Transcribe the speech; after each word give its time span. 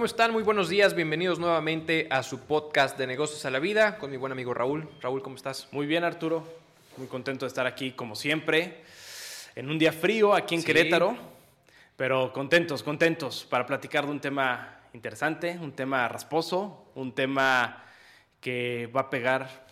¿Cómo 0.00 0.06
están? 0.06 0.32
Muy 0.32 0.42
buenos 0.42 0.70
días. 0.70 0.94
Bienvenidos 0.94 1.38
nuevamente 1.38 2.08
a 2.08 2.22
su 2.22 2.40
podcast 2.40 2.96
de 2.96 3.06
negocios 3.06 3.44
a 3.44 3.50
la 3.50 3.58
vida 3.58 3.98
con 3.98 4.10
mi 4.10 4.16
buen 4.16 4.32
amigo 4.32 4.54
Raúl. 4.54 4.88
Raúl, 5.02 5.20
¿cómo 5.20 5.36
estás? 5.36 5.68
Muy 5.72 5.86
bien, 5.86 6.04
Arturo. 6.04 6.42
Muy 6.96 7.06
contento 7.06 7.44
de 7.44 7.48
estar 7.48 7.66
aquí, 7.66 7.92
como 7.92 8.16
siempre, 8.16 8.82
en 9.54 9.68
un 9.68 9.78
día 9.78 9.92
frío 9.92 10.32
aquí 10.32 10.54
en 10.54 10.62
Sí. 10.62 10.68
Querétaro, 10.68 11.18
pero 11.98 12.32
contentos, 12.32 12.82
contentos 12.82 13.44
para 13.44 13.66
platicar 13.66 14.06
de 14.06 14.12
un 14.12 14.20
tema 14.20 14.80
interesante, 14.94 15.58
un 15.60 15.72
tema 15.72 16.08
rasposo, 16.08 16.86
un 16.94 17.14
tema 17.14 17.84
que 18.40 18.88
va 18.96 19.02
a 19.02 19.10
pegar 19.10 19.66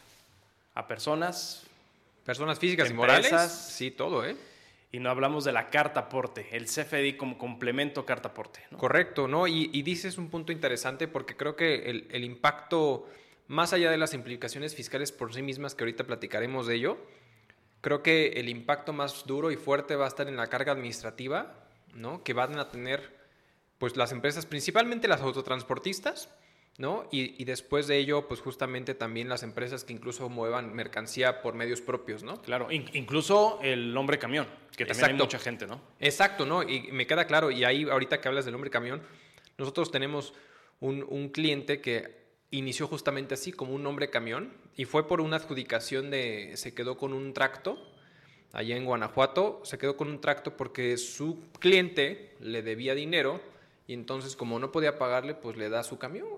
a 0.75 0.87
personas, 0.87 1.65
Personas 2.27 2.59
físicas 2.59 2.91
y 2.91 2.93
morales. 2.93 3.51
Sí, 3.51 3.93
todo, 3.93 4.27
¿eh? 4.27 4.37
Y 4.91 5.01
no 5.01 5.11
hablamos 5.11 5.45
de 5.45 5.53
la 5.53 5.69
carta 5.69 6.01
aporte, 6.01 6.49
el 6.53 6.65
CFDI 6.67 7.17
como 7.17 7.37
complemento 7.37 8.07
carta 8.07 8.29
aporte. 8.29 8.65
¿no? 8.71 8.79
Correcto, 8.79 9.29
¿no? 9.29 9.47
Y, 9.47 9.71
y 9.73 9.83
dices 9.83 10.17
un 10.17 10.31
punto 10.31 10.53
interesante 10.53 11.09
porque 11.09 11.37
creo 11.37 11.57
que 11.57 11.91
el, 11.91 12.09
el 12.11 12.25
impacto, 12.25 13.07
más 13.49 13.73
allá 13.73 13.91
de 13.91 13.99
las 13.99 14.15
implicaciones 14.15 14.75
fiscales 14.75 15.13
por 15.13 15.35
sí 15.35 15.43
mismas, 15.43 15.75
que 15.75 15.85
ahorita 15.85 16.05
platicaremos 16.05 16.67
de 16.67 16.77
ello, 16.77 16.99
creo 17.81 18.03
que 18.03 18.29
el 18.37 18.49
impacto 18.49 18.93
más 18.93 19.27
duro 19.27 19.51
y 19.51 19.57
fuerte 19.57 19.97
va 19.97 20.07
a 20.07 20.09
estar 20.09 20.29
en 20.29 20.37
la 20.37 20.49
carga 20.49 20.73
administrativa, 20.73 21.55
¿no? 21.95 22.23
Que 22.25 22.33
van 22.33 22.59
a 22.59 22.71
tener, 22.71 23.15
pues, 23.79 23.97
las 23.97 24.13
empresas, 24.13 24.47
principalmente 24.47 25.07
las 25.09 25.21
autotransportistas, 25.21 26.31
¿no? 26.79 27.07
Y, 27.11 27.41
y 27.43 27.45
después 27.45 27.87
de 27.89 27.99
ello, 27.99 28.27
pues, 28.29 28.41
justamente 28.41 28.95
también 28.95 29.29
las 29.29 29.43
empresas 29.43 29.85
que 29.85 29.93
incluso 29.93 30.29
muevan 30.29 30.75
mercancía 30.75 31.43
por 31.43 31.55
medios 31.55 31.81
propios, 31.81 32.23
¿no? 32.23 32.41
Claro, 32.41 32.71
in- 32.71 32.89
incluso 32.95 33.59
el 33.63 33.95
hombre 33.97 34.19
camión, 34.19 34.47
que 34.77 34.87
también 34.87 35.05
hay 35.07 35.11
Exacto. 35.13 35.25
mucha 35.25 35.39
gente, 35.39 35.67
¿no? 35.67 35.81
Exacto, 35.99 36.47
¿no? 36.47 36.63
Y 36.63 36.91
me 36.93 37.07
queda 37.07 37.27
claro, 37.27 37.51
y 37.51 37.65
ahí 37.65 37.83
ahorita 37.83 38.21
que 38.21 38.29
hablas 38.29 38.45
del 38.45 38.55
hombre 38.55 38.71
camión, 38.71 39.03
nosotros 39.59 39.91
tenemos 39.91 40.33
un, 40.81 41.05
un 41.09 41.31
cliente 41.31 41.81
que 41.81 42.17
inició 42.53 42.87
justamente 42.87 43.35
así, 43.35 43.53
como 43.53 43.75
un 43.75 43.85
hombre 43.87 44.09
camión, 44.09 44.53
y 44.77 44.85
fue 44.85 45.09
por 45.09 45.21
una 45.21 45.37
adjudicación 45.37 46.11
de, 46.11 46.53
se 46.57 46.75
quedó 46.75 46.97
con 46.97 47.13
un 47.13 47.35
tracto, 47.35 47.77
allá 48.53 48.77
en 48.77 48.85
Guanajuato, 48.85 49.61
se 49.65 49.79
quedó 49.79 49.97
con 49.97 50.09
un 50.09 50.21
tracto 50.21 50.57
porque 50.57 50.97
su 50.97 51.43
cliente 51.59 52.37
le 52.41 52.63
debía 52.63 52.95
dinero, 52.95 53.41
y 53.89 53.95
entonces 53.95 54.37
como 54.37 54.61
no 54.61 54.71
podía 54.71 54.97
pagarle, 54.97 55.35
pues 55.35 55.57
le 55.57 55.69
da 55.69 55.83
su 55.83 55.99
camión. 55.99 56.29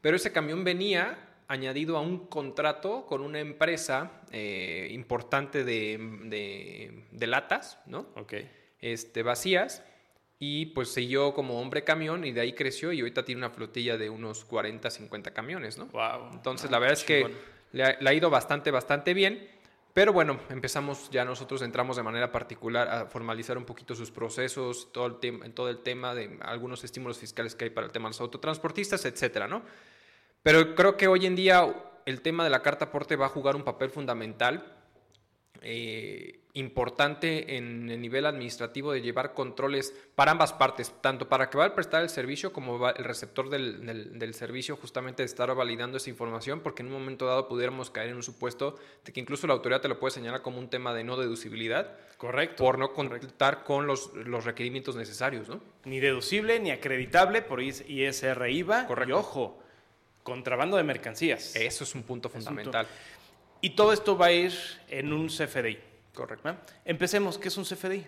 Pero 0.00 0.16
ese 0.16 0.32
camión 0.32 0.64
venía 0.64 1.18
añadido 1.48 1.96
a 1.96 2.00
un 2.00 2.26
contrato 2.26 3.06
con 3.06 3.20
una 3.22 3.38
empresa 3.40 4.10
eh, 4.32 4.88
importante 4.92 5.64
de, 5.64 5.98
de- 6.24 7.04
de 7.12 7.26
latas, 7.26 7.78
¿no? 7.86 8.06
Ok. 8.16 8.34
este, 8.80 9.22
vacías 9.22 9.82
y 10.38 10.66
pues 10.66 10.92
siguió 10.92 11.32
como 11.34 11.60
hombre 11.60 11.82
camión 11.82 12.24
y 12.24 12.32
de 12.32 12.40
ahí 12.42 12.52
creció 12.52 12.92
y 12.92 13.00
ahorita 13.00 13.24
tiene 13.24 13.38
una 13.40 13.50
flotilla 13.50 13.96
de 13.96 14.10
unos 14.10 14.44
40, 14.44 14.90
50 14.90 15.32
camiones, 15.32 15.78
¿no? 15.78 15.86
Wow. 15.86 16.30
Entonces 16.32 16.68
Ah, 16.68 16.72
la 16.72 16.78
verdad 16.78 16.92
es 16.98 17.04
que 17.04 17.26
le 17.72 17.84
ha, 17.84 17.96
le 18.00 18.10
ha 18.10 18.12
ido 18.12 18.28
bastante, 18.28 18.70
bastante 18.70 19.14
bien. 19.14 19.48
Pero 19.96 20.12
bueno, 20.12 20.38
empezamos 20.50 21.08
ya 21.08 21.24
nosotros 21.24 21.62
entramos 21.62 21.96
de 21.96 22.02
manera 22.02 22.30
particular 22.30 22.86
a 22.86 23.06
formalizar 23.06 23.56
un 23.56 23.64
poquito 23.64 23.94
sus 23.94 24.10
procesos, 24.10 24.92
todo 24.92 25.06
el 25.06 25.18
tema, 25.20 25.48
todo 25.54 25.70
el 25.70 25.78
tema 25.78 26.14
de 26.14 26.38
algunos 26.42 26.84
estímulos 26.84 27.16
fiscales 27.16 27.54
que 27.54 27.64
hay 27.64 27.70
para 27.70 27.86
el 27.86 27.92
tema 27.94 28.04
de 28.04 28.10
los 28.10 28.20
autotransportistas, 28.20 29.06
etcétera, 29.06 29.48
¿no? 29.48 29.62
Pero 30.42 30.74
creo 30.74 30.98
que 30.98 31.08
hoy 31.08 31.24
en 31.24 31.34
día 31.34 31.74
el 32.04 32.20
tema 32.20 32.44
de 32.44 32.50
la 32.50 32.60
carta 32.60 32.84
aporte 32.84 33.16
va 33.16 33.24
a 33.24 33.30
jugar 33.30 33.56
un 33.56 33.62
papel 33.64 33.88
fundamental, 33.88 34.75
eh, 35.62 36.38
importante 36.54 37.56
en 37.56 37.90
el 37.90 38.00
nivel 38.00 38.24
administrativo 38.24 38.92
de 38.92 39.02
llevar 39.02 39.34
controles 39.34 39.92
para 40.14 40.30
ambas 40.32 40.52
partes, 40.54 40.92
tanto 41.02 41.28
para 41.28 41.50
que 41.50 41.58
va 41.58 41.66
a 41.66 41.74
prestar 41.74 42.02
el 42.02 42.08
servicio 42.08 42.52
como 42.52 42.88
el 42.88 43.04
receptor 43.04 43.50
del, 43.50 43.84
del- 43.84 44.18
del 44.18 44.32
servicio 44.34 44.76
justamente 44.76 45.22
de 45.22 45.26
estar 45.26 45.54
validando 45.54 45.98
esa 45.98 46.08
información, 46.10 46.60
porque 46.60 46.82
en 46.82 46.86
un 46.88 46.94
momento 46.94 47.26
dado 47.26 47.46
pudiéramos 47.46 47.90
caer 47.90 48.08
en 48.10 48.16
un 48.16 48.22
supuesto 48.22 48.76
de 49.04 49.12
que 49.12 49.20
incluso 49.20 49.46
la 49.46 49.52
autoridad 49.52 49.80
te 49.82 49.88
lo 49.88 49.98
puede 50.00 50.12
señalar 50.12 50.40
como 50.42 50.58
un 50.58 50.68
tema 50.70 50.94
de 50.94 51.04
no 51.04 51.16
deducibilidad 51.18 51.92
Correcto. 52.16 52.64
por 52.64 52.78
no 52.78 52.92
contar 52.94 53.62
con 53.64 53.86
los, 53.86 54.14
los 54.14 54.44
requerimientos 54.46 54.96
necesarios, 54.96 55.48
¿no? 55.48 55.60
ni 55.84 56.00
deducible 56.00 56.58
ni 56.58 56.70
acreditable 56.70 57.42
por 57.42 57.60
IS- 57.60 57.84
ISR 57.86 58.48
IVA. 58.50 58.86
Correcto. 58.86 59.10
Y 59.10 59.12
ojo, 59.12 59.58
contrabando 60.22 60.76
de 60.76 60.82
mercancías. 60.84 61.54
Eso 61.54 61.84
es 61.84 61.94
un 61.94 62.02
punto 62.02 62.28
fundamental. 62.28 62.86
Y 63.60 63.70
todo 63.70 63.92
esto 63.92 64.16
va 64.16 64.26
a 64.26 64.32
ir 64.32 64.52
en 64.88 65.12
un 65.12 65.28
CFDI. 65.28 65.78
Correcto. 66.14 66.56
Empecemos, 66.84 67.38
¿qué 67.38 67.48
es 67.48 67.56
un 67.56 67.64
CFDI? 67.64 68.06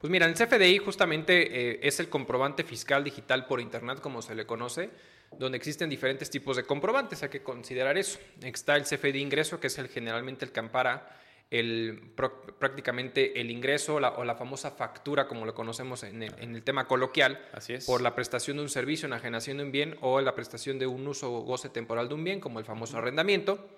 Pues 0.00 0.10
mira, 0.10 0.26
el 0.26 0.34
CFDI 0.34 0.78
justamente 0.78 1.72
eh, 1.74 1.80
es 1.82 2.00
el 2.00 2.08
comprobante 2.08 2.64
fiscal 2.64 3.02
digital 3.04 3.46
por 3.46 3.60
Internet, 3.60 4.00
como 4.00 4.20
se 4.22 4.34
le 4.34 4.46
conoce, 4.46 4.90
donde 5.38 5.56
existen 5.56 5.88
diferentes 5.88 6.30
tipos 6.30 6.56
de 6.56 6.64
comprobantes, 6.64 7.22
hay 7.22 7.28
que 7.30 7.42
considerar 7.42 7.96
eso. 7.98 8.18
Está 8.42 8.76
el 8.76 8.84
CFDI 8.84 9.20
ingreso, 9.20 9.58
que 9.58 9.68
es 9.68 9.78
el 9.78 9.88
generalmente 9.88 10.44
el 10.44 10.52
que 10.52 10.60
ampara 10.60 11.18
el, 11.50 12.12
prácticamente 12.58 13.40
el 13.40 13.50
ingreso 13.50 14.00
la- 14.00 14.10
o 14.10 14.24
la 14.24 14.34
famosa 14.34 14.70
factura, 14.72 15.26
como 15.28 15.46
lo 15.46 15.54
conocemos 15.54 16.02
en 16.02 16.22
el, 16.24 16.34
en 16.38 16.54
el 16.56 16.62
tema 16.62 16.86
coloquial, 16.86 17.40
Así 17.52 17.74
es. 17.74 17.86
por 17.86 18.00
la 18.02 18.14
prestación 18.14 18.56
de 18.58 18.64
un 18.64 18.68
servicio, 18.68 19.06
enajenación 19.06 19.58
de 19.58 19.62
un 19.64 19.72
bien 19.72 19.96
o 20.00 20.20
la 20.20 20.34
prestación 20.34 20.78
de 20.78 20.86
un 20.86 21.06
uso 21.06 21.32
o 21.32 21.40
goce 21.42 21.68
temporal 21.68 22.08
de 22.08 22.14
un 22.14 22.24
bien, 22.24 22.40
como 22.40 22.58
el 22.58 22.64
famoso 22.64 22.98
arrendamiento. 22.98 23.68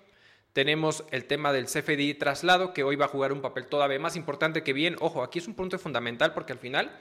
Tenemos 0.53 1.03
el 1.11 1.25
tema 1.25 1.53
del 1.53 1.65
CFDI 1.65 2.15
traslado, 2.15 2.73
que 2.73 2.83
hoy 2.83 2.95
va 2.95 3.05
a 3.05 3.09
jugar 3.09 3.31
un 3.31 3.41
papel 3.41 3.67
todavía 3.67 3.99
más 3.99 4.15
importante 4.15 4.63
que 4.63 4.73
bien. 4.73 4.95
Ojo, 4.99 5.23
aquí 5.23 5.39
es 5.39 5.47
un 5.47 5.53
punto 5.53 5.77
fundamental 5.77 6.33
porque 6.33 6.53
al 6.53 6.59
final 6.59 6.91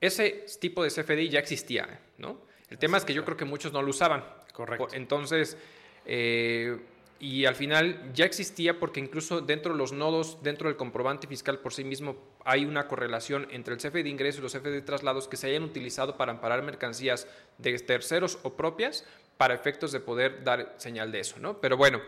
ese 0.00 0.44
tipo 0.60 0.84
de 0.84 0.90
CFDI 0.90 1.28
ya 1.30 1.38
existía, 1.38 2.00
¿no? 2.18 2.40
El 2.68 2.78
tema 2.78 2.98
es 2.98 3.04
que 3.04 3.14
yo 3.14 3.24
creo 3.24 3.36
que 3.36 3.44
muchos 3.44 3.72
no 3.72 3.82
lo 3.82 3.90
usaban. 3.90 4.24
Correcto. 4.52 4.88
Entonces, 4.92 5.56
eh, 6.04 6.78
y 7.22 7.44
al 7.44 7.54
final 7.54 8.12
ya 8.12 8.24
existía 8.24 8.80
porque 8.80 8.98
incluso 8.98 9.40
dentro 9.40 9.72
de 9.72 9.78
los 9.78 9.92
nodos, 9.92 10.42
dentro 10.42 10.68
del 10.68 10.76
comprobante 10.76 11.28
fiscal 11.28 11.60
por 11.60 11.72
sí 11.72 11.84
mismo, 11.84 12.16
hay 12.44 12.64
una 12.64 12.88
correlación 12.88 13.46
entre 13.52 13.74
el 13.74 13.80
CFDI 13.80 14.10
ingreso 14.10 14.40
y 14.40 14.42
los 14.42 14.52
CFDI 14.52 14.82
traslados 14.82 15.28
que 15.28 15.36
se 15.36 15.46
hayan 15.46 15.62
utilizado 15.62 16.16
para 16.16 16.32
amparar 16.32 16.62
mercancías 16.62 17.28
de 17.58 17.78
terceros 17.78 18.38
o 18.42 18.54
propias 18.54 19.06
para 19.36 19.54
efectos 19.54 19.92
de 19.92 20.00
poder 20.00 20.42
dar 20.42 20.74
señal 20.78 21.12
de 21.12 21.20
eso, 21.20 21.38
¿no? 21.38 21.60
Pero 21.60 21.76
bueno, 21.76 22.00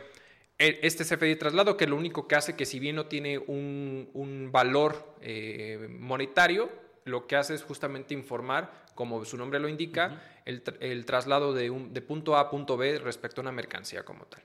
e- 0.59 0.81
este 0.83 1.05
CFDI 1.05 1.37
traslado 1.37 1.77
que 1.77 1.87
lo 1.87 1.97
único 1.97 2.29
que 2.29 2.37
hace 2.37 2.57
que 2.57 2.67
si 2.67 2.79
bien 2.79 2.97
no 2.97 3.07
tiene 3.07 3.39
un, 3.39 4.09
un 4.15 4.51
valor 4.53 5.15
eh, 5.21 5.89
monetario, 5.91 6.71
lo 7.05 7.27
que 7.27 7.37
hace 7.37 7.55
es 7.55 7.63
justamente 7.63 8.15
informar, 8.15 8.85
como 8.95 9.25
su 9.25 9.37
nombre 9.37 9.59
lo 9.61 9.69
indica, 9.69 10.23
el, 10.45 10.63
el 10.81 11.05
traslado 11.05 11.53
de, 11.53 11.71
un, 11.71 11.93
de 11.93 12.01
punto 12.01 12.37
A 12.37 12.41
a 12.41 12.51
punto 12.51 12.77
B 12.77 12.99
respecto 12.99 13.41
a 13.41 13.43
una 13.43 13.53
mercancía 13.53 14.05
como 14.05 14.25
tal. 14.27 14.43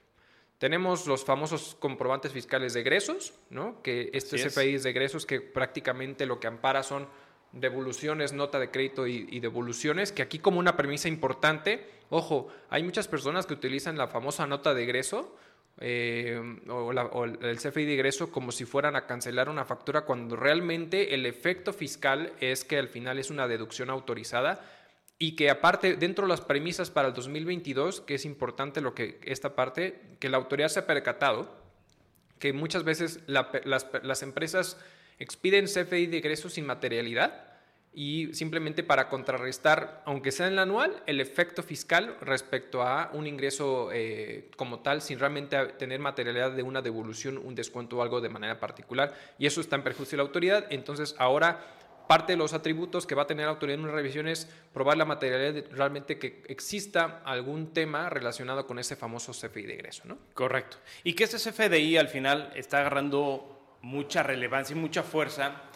Tenemos 0.57 1.07
los 1.07 1.23
famosos 1.23 1.77
comprobantes 1.79 2.33
fiscales 2.33 2.73
de 2.73 2.81
egresos, 2.81 3.33
¿no? 3.49 3.81
que 3.81 4.09
este 4.13 4.35
Así. 4.35 4.49
CFDI 4.49 4.75
es 4.75 4.83
de 4.83 4.89
egresos 4.89 5.25
que 5.25 5.39
prácticamente 5.39 6.25
lo 6.25 6.41
que 6.41 6.47
ampara 6.47 6.83
son 6.83 7.07
devoluciones, 7.53 8.33
nota 8.33 8.59
de 8.59 8.69
crédito 8.69 9.07
y, 9.07 9.25
y 9.31 9.39
devoluciones, 9.39 10.11
que 10.11 10.21
aquí 10.21 10.39
como 10.39 10.59
una 10.59 10.75
premisa 10.75 11.07
importante, 11.07 11.87
ojo, 12.09 12.49
hay 12.69 12.83
muchas 12.83 13.07
personas 13.07 13.45
que 13.45 13.53
utilizan 13.53 13.97
la 13.97 14.07
famosa 14.07 14.45
nota 14.47 14.73
de 14.73 14.83
egreso 14.83 15.33
eh, 15.81 16.41
o, 16.67 16.91
la- 16.93 17.05
o 17.05 17.25
el 17.25 17.57
CFI 17.57 17.85
de 17.85 17.93
egreso 17.93 18.31
como 18.31 18.51
si 18.51 18.65
fueran 18.65 18.95
a 18.95 19.05
cancelar 19.05 19.49
una 19.49 19.65
factura 19.65 20.01
cuando 20.01 20.35
realmente 20.35 21.13
el 21.15 21.25
efecto 21.25 21.71
fiscal 21.73 22.33
es 22.39 22.63
que 22.65 22.77
al 22.77 22.87
final 22.89 23.17
es 23.19 23.29
una 23.29 23.47
deducción 23.47 23.89
autorizada 23.89 24.61
y 25.17 25.35
que 25.35 25.49
aparte 25.49 25.95
dentro 25.95 26.25
de 26.25 26.29
las 26.29 26.41
premisas 26.41 26.89
para 26.89 27.09
el 27.09 27.13
2022, 27.13 28.01
que 28.01 28.15
es 28.15 28.25
importante 28.25 28.79
lo 28.81 28.93
que 28.93 29.19
esta 29.23 29.55
parte, 29.55 29.99
que 30.19 30.29
la 30.29 30.37
autoridad 30.37 30.69
se 30.69 30.79
ha 30.79 30.87
percatado 30.87 31.53
que 32.39 32.53
muchas 32.53 32.83
veces 32.83 33.19
la 33.27 33.51
las, 33.65 33.87
las 34.03 34.23
empresas 34.23 34.77
expiden 35.19 35.65
CFI 35.65 36.07
de 36.07 36.17
egresos 36.19 36.53
sin 36.53 36.65
materialidad 36.65 37.48
y 37.93 38.33
simplemente 38.33 38.83
para 38.83 39.09
contrarrestar, 39.09 40.03
aunque 40.05 40.31
sea 40.31 40.47
en 40.47 40.53
el 40.53 40.59
anual, 40.59 41.01
el 41.07 41.19
efecto 41.19 41.63
fiscal 41.63 42.15
respecto 42.21 42.83
a 42.83 43.09
un 43.13 43.25
ingreso 43.25 43.89
eh, 43.91 44.49
como 44.55 44.79
tal, 44.79 45.01
sin 45.01 45.19
realmente 45.19 45.57
tener 45.77 45.99
materialidad 45.99 46.51
de 46.51 46.63
una 46.63 46.81
devolución, 46.81 47.37
un 47.37 47.55
descuento 47.55 47.97
o 47.97 48.01
algo 48.01 48.21
de 48.21 48.29
manera 48.29 48.59
particular. 48.59 49.13
Y 49.39 49.47
eso 49.47 49.59
está 49.59 49.75
en 49.75 49.83
perjuicio 49.83 50.11
de 50.11 50.17
la 50.17 50.27
autoridad. 50.27 50.65
Entonces, 50.69 51.15
ahora 51.17 51.65
parte 52.07 52.33
de 52.33 52.37
los 52.37 52.53
atributos 52.53 53.05
que 53.05 53.13
va 53.13 53.23
a 53.23 53.27
tener 53.27 53.45
la 53.45 53.51
autoridad 53.51 53.77
en 53.77 53.85
una 53.85 53.93
revisión 53.93 54.27
es 54.27 54.47
probar 54.73 54.97
la 54.97 55.05
materialidad 55.05 55.63
realmente 55.71 56.17
que 56.17 56.41
exista 56.47 57.21
algún 57.23 57.71
tema 57.71 58.09
relacionado 58.09 58.65
con 58.65 58.79
ese 58.79 58.95
famoso 58.95 59.31
CFI 59.31 59.63
de 59.63 59.73
egreso, 59.73 60.03
¿no? 60.05 60.17
Correcto. 60.33 60.77
Y 61.03 61.13
que 61.13 61.25
este 61.25 61.37
CFDI 61.37 61.97
al 61.97 62.07
final 62.07 62.51
está 62.55 62.79
agarrando 62.79 63.77
mucha 63.81 64.23
relevancia 64.23 64.75
y 64.75 64.79
mucha 64.79 65.03
fuerza 65.03 65.69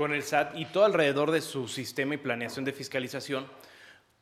con 0.00 0.14
el 0.14 0.22
SAT 0.22 0.56
y 0.56 0.64
todo 0.64 0.86
alrededor 0.86 1.30
de 1.30 1.42
su 1.42 1.68
sistema 1.68 2.14
y 2.14 2.16
planeación 2.16 2.64
de 2.64 2.72
fiscalización, 2.72 3.46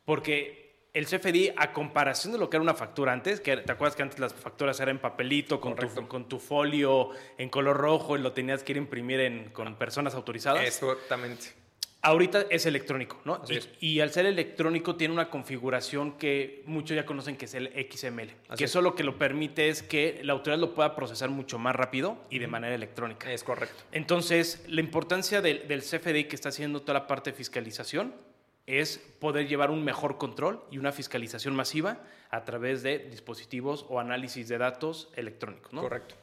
porque 0.05 0.89
el 0.93 1.07
CFDI, 1.07 1.53
a 1.57 1.73
comparación 1.73 2.33
de 2.33 2.39
lo 2.41 2.51
que 2.51 2.57
era 2.57 2.63
una 2.65 2.75
factura 2.75 3.13
antes, 3.13 3.39
que 3.41 3.59
te 3.59 3.71
acuerdas 3.71 3.95
que 3.95 4.03
antes 4.03 4.19
las 4.19 4.35
facturas 4.35 4.81
eran 4.81 4.97
en 4.97 5.01
papelito, 5.01 5.61
con, 5.61 5.77
tu, 5.77 6.09
con 6.09 6.29
tu 6.29 6.41
folio 6.41 7.11
en 7.37 7.49
color 7.49 7.77
rojo 7.77 8.17
y 8.17 8.21
lo 8.21 8.33
tenías 8.33 8.65
que 8.65 8.73
ir 8.73 8.79
a 8.79 8.81
imprimir 8.81 9.21
en- 9.21 9.51
con 9.51 9.77
personas 9.77 10.17
autorizadas. 10.17 10.65
Exactamente. 10.67 11.53
Ahorita 12.01 12.47
es 12.51 12.65
electrónico, 12.65 13.21
¿no? 13.25 13.35
Así 13.43 13.55
Y, 13.55 13.57
es. 13.57 13.69
y 13.81 14.01
al 14.01 14.11
ser 14.13 14.25
electrónico 14.27 14.95
tiene 14.95 15.13
una 15.13 15.31
configuración 15.31 16.13
que 16.17 16.63
muchos 16.65 16.95
ya 16.95 17.05
conocen 17.05 17.37
que 17.37 17.47
es 17.47 17.55
el 17.55 17.69
XML. 17.91 18.31
Así 18.49 18.59
que 18.59 18.65
es. 18.65 18.71
eso 18.71 18.83
lo 18.83 18.95
que 18.95 19.03
lo 19.03 19.19
permite 19.19 19.69
es 19.69 19.83
que 19.83 20.21
la 20.23 20.33
autoridad 20.35 20.61
lo 20.61 20.75
pueda 20.75 20.95
procesar 20.95 21.29
mucho 21.31 21.59
más 21.59 21.75
rápido 21.75 22.17
y 22.31 22.39
de 22.39 22.47
manera 22.47 22.75
electrónica. 22.75 23.33
Es 23.33 23.43
correcto. 23.43 23.83
Entonces, 23.91 24.65
la 24.69 24.81
importancia 24.81 25.41
del, 25.43 25.67
del 25.67 25.83
CFDI 25.83 26.25
que 26.25 26.37
está 26.37 26.51
haciendo 26.51 26.81
toda 26.83 26.95
la 27.01 27.07
parte 27.09 27.33
de 27.33 27.37
fiscalización 27.37 28.15
es 28.67 28.99
poder 29.19 29.49
llevar 29.49 29.71
un 29.71 29.83
mejor 29.83 30.19
control 30.19 30.63
y 30.71 30.79
una 30.79 30.93
fiscalización 30.93 31.57
masiva 31.57 31.99
a 32.31 32.45
través 32.45 32.83
de 32.83 32.99
dispositivos 32.99 33.87
o 33.89 33.99
análisis 33.99 34.47
de 34.47 34.59
datos 34.59 35.09
electrónicos. 35.17 35.73
¿no? 35.73 35.81
Correcto. 35.81 36.15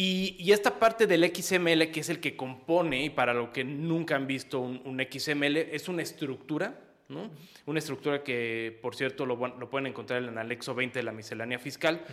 Y, 0.00 0.36
y 0.38 0.52
esta 0.52 0.78
parte 0.78 1.08
del 1.08 1.24
XML, 1.24 1.90
que 1.90 1.98
es 1.98 2.08
el 2.08 2.20
que 2.20 2.36
compone, 2.36 3.02
y 3.02 3.10
para 3.10 3.34
lo 3.34 3.52
que 3.52 3.64
nunca 3.64 4.14
han 4.14 4.28
visto 4.28 4.60
un, 4.60 4.80
un 4.84 5.00
XML, 5.00 5.56
es 5.56 5.88
una 5.88 6.02
estructura, 6.02 6.78
¿no? 7.08 7.28
Una 7.66 7.80
estructura 7.80 8.22
que, 8.22 8.78
por 8.80 8.94
cierto, 8.94 9.26
lo, 9.26 9.34
lo 9.34 9.68
pueden 9.68 9.88
encontrar 9.88 10.22
en 10.22 10.28
el 10.28 10.38
anexo 10.38 10.72
20 10.72 11.00
de 11.00 11.02
la 11.02 11.10
miscelánea 11.10 11.58
fiscal, 11.58 12.04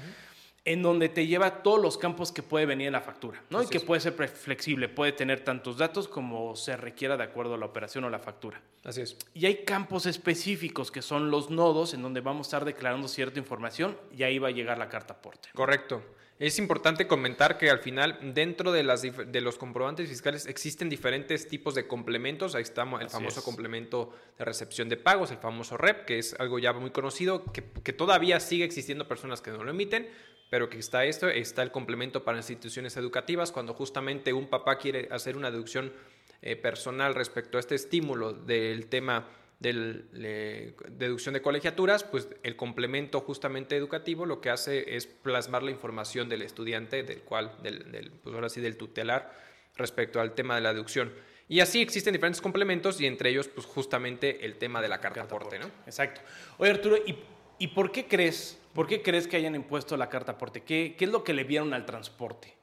en 0.65 0.81
donde 0.81 1.09
te 1.09 1.27
lleva 1.27 1.61
todos 1.61 1.79
los 1.79 1.99
campos 1.99 2.31
que 2.31 2.41
puede 2.41 2.65
venir 2.65 2.87
en 2.87 2.93
la 2.93 3.01
factura, 3.01 3.43
¿no? 3.51 3.61
Y 3.61 3.67
que 3.67 3.77
es. 3.77 3.83
puede 3.83 4.01
ser 4.01 4.13
flexible, 4.13 4.89
puede 4.89 5.11
tener 5.11 5.41
tantos 5.41 5.77
datos 5.77 6.07
como 6.07 6.55
se 6.55 6.75
requiera 6.77 7.17
de 7.17 7.23
acuerdo 7.23 7.53
a 7.53 7.57
la 7.59 7.67
operación 7.67 8.03
o 8.05 8.09
la 8.09 8.17
factura. 8.17 8.63
Así 8.83 9.01
es. 9.01 9.15
Y 9.35 9.45
hay 9.45 9.63
campos 9.63 10.07
específicos 10.07 10.91
que 10.91 11.03
son 11.03 11.29
los 11.29 11.51
nodos 11.51 11.93
en 11.93 12.01
donde 12.01 12.21
vamos 12.21 12.47
a 12.47 12.49
estar 12.49 12.65
declarando 12.65 13.07
cierta 13.07 13.37
información 13.37 13.95
y 14.11 14.23
ahí 14.23 14.39
va 14.39 14.47
a 14.47 14.51
llegar 14.51 14.79
la 14.79 14.89
carta 14.89 15.13
aporte. 15.13 15.49
Correcto. 15.53 16.01
Es 16.37 16.59
importante 16.59 17.07
comentar 17.07 17.57
que 17.57 17.69
al 17.69 17.79
final, 17.79 18.19
dentro 18.33 18.73
de, 18.73 18.83
las, 18.83 19.03
de 19.03 19.41
los 19.41 19.57
comprobantes 19.57 20.09
fiscales, 20.09 20.47
existen 20.47 20.89
diferentes 20.89 21.47
tipos 21.47 21.75
de 21.75 21.87
complementos. 21.87 22.55
Ahí 22.55 22.63
está 22.63 22.83
el 22.83 23.05
Así 23.05 23.09
famoso 23.09 23.39
es. 23.39 23.45
complemento 23.45 24.13
de 24.37 24.43
recepción 24.43 24.89
de 24.89 24.97
pagos, 24.97 25.31
el 25.31 25.37
famoso 25.37 25.77
REP, 25.77 26.05
que 26.05 26.19
es 26.19 26.35
algo 26.37 26.59
ya 26.59 26.73
muy 26.73 26.91
conocido, 26.91 27.45
que, 27.53 27.63
que 27.63 27.93
todavía 27.93 28.41
sigue 28.41 28.65
existiendo 28.65 29.07
personas 29.07 29.41
que 29.41 29.51
no 29.51 29.63
lo 29.63 29.71
emiten, 29.71 30.09
pero 30.49 30.69
que 30.69 30.77
está 30.77 31.05
esto, 31.05 31.29
está 31.29 31.63
el 31.63 31.71
complemento 31.71 32.25
para 32.25 32.37
instituciones 32.37 32.97
educativas, 32.97 33.53
cuando 33.53 33.73
justamente 33.73 34.33
un 34.33 34.49
papá 34.49 34.77
quiere 34.77 35.07
hacer 35.11 35.37
una 35.37 35.51
deducción 35.51 35.93
eh, 36.41 36.55
personal 36.55 37.15
respecto 37.15 37.57
a 37.57 37.59
este 37.59 37.75
estímulo 37.75 38.33
del 38.33 38.87
tema 38.87 39.27
de 39.59 40.75
deducción 40.89 41.33
de 41.33 41.41
colegiaturas, 41.41 42.03
pues 42.03 42.27
el 42.43 42.55
complemento 42.55 43.21
justamente 43.21 43.75
educativo 43.75 44.25
lo 44.25 44.41
que 44.41 44.49
hace 44.49 44.95
es 44.95 45.07
plasmar 45.07 45.63
la 45.63 45.71
información 45.71 46.29
del 46.29 46.41
estudiante, 46.41 47.03
del 47.03 47.21
cual, 47.21 47.55
del, 47.63 47.91
del, 47.91 48.11
pues 48.11 48.35
ahora 48.35 48.49
sí, 48.49 48.61
del 48.61 48.77
tutelar 48.77 49.33
respecto 49.75 50.19
al 50.19 50.33
tema 50.33 50.55
de 50.55 50.61
la 50.61 50.73
deducción. 50.73 51.13
Y 51.47 51.59
así 51.59 51.81
existen 51.81 52.13
diferentes 52.13 52.41
complementos 52.41 52.99
y 52.99 53.05
entre 53.05 53.29
ellos, 53.29 53.47
pues 53.47 53.67
justamente 53.67 54.45
el 54.45 54.57
tema 54.57 54.81
de 54.81 54.87
la 54.87 54.99
carta 54.99 55.21
aporte, 55.21 55.59
¿no? 55.59 55.67
Exacto. 55.85 56.21
Oye, 56.57 56.71
Arturo, 56.71 56.97
¿y, 56.97 57.15
y 57.59 57.67
por 57.67 57.91
qué 57.91 58.07
crees? 58.07 58.59
¿Por 58.73 58.87
qué 58.87 59.01
crees 59.01 59.27
que 59.27 59.37
hayan 59.37 59.55
impuesto 59.55 59.95
la 59.95 60.09
carta 60.09 60.33
aporte? 60.33 60.63
¿Qué, 60.63 60.95
¿Qué 60.97 61.05
es 61.05 61.11
lo 61.11 61.23
que 61.23 61.33
le 61.33 61.43
vieron 61.43 61.73
al 61.73 61.85
transporte? 61.85 62.55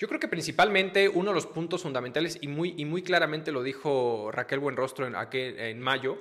Yo 0.00 0.08
creo 0.08 0.18
que 0.18 0.28
principalmente 0.28 1.10
uno 1.10 1.28
de 1.30 1.34
los 1.34 1.46
puntos 1.46 1.82
fundamentales, 1.82 2.38
y 2.40 2.48
muy, 2.48 2.74
y 2.78 2.86
muy 2.86 3.02
claramente 3.02 3.52
lo 3.52 3.62
dijo 3.62 4.30
Raquel 4.32 4.58
Buenrostro 4.58 5.06
en, 5.06 5.14
aquel- 5.14 5.58
en 5.60 5.78
mayo, 5.78 6.16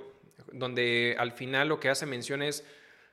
donde 0.51 1.15
al 1.17 1.31
final 1.31 1.69
lo 1.69 1.79
que 1.79 1.87
hace 1.87 2.05
mención 2.05 2.41
es, 2.41 2.65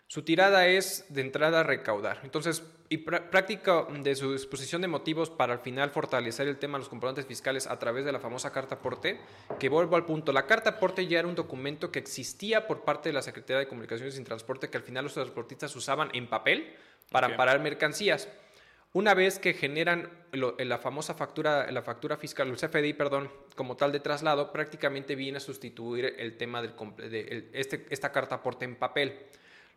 su 0.09 0.23
tirada 0.23 0.67
es 0.67 1.05
de 1.09 1.21
entrada 1.21 1.63
recaudar. 1.63 2.19
Entonces, 2.25 2.65
y 2.89 2.99
prá- 3.05 3.31
práctica 3.31 3.87
de 4.03 4.17
su 4.17 4.33
exposición 4.33 4.83
de 4.83 4.89
motivos 4.89 5.31
para 5.31 5.53
al 5.53 5.61
final 5.61 5.91
fortalecer 5.91 6.49
el 6.49 6.57
tema 6.59 6.79
de 6.79 6.81
los 6.81 6.89
comprobantes 6.89 7.27
fiscales 7.27 7.69
a 7.69 7.79
través 7.79 8.05
de 8.05 8.11
la 8.11 8.19
famosa 8.19 8.51
carta 8.53 8.75
aporte, 8.77 9.21
que 9.61 9.69
vuelvo 9.69 9.95
al 9.95 10.05
punto, 10.05 10.33
la 10.33 10.47
carta 10.47 10.71
aporte 10.71 11.07
ya 11.07 11.21
era 11.21 11.29
un 11.29 11.37
documento 11.37 11.93
que 11.93 12.01
existía 12.01 12.67
por 12.67 12.83
parte 12.83 13.09
de 13.09 13.13
la 13.13 13.23
Secretaría 13.23 13.61
de 13.61 13.69
Comunicaciones 13.69 14.19
y 14.19 14.25
Transporte 14.25 14.69
que 14.69 14.77
al 14.79 14.83
final 14.83 15.05
los 15.05 15.15
transportistas 15.15 15.77
usaban 15.77 16.09
en 16.13 16.27
papel 16.29 16.75
para 17.13 17.29
Ok. 17.29 17.35
amparar 17.35 17.61
mercancías. 17.61 18.29
Una 18.93 19.12
vez 19.15 19.38
que 19.38 19.53
generan 19.53 20.11
lo- 20.33 20.56
la 20.59 20.79
famosa 20.79 21.15
factura, 21.15 21.71
la 21.71 21.83
factura 21.83 22.17
fiscal, 22.17 22.49
el 22.49 22.56
CFDI, 22.56 22.94
perdón, 22.94 23.31
como 23.55 23.77
tal 23.77 23.93
de 23.93 24.00
traslado, 24.00 24.53
prácticamente 24.53 25.15
viene 25.15 25.37
a 25.38 25.41
sustituir 25.41 26.15
el 26.19 26.37
tema 26.37 26.62
del 26.62 26.73
de 27.11 27.50
este, 27.53 27.87
esta 27.91 28.11
carta 28.11 28.37
aporte 28.37 28.65
en 28.65 28.77
papel. 28.77 29.19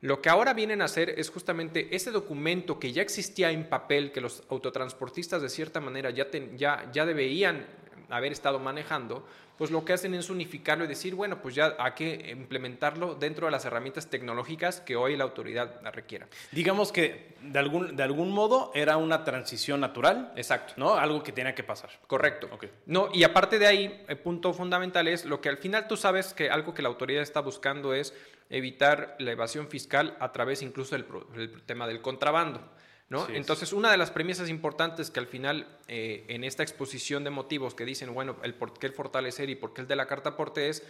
Lo 0.01 0.21
que 0.21 0.29
ahora 0.29 0.53
vienen 0.53 0.81
a 0.81 0.85
hacer 0.85 1.15
es 1.17 1.29
justamente 1.29 1.93
ese 1.93 2.11
documento 2.11 2.79
que 2.79 2.93
ya 2.93 3.01
existía 3.01 3.51
en 3.51 3.67
papel, 3.67 4.13
que 4.13 4.21
los 4.21 4.43
autotransportistas 4.49 5.41
de 5.41 5.49
cierta 5.49 5.81
manera 5.81 6.09
ya, 6.11 6.27
ya, 6.55 6.89
ya 6.93 7.05
deberían 7.05 7.65
haber 8.09 8.31
estado 8.31 8.59
manejando, 8.59 9.25
pues 9.57 9.71
lo 9.71 9.83
que 9.83 9.91
hacen 9.91 10.13
es 10.13 10.29
unificarlo 10.29 10.85
y 10.85 10.87
decir, 10.87 11.15
bueno, 11.15 11.41
pues 11.41 11.53
ya 11.53 11.75
hay 11.79 11.91
que 11.91 12.31
implementarlo 12.31 13.15
dentro 13.15 13.47
de 13.47 13.51
las 13.51 13.65
herramientas 13.65 14.09
tecnológicas 14.09 14.79
que 14.79 14.95
hoy 14.95 15.17
la 15.17 15.25
autoridad 15.25 15.81
requiera. 15.91 16.27
Digamos 16.53 16.93
que 16.93 17.35
de 17.41 17.59
algún, 17.59 17.95
de 17.95 18.03
algún 18.03 18.31
modo 18.31 18.71
era 18.73 18.95
una 18.95 19.25
transición 19.25 19.81
natural, 19.81 20.31
Exacto. 20.37 20.75
¿no? 20.77 20.93
Algo 20.93 21.23
que 21.23 21.33
tenía 21.33 21.53
que 21.53 21.63
pasar. 21.63 21.89
Correcto. 22.07 22.47
Ok. 22.53 22.67
No, 22.85 23.09
y 23.13 23.23
aparte 23.23 23.59
de 23.59 23.67
ahí, 23.67 24.05
el 24.07 24.17
punto 24.19 24.53
fundamental 24.53 25.09
es 25.09 25.25
lo 25.25 25.41
que 25.41 25.49
al 25.49 25.57
final 25.57 25.89
tú 25.89 25.97
sabes 25.97 26.33
que 26.33 26.49
algo 26.49 26.73
que 26.73 26.81
la 26.81 26.87
autoridad 26.87 27.21
está 27.21 27.41
buscando 27.41 27.93
es 27.93 28.13
evitar 28.49 29.17
la 29.19 29.31
evasión 29.31 29.67
fiscal 29.67 30.15
a 30.21 30.31
través 30.31 30.61
incluso 30.61 30.95
del 30.95 31.61
tema 31.65 31.85
del 31.85 32.01
contrabando. 32.01 32.61
¿No? 33.09 33.27
Entonces, 33.29 33.73
una 33.73 33.91
de 33.91 33.97
las 33.97 34.11
premisas 34.11 34.49
importantes 34.49 35.09
que 35.09 35.19
al 35.19 35.27
final 35.27 35.67
eh, 35.87 36.25
en 36.27 36.43
esta 36.43 36.61
exposición 36.61 37.23
de 37.23 37.31
motivos 37.31 37.73
que 37.73 37.83
dicen, 37.83 38.13
bueno, 38.13 38.37
el 38.43 38.53
por 38.53 38.77
qué 38.77 38.87
el 38.87 38.93
fortalecer 38.93 39.49
y 39.49 39.55
por 39.55 39.73
qué 39.73 39.81
el 39.81 39.87
de 39.87 39.95
la 39.95 40.05
carta 40.05 40.29
aporte 40.29 40.69
es 40.69 40.83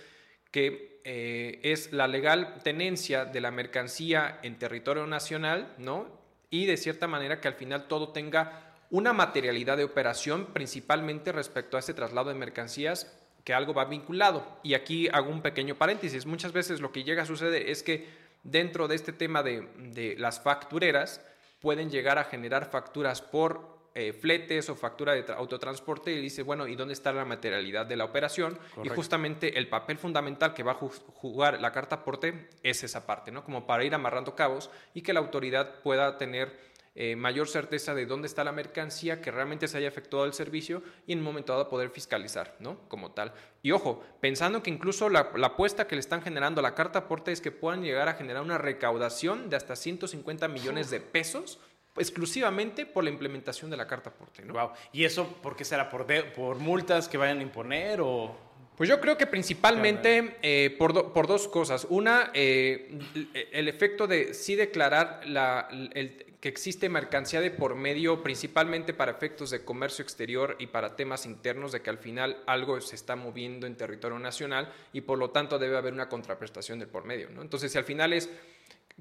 que 0.52 1.00
eh, 1.06 1.60
es 1.64 1.94
la 1.94 2.08
legal 2.08 2.62
tenencia 2.64 3.26
de 3.26 3.40
la 3.40 3.52
mercancía 3.52 4.40
en 4.44 4.58
territorio 4.58 5.06
nacional, 5.08 5.74
¿no? 5.78 6.08
Y 6.50 6.66
de 6.66 6.78
cierta 6.78 7.08
manera 7.08 7.40
que 7.40 7.48
al 7.48 7.54
final 7.54 7.88
todo 7.88 8.10
tenga 8.10 8.76
una 8.90 9.14
materialidad 9.14 9.78
de 9.78 9.84
operación, 9.84 10.48
principalmente 10.48 11.32
respecto 11.32 11.78
a 11.78 11.80
ese 11.80 11.94
traslado 11.94 12.30
de 12.30 12.36
mercancías, 12.36 13.16
que 13.44 13.54
algo 13.54 13.74
va 13.74 13.86
vinculado. 13.86 14.60
Y 14.64 14.74
aquí 14.74 15.08
hago 15.14 15.30
un 15.30 15.42
pequeño 15.42 15.76
paréntesis. 15.76 16.26
Muchas 16.26 16.52
veces 16.52 16.82
lo 16.82 16.92
que 16.92 17.04
llega 17.04 17.24
a 17.24 17.28
suceder 17.28 17.70
es 17.70 17.84
que 17.84 18.08
dentro 18.44 18.88
de 18.88 18.96
este 18.96 19.14
tema 19.14 19.44
de, 19.44 19.68
de 19.78 20.16
las 20.18 20.42
factureras 20.42 21.22
pueden 21.60 21.90
llegar 21.90 22.18
a 22.18 22.24
generar 22.24 22.70
facturas 22.70 23.22
por 23.22 23.80
eh, 23.96 24.14
fletes 24.14 24.70
o 24.70 24.76
factura 24.76 25.14
de 25.14 25.26
tra- 25.26 25.36
autotransporte 25.38 26.12
y 26.12 26.22
dice, 26.22 26.44
bueno, 26.44 26.68
¿y 26.68 26.76
dónde 26.76 26.94
está 26.94 27.12
la 27.12 27.26
materialidad 27.26 27.86
de 27.88 27.98
la 27.98 28.06
operación? 28.06 28.58
Y 28.78 28.90
justamente 28.96 29.58
el 29.58 29.68
papel 29.68 29.98
fundamental 29.98 30.54
que 30.54 30.64
va 30.64 30.74
a 30.74 30.80
ju- 30.80 30.92
jugar 31.16 31.60
la 31.60 31.72
carta 31.72 31.96
aporte 31.98 32.50
es 32.64 32.84
esa 32.84 33.06
parte, 33.08 33.32
¿no? 33.32 33.44
Como 33.44 33.66
para 33.66 33.84
ir 33.84 33.94
amarrando 33.96 34.36
cabos 34.36 34.70
y 34.94 35.02
que 35.02 35.12
la 35.12 35.20
autoridad 35.20 35.82
pueda 35.82 36.18
tener 36.18 36.69
eh, 36.96 37.16
mayor 37.16 37.48
certeza 37.48 37.94
de 37.96 38.06
dónde 38.06 38.28
está 38.28 38.44
la 38.44 38.52
mercancía, 38.52 39.22
que 39.22 39.32
realmente 39.32 39.68
se 39.68 39.78
haya 39.78 39.88
efectuado 39.88 40.26
el 40.26 40.34
servicio 40.34 40.82
y 41.08 41.14
en 41.14 41.20
un 41.20 41.26
momento 41.26 41.54
dado 41.54 41.70
poder 41.70 41.90
fiscalizar, 41.90 42.56
¿no? 42.60 42.80
Como 42.90 43.12
tal. 43.12 43.34
Y 43.64 43.72
ojo, 43.72 44.04
pensando 44.20 44.62
que 44.64 44.70
incluso 44.70 45.10
la, 45.10 45.32
la 45.36 45.48
apuesta 45.48 45.88
que 45.88 45.96
le 45.96 46.00
están 46.02 46.22
generando 46.22 46.60
a 46.60 46.64
la 46.64 46.76
carta 46.76 47.00
aporte 47.00 47.32
es 47.32 47.42
que 47.42 47.52
puedan 47.52 47.84
llegar 47.84 48.08
a 48.10 48.14
generar 48.16 48.42
una 48.44 48.58
recaudación 48.58 49.50
de 49.50 49.56
hasta 49.56 49.76
150 49.76 50.48
millones 50.48 50.90
de 50.90 51.00
pesos 51.00 51.60
exclusivamente 51.98 52.86
por 52.86 53.04
la 53.04 53.10
implementación 53.10 53.70
de 53.70 53.78
la 53.78 53.86
carta 53.88 54.10
aporte, 54.10 54.44
¿no? 54.44 54.54
Wow. 54.54 54.72
¿Y 54.94 55.04
eso 55.04 55.28
por 55.42 55.56
qué 55.56 55.66
será? 55.66 55.90
¿Por, 55.90 56.08
de- 56.08 56.24
por 56.24 56.58
multas 56.58 57.08
que 57.08 57.18
vayan 57.18 57.40
a 57.40 57.44
imponer 57.44 58.00
o...? 58.02 58.36
Pues 58.78 58.88
yo 58.88 59.02
creo 59.02 59.18
que 59.18 59.28
principalmente 59.28 60.38
eh, 60.42 60.74
por, 60.80 60.94
do- 60.94 61.12
por 61.12 61.28
dos 61.28 61.50
cosas. 61.50 61.86
Una, 61.90 62.32
eh, 62.34 62.98
el- 63.14 63.30
el 63.52 63.68
efecto 63.68 64.08
de 64.08 64.34
sí 64.34 64.56
declarar 64.56 65.22
la, 65.26 65.68
el- 65.94 66.29
que 66.40 66.50
existe 66.50 66.88
mercancía 66.88 67.42
de 67.42 67.52
por 67.52 67.76
medio, 67.76 68.24
principalmente 68.24 68.94
para 68.94 69.12
efectos 69.12 69.50
de 69.50 69.66
comercio 69.66 70.04
exterior 70.04 70.56
y 70.60 70.68
para 70.68 70.96
temas 70.96 71.26
internos, 71.26 71.72
de 71.72 71.82
que 71.82 71.90
al 71.90 71.98
final 71.98 72.42
algo 72.46 72.80
se 72.80 72.96
está 72.96 73.16
moviendo 73.16 73.68
en 73.68 73.76
territorio 73.76 74.20
nacional 74.20 74.72
y 74.94 75.02
por 75.02 75.18
lo 75.18 75.32
tanto 75.32 75.60
debe 75.60 75.78
haber 75.78 75.94
una 75.94 76.08
contraprestación 76.08 76.80
del 76.80 76.88
por 76.88 77.04
medio. 77.04 77.30
¿no? 77.30 77.42
Entonces, 77.42 77.72
si 77.72 77.78
al 77.78 77.84
final 77.84 78.14
es, 78.14 78.30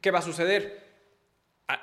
¿qué 0.01 0.11
va 0.11 0.19
a 0.19 0.23
suceder? 0.23 0.89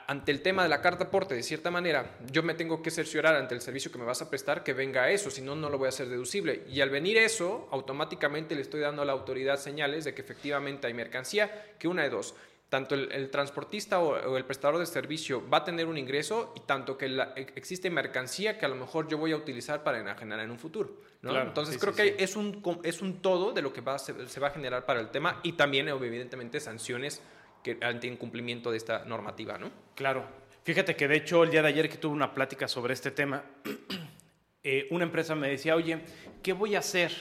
ante 0.07 0.31
el 0.31 0.41
tema 0.41 0.63
de 0.63 0.69
la 0.69 0.81
carta 0.81 1.05
aporte, 1.05 1.35
de 1.35 1.43
cierta 1.43 1.69
manera, 1.69 2.17
yo 2.31 2.41
me 2.41 2.55
tengo 2.55 2.81
que 2.81 2.89
cerciorar 2.89 3.35
ante 3.35 3.53
el 3.53 3.61
servicio 3.61 3.91
que 3.91 3.99
me 3.99 4.05
vas 4.05 4.19
a 4.19 4.29
prestar 4.31 4.63
que 4.63 4.73
venga 4.73 5.11
eso, 5.11 5.29
si 5.29 5.43
no, 5.43 5.55
no 5.55 5.69
lo 5.69 5.77
voy 5.77 5.85
a 5.85 5.89
hacer 5.89 6.09
deducible. 6.09 6.63
Y 6.67 6.81
al 6.81 6.89
venir 6.89 7.17
eso, 7.17 7.67
automáticamente 7.71 8.55
le 8.55 8.61
estoy 8.61 8.81
dando 8.81 9.03
a 9.03 9.05
la 9.05 9.11
autoridad 9.11 9.59
señales 9.59 10.03
de 10.03 10.15
que 10.15 10.21
efectivamente 10.21 10.87
hay 10.87 10.95
mercancía, 10.95 11.75
que 11.77 11.87
una 11.87 12.01
de 12.01 12.09
dos, 12.09 12.33
tanto 12.75 12.93
el, 12.93 13.09
el 13.13 13.29
transportista 13.29 14.01
o, 14.01 14.09
o 14.31 14.35
el 14.35 14.43
prestador 14.43 14.77
de 14.79 14.85
servicio 14.85 15.41
va 15.49 15.59
a 15.59 15.63
tener 15.63 15.85
un 15.87 15.97
ingreso 15.97 16.51
y 16.57 16.59
tanto 16.59 16.97
que 16.97 17.07
la- 17.07 17.31
e- 17.37 17.47
existe 17.55 17.89
mercancía 17.89 18.57
que 18.57 18.65
a 18.65 18.67
lo 18.67 18.75
mejor 18.75 19.07
yo 19.07 19.17
voy 19.17 19.31
a 19.31 19.37
utilizar 19.37 19.81
para 19.81 20.01
enajenar 20.01 20.41
en 20.41 20.51
un 20.51 20.59
futuro. 20.59 20.89
¿no? 21.21 21.29
Claro, 21.29 21.47
Entonces 21.47 21.75
sí, 21.75 21.79
creo 21.79 21.93
sí, 21.93 22.01
que 22.01 22.07
sí. 22.09 22.15
es 22.19 22.35
un, 22.35 22.61
es 22.83 23.01
un 23.01 23.21
todo 23.21 23.53
de 23.53 23.61
lo 23.61 23.71
que 23.71 23.79
va 23.79 23.95
a 23.95 23.99
se, 23.99 24.27
se 24.27 24.39
va 24.41 24.47
a 24.47 24.51
generar 24.51 24.85
para 24.85 24.99
el 24.99 25.07
tema 25.09 25.39
y 25.41 25.53
también 25.53 25.87
evidentemente 25.87 26.59
sanciones 26.59 27.21
que 27.63 27.77
ante 27.81 28.07
incumplimiento 28.07 28.71
de 28.71 28.77
esta 28.77 29.05
normativa, 29.05 29.57
¿no? 29.57 29.71
Claro. 29.95 30.25
Fíjate 30.63 30.97
que 30.97 31.07
de 31.07 31.15
hecho 31.15 31.43
el 31.43 31.51
día 31.51 31.61
de 31.61 31.69
ayer 31.69 31.87
que 31.89 31.97
tuve 31.97 32.13
una 32.13 32.33
plática 32.33 32.67
sobre 32.67 32.93
este 32.93 33.11
tema, 33.11 33.43
eh, 34.63 34.87
una 34.91 35.05
empresa 35.05 35.33
me 35.35 35.47
decía, 35.49 35.75
oye, 35.75 36.01
¿qué 36.43 36.51
voy 36.53 36.75
a 36.75 36.79
hacer? 36.79 37.11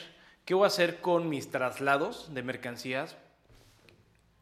¿Qué 0.43 0.53
voy 0.53 0.65
a 0.65 0.67
hacer 0.67 0.97
con 1.01 1.29
mis 1.29 1.49
traslados 1.49 2.33
de 2.33 2.43
mercancías 2.43 3.17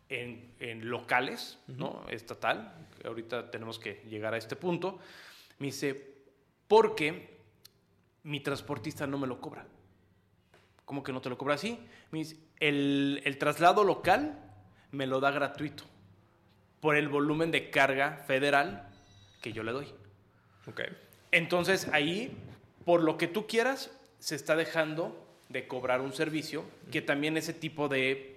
en, 0.10 0.54
en 0.60 0.90
locales, 0.90 1.60
¿no? 1.68 2.06
Estatal. 2.10 2.88
Ahorita 3.04 3.52
tenemos 3.52 3.80
que 3.80 4.04
llegar 4.10 4.34
a 4.34 4.38
este 4.38 4.56
punto. 4.56 5.00
Me 5.60 5.68
dice, 5.68 6.16
porque 6.68 7.40
mi 8.24 8.40
transportista 8.40 9.08
no 9.08 9.18
me 9.18 9.28
lo 9.28 9.40
cobra. 9.40 9.66
¿Cómo 10.86 11.04
que 11.04 11.14
no 11.14 11.22
te 11.22 11.30
lo 11.30 11.38
cobra 11.38 11.56
así? 11.56 11.80
Me 12.12 12.20
dice, 12.20 12.38
el, 12.60 13.22
el 13.24 13.38
traslado 13.38 13.84
local 13.84 14.40
me 14.92 15.08
lo 15.08 15.20
da 15.20 15.32
gratuito 15.32 15.84
por 16.80 16.96
el 16.96 17.08
volumen 17.08 17.52
de 17.52 17.70
carga 17.70 18.24
federal 18.28 18.90
que 19.42 19.54
yo 19.54 19.64
le 19.64 19.72
doy. 19.72 19.88
Ok. 20.68 20.82
Entonces 21.32 21.88
ahí, 21.94 22.38
por 22.86 23.02
lo 23.02 23.18
que 23.18 23.28
tú 23.28 23.48
quieras, 23.48 23.92
se 24.20 24.36
está 24.36 24.56
dejando 24.56 25.20
de 25.50 25.68
cobrar 25.68 26.02
un 26.02 26.14
servicio 26.14 26.64
que 26.92 27.02
también 27.02 27.38
ese 27.38 27.54
tipo 27.54 27.88
de 27.88 28.33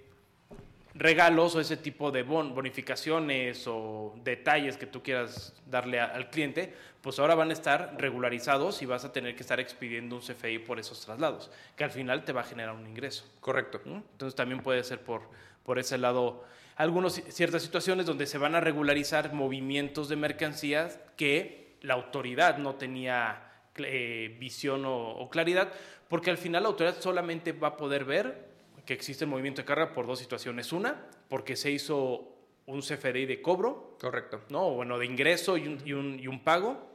regalos 0.98 1.54
o 1.54 1.60
ese 1.60 1.76
tipo 1.76 2.10
de 2.10 2.22
bon- 2.22 2.54
bonificaciones 2.54 3.64
o 3.66 4.14
detalles 4.24 4.76
que 4.76 4.86
tú 4.86 5.02
quieras 5.02 5.54
darle 5.66 6.00
a- 6.00 6.06
al 6.06 6.30
cliente, 6.30 6.72
pues 7.02 7.18
ahora 7.18 7.34
van 7.34 7.50
a 7.50 7.52
estar 7.52 7.94
regularizados 7.98 8.82
y 8.82 8.86
vas 8.86 9.04
a 9.04 9.12
tener 9.12 9.36
que 9.36 9.42
estar 9.42 9.60
expidiendo 9.60 10.16
un 10.16 10.22
CFI 10.22 10.58
por 10.60 10.78
esos 10.78 11.04
traslados, 11.04 11.50
que 11.76 11.84
al 11.84 11.90
final 11.90 12.24
te 12.24 12.32
va 12.32 12.40
a 12.40 12.44
generar 12.44 12.74
un 12.74 12.86
ingreso. 12.86 13.24
Correcto. 13.40 13.80
¿no? 13.84 13.96
Entonces 14.12 14.34
también 14.34 14.60
puede 14.62 14.82
ser 14.84 15.00
por, 15.00 15.22
por 15.64 15.78
ese 15.78 15.98
lado 15.98 16.44
algunas 16.76 17.14
ciertas 17.28 17.62
situaciones 17.62 18.06
donde 18.06 18.26
se 18.26 18.38
van 18.38 18.54
a 18.54 18.60
regularizar 18.60 19.32
movimientos 19.32 20.08
de 20.08 20.16
mercancías 20.16 20.98
que 21.16 21.76
la 21.82 21.94
autoridad 21.94 22.58
no 22.58 22.74
tenía 22.74 23.42
eh, 23.76 24.34
visión 24.40 24.84
o, 24.84 25.10
o 25.10 25.28
claridad, 25.30 25.72
porque 26.08 26.30
al 26.30 26.38
final 26.38 26.62
la 26.64 26.70
autoridad 26.70 26.96
solamente 27.00 27.52
va 27.52 27.68
a 27.68 27.76
poder 27.76 28.04
ver 28.04 28.45
que 28.86 28.94
existe 28.94 29.24
el 29.24 29.30
movimiento 29.30 29.60
de 29.62 29.66
carga 29.66 29.92
por 29.92 30.06
dos 30.06 30.18
situaciones. 30.18 30.72
Una, 30.72 31.06
porque 31.28 31.56
se 31.56 31.70
hizo 31.70 32.32
un 32.66 32.80
CFDI 32.80 33.26
de 33.26 33.42
cobro, 33.42 33.96
Correcto. 34.00 34.40
¿no? 34.48 34.68
O 34.68 34.74
bueno, 34.74 34.98
de 34.98 35.06
ingreso 35.06 35.56
y 35.56 35.68
un, 35.68 35.82
y 35.84 35.92
un- 35.92 36.18
y 36.18 36.26
un 36.28 36.42
pago, 36.42 36.88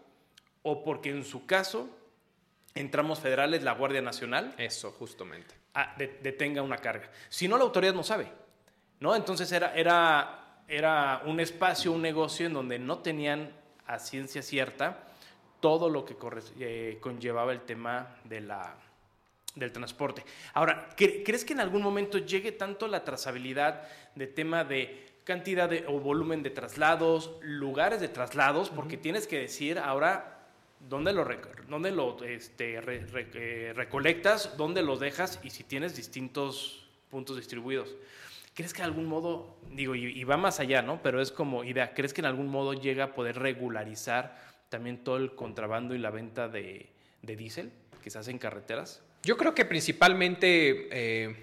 o 0.64 0.84
porque 0.84 1.10
en 1.10 1.24
su 1.24 1.46
caso, 1.46 1.90
en 2.76 2.90
tramos 2.92 3.20
federales, 3.20 3.64
la 3.64 3.74
Guardia 3.74 4.02
Nacional 4.02 4.54
Eso, 4.58 4.92
justamente. 4.92 5.54
ah, 5.74 5.94
de- 5.98 6.20
detenga 6.22 6.62
una 6.62 6.78
carga. 6.78 7.10
Si 7.30 7.48
no, 7.48 7.58
la 7.58 7.64
autoridad 7.64 7.94
no 7.94 8.04
sabe, 8.04 8.28
¿no? 9.00 9.16
Entonces 9.16 9.52
era, 9.52 9.74
era, 9.76 10.64
era 10.68 11.22
un 11.26 11.40
espacio, 11.40 11.92
un 11.92 12.02
negocio 12.02 12.46
en 12.48 12.54
donde 12.54 12.80
no 12.80 13.00
tenían 13.00 13.52
a 13.88 14.00
ciencia 14.00 14.42
cierta 14.42 15.08
todo 15.60 15.90
lo 15.90 16.06
que 16.06 16.16
corre- 16.16 16.44
eh, 16.60 16.98
conllevaba 17.02 17.52
el 17.52 17.62
tema 17.62 18.16
de 18.24 18.42
la, 18.42 18.76
del 19.56 19.72
transporte. 19.72 20.24
Ahora, 20.54 20.90
¿cre- 20.98 21.24
¿crees 21.26 21.44
que 21.46 21.54
en 21.54 21.60
algún 21.60 21.82
momento 21.82 22.18
llegue 22.18 22.52
tanto 22.52 22.88
la 22.88 23.04
trazabilidad 23.04 23.84
de 24.16 24.28
tema 24.28 24.64
de 24.64 25.10
cantidad 25.24 25.70
de, 25.70 25.86
o 25.88 26.00
volumen 26.00 26.42
de 26.42 26.50
traslados, 26.50 27.32
lugares 27.42 28.00
de 28.02 28.08
traslados? 28.08 28.70
Porque 28.70 28.98
tienes 28.98 29.28
que 29.28 29.40
decir 29.40 29.78
ahora 29.78 30.40
dónde 30.90 31.14
lo, 31.14 31.28
dónde 31.68 31.92
lo 31.92 32.24
este, 32.24 32.82
re- 32.82 33.06
re- 33.06 33.30
eh, 33.34 33.74
recolectas, 33.76 34.56
dónde 34.58 34.82
los 34.82 35.00
dejas 35.00 35.40
y 35.44 35.50
si 35.50 35.64
tienes 35.64 35.96
distintos 35.96 36.88
puntos 37.10 37.36
distribuidos. 37.36 37.94
¿Crees 38.54 38.74
que 38.74 38.82
de 38.82 38.86
algún 38.86 39.06
modo, 39.06 39.58
digo, 39.72 39.96
y, 39.96 40.08
y 40.08 40.24
va 40.26 40.36
más 40.38 40.60
allá, 40.60 40.82
¿no? 40.82 41.02
Pero 41.02 41.22
es 41.22 41.32
como 41.32 41.64
idea, 41.64 41.94
¿crees 41.94 42.14
que 42.14 42.22
en 42.22 42.26
algún 42.26 42.48
modo 42.48 42.74
llega 42.74 43.06
a 43.06 43.14
poder 43.14 43.38
regularizar 43.40 44.38
también 44.70 45.04
todo 45.04 45.18
el 45.18 45.36
contrabando 45.36 45.94
y 45.96 46.00
la 46.00 46.10
venta 46.10 46.48
de, 46.50 46.90
de 47.22 47.36
diésel 47.36 47.72
que 48.04 48.10
se 48.10 48.18
hace 48.20 48.32
en 48.32 48.40
carreteras? 48.40 49.02
Yo 49.24 49.38
creo 49.38 49.54
que 49.54 49.66
principalmente, 49.66 50.90
eh, 50.92 51.36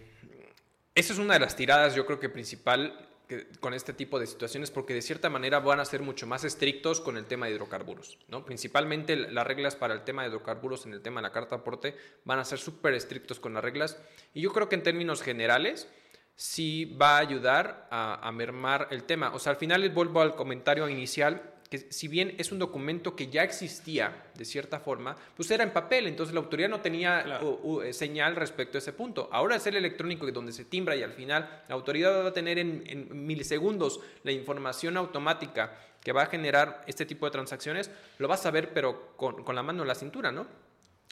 esa 0.94 1.12
es 1.12 1.18
una 1.18 1.34
de 1.34 1.40
las 1.40 1.54
tiradas, 1.54 1.94
yo 1.94 2.06
creo 2.06 2.18
que 2.18 2.28
principal 2.28 3.08
que- 3.28 3.46
con 3.60 3.74
este 3.74 3.92
tipo 3.92 4.18
de 4.18 4.26
situaciones, 4.26 4.70
porque 4.70 4.94
de 4.94 5.02
cierta 5.02 5.28
manera 5.28 5.60
van 5.60 5.78
a 5.78 5.84
ser 5.84 6.02
mucho 6.02 6.26
más 6.26 6.44
estrictos 6.44 7.00
con 7.00 7.16
el 7.16 7.26
tema 7.26 7.46
de 7.46 7.52
hidrocarburos, 7.52 8.18
¿no? 8.26 8.44
Principalmente 8.44 9.16
las 9.16 9.46
reglas 9.46 9.76
para 9.76 9.94
el 9.94 10.02
tema 10.02 10.22
de 10.22 10.28
hidrocarburos 10.28 10.86
en 10.86 10.94
el 10.94 11.02
tema 11.02 11.20
de 11.20 11.28
la 11.28 11.32
carta 11.32 11.56
aporte 11.56 11.94
van 12.24 12.38
a 12.38 12.44
ser 12.44 12.58
súper 12.58 12.94
estrictos 12.94 13.38
con 13.38 13.54
las 13.54 13.62
reglas, 13.62 13.98
y 14.34 14.40
yo 14.40 14.52
creo 14.52 14.68
que 14.68 14.76
en 14.76 14.82
términos 14.82 15.22
generales 15.22 15.88
sí 16.34 16.96
va 17.00 17.16
a 17.16 17.18
ayudar 17.18 17.88
a, 17.90 18.30
mermar 18.32 18.88
el 18.92 19.02
tema. 19.02 19.34
O 19.34 19.40
sea, 19.40 19.50
al 19.50 19.58
final 19.58 19.88
vuelvo 19.90 20.20
al 20.20 20.36
comentario 20.36 20.88
inicial, 20.88 21.42
que 21.70 21.78
si 21.92 22.08
bien 22.08 22.34
es 22.38 22.50
un 22.50 22.58
documento 22.58 23.14
que 23.14 23.28
ya 23.28 23.42
existía 23.42 24.24
de 24.34 24.44
cierta 24.44 24.80
forma, 24.80 25.14
pues 25.36 25.50
era 25.50 25.62
en 25.64 25.72
papel, 25.72 26.06
entonces 26.06 26.32
la 26.34 26.40
autoridad 26.40 26.68
no 26.70 26.80
tenía 26.80 27.22
Claro. 27.22 27.60
u- 27.62 27.74
u- 27.76 27.82
eh, 27.82 27.92
señal 27.92 28.36
respecto 28.36 28.78
a 28.78 28.80
ese 28.80 28.92
punto. 28.94 29.28
Ahora 29.32 29.56
es 29.56 29.66
el 29.66 29.76
electrónico 29.76 30.26
donde 30.32 30.52
se 30.52 30.64
timbra 30.64 30.96
y 30.96 31.02
al 31.02 31.12
final 31.12 31.62
la 31.68 31.74
autoridad 31.74 32.24
va 32.24 32.28
a 32.28 32.32
tener 32.32 32.58
en, 32.58 32.82
en 32.86 33.26
milisegundos 33.26 34.00
la 34.24 34.32
información 34.32 34.96
automática 34.96 35.74
que 36.02 36.12
va 36.12 36.22
a 36.22 36.26
generar 36.26 36.84
este 36.86 37.04
tipo 37.04 37.26
de 37.26 37.32
transacciones, 37.32 37.90
lo 38.18 38.28
vas 38.28 38.46
a 38.46 38.50
ver 38.50 38.72
pero 38.72 39.12
con, 39.16 39.42
con 39.44 39.54
la 39.54 39.62
mano 39.62 39.82
en 39.82 39.88
la 39.88 39.94
cintura, 39.94 40.32
¿no? 40.32 40.46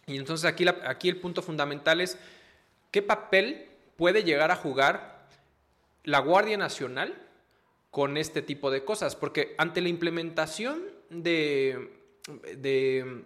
Y 0.07 0.17
entonces 0.17 0.47
aquí, 0.47 0.65
la- 0.65 0.79
aquí 0.87 1.09
el 1.11 1.17
punto 1.19 1.43
fundamental 1.43 2.01
es 2.01 2.17
qué 2.91 3.03
papel 3.03 3.67
puede 3.97 4.23
llegar 4.25 4.51
a 4.51 4.57
jugar 4.57 5.27
la 6.05 6.21
Guardia 6.21 6.57
Nacional 6.57 7.15
con 7.91 8.17
este 8.17 8.43
tipo 8.43 8.71
de 8.71 8.85
cosas, 8.85 9.17
porque 9.17 9.55
ante 9.59 9.81
la 9.81 9.89
implementación 9.89 10.83
de, 11.11 11.91
de, 12.57 13.23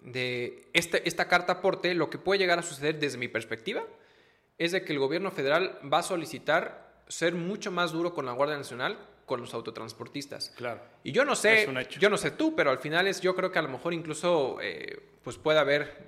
de 0.00 0.68
este- 0.72 1.06
esta 1.08 1.28
carta 1.28 1.54
aporte, 1.54 1.94
lo 1.94 2.10
que 2.10 2.18
puede 2.18 2.38
llegar 2.38 2.58
a 2.58 2.62
suceder 2.62 2.98
desde 2.98 3.18
mi 3.18 3.28
perspectiva 3.28 3.84
es 4.58 4.72
de 4.72 4.84
que 4.84 4.92
el 4.92 4.98
gobierno 4.98 5.30
federal 5.30 5.78
va 5.92 5.98
a 5.98 6.02
solicitar 6.02 7.02
ser 7.08 7.34
mucho 7.34 7.70
más 7.70 7.92
duro 7.92 8.14
con 8.14 8.26
la 8.26 8.32
Guardia 8.32 8.56
Nacional 8.56 8.98
con 9.26 9.40
los 9.40 9.54
autotransportistas. 9.54 10.50
Claro. 10.56 10.80
Y 11.04 11.12
yo 11.12 11.24
no 11.24 11.34
sé, 11.34 11.66
yo 11.98 12.10
no 12.10 12.16
sé 12.16 12.32
tú, 12.32 12.54
pero 12.54 12.70
al 12.70 12.78
final 12.78 13.06
es, 13.06 13.20
yo 13.20 13.34
creo 13.34 13.50
que 13.50 13.58
a 13.58 13.62
lo 13.62 13.68
mejor 13.68 13.94
incluso 13.94 14.58
eh, 14.60 15.00
pues 15.22 15.38
puede 15.38 15.58
haber 15.58 16.04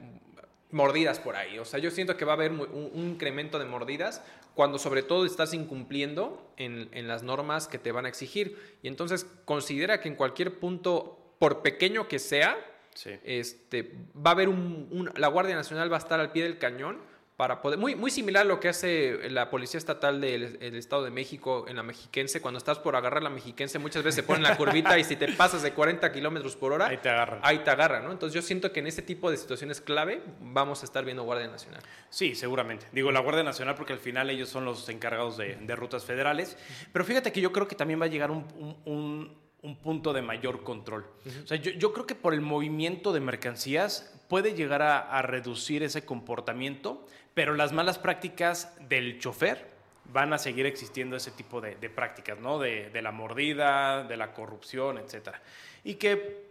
mordidas 0.75 1.19
por 1.21 1.37
ahí. 1.37 1.59
O 1.59 1.65
sea, 1.65 1.79
yo 1.79 1.91
siento 1.91 2.17
que 2.17 2.25
va 2.25 2.33
a 2.33 2.35
haber 2.37 2.51
un, 2.53 2.61
un 2.61 2.91
incremento 3.13 3.59
de 3.59 3.65
mordidas 3.65 4.23
cuando 4.55 4.79
sobre 4.79 5.03
todo 5.03 5.25
estás 5.25 5.55
incumpliendo 5.55 6.53
en, 6.57 6.89
en 6.93 7.07
las 7.09 7.23
normas 7.23 7.69
que 7.69 7.79
te 7.79 7.93
van 7.93 8.07
a 8.07 8.09
exigir. 8.09 8.59
Y 8.83 8.89
entonces 8.89 9.27
considera 9.45 10.01
que 10.01 10.09
en 10.09 10.17
cualquier 10.17 10.59
punto, 10.59 11.19
por 11.39 11.63
pequeño 11.63 12.09
que 12.09 12.19
sea, 12.19 12.57
Sí. 12.95 13.11
este, 13.25 13.93
va 14.17 14.31
a 14.31 14.35
haber 14.35 14.49
un, 14.49 14.87
un- 14.93 15.11
la 15.17 15.27
Guardia 15.27 15.57
Nacional 15.57 15.91
va 15.93 15.97
a 15.97 15.99
estar 15.99 16.21
al 16.21 16.31
pie 16.31 16.45
del 16.45 16.59
cañón 16.59 16.99
para 17.37 17.61
poder, 17.61 17.79
muy, 17.81 17.97
muy 17.97 18.13
similar 18.13 18.43
a 18.43 18.45
lo 18.45 18.61
que 18.61 18.69
hace 18.69 19.29
la 19.31 19.51
Policía 19.51 19.79
Estatal 19.79 20.21
del 20.21 20.57
el 20.61 20.77
Estado 20.77 21.03
de 21.03 21.11
México 21.11 21.65
en 21.67 21.75
la 21.77 21.83
Mexiquense, 21.83 22.41
cuando 22.41 22.59
estás 22.59 22.79
por 22.79 22.95
agarrar 22.95 23.25
la 23.25 23.31
Mexiquense, 23.31 23.81
muchas 23.81 24.05
veces 24.05 24.15
se 24.17 24.23
pone 24.23 24.39
en 24.39 24.43
la 24.45 24.57
curvita 24.57 24.97
y 24.99 25.05
si 25.05 25.17
te 25.17 25.33
pasas 25.33 25.63
de 25.63 25.73
40 25.73 26.13
kilómetros 26.13 26.55
por 26.55 26.73
hora, 26.73 26.87
Ahí 26.87 26.99
te 26.99 27.09
agarran. 27.09 27.41
ahí 27.43 27.59
te 27.59 27.71
agarran, 27.71 28.05
¿no? 28.05 28.13
Entonces 28.13 28.35
yo 28.35 28.43
siento 28.43 28.71
que 28.71 28.79
en 28.81 28.87
ese 28.87 29.03
tipo 29.03 29.31
de 29.33 29.37
situaciones 29.37 29.81
clave 29.81 30.23
vamos 30.41 30.83
a 30.83 30.85
estar 30.87 31.05
viendo 31.05 31.25
Guardia 31.25 31.49
Nacional. 31.49 31.83
Sí, 32.09 32.37
seguramente. 32.37 32.87
Digo, 32.93 33.11
la 33.11 33.19
Guardia 33.21 33.43
Nacional 33.43 33.75
porque 33.75 33.93
al 33.95 33.99
final 33.99 34.31
ellos 34.31 34.49
son 34.49 34.65
los 34.65 34.89
encargados 34.89 35.37
de, 35.37 35.57
de 35.57 35.77
rutas 35.77 36.05
federales. 36.05 36.57
Pero 36.93 37.05
fíjate 37.05 37.33
que 37.33 37.41
yo 37.41 37.51
creo 37.51 37.67
que 37.67 37.75
también 37.75 38.01
va 38.01 38.05
a 38.05 38.09
llegar 38.09 38.31
un, 38.31 38.47
un- 38.57 38.77
un- 38.85 39.44
un 39.65 39.77
punto 39.77 40.13
de 40.13 40.23
mayor 40.23 40.63
control. 40.63 41.05
O 41.43 41.47
sea, 41.47 41.57
yo, 41.57 41.73
yo 41.73 41.93
creo 41.93 42.07
que 42.07 42.15
por 42.15 42.35
el 42.35 42.41
movimiento 42.41 43.13
de 43.13 43.21
mercancías 43.21 44.15
puede 44.29 44.55
llegar 44.55 44.83
a, 44.83 44.99
a 44.99 45.23
reducir 45.23 45.83
ese 45.83 46.05
comportamiento, 46.05 47.05
pero 47.35 47.55
las 47.55 47.73
malas 47.73 47.99
prácticas 47.99 48.73
del 48.89 49.19
chofer 49.19 49.67
van 50.13 50.33
a 50.33 50.39
seguir 50.39 50.67
existiendo 50.67 51.17
ese 51.17 51.31
tipo 51.31 51.61
de, 51.61 51.75
de 51.77 51.91
prácticas, 51.91 52.39
¿no? 52.39 52.59
De, 52.59 52.91
de 52.91 53.03
la 53.03 53.11
mordida, 53.11 54.05
de 54.05 54.17
la 54.17 54.33
corrupción, 54.33 54.99
etcétera. 54.99 55.43
Y 55.83 55.95
que 55.95 56.45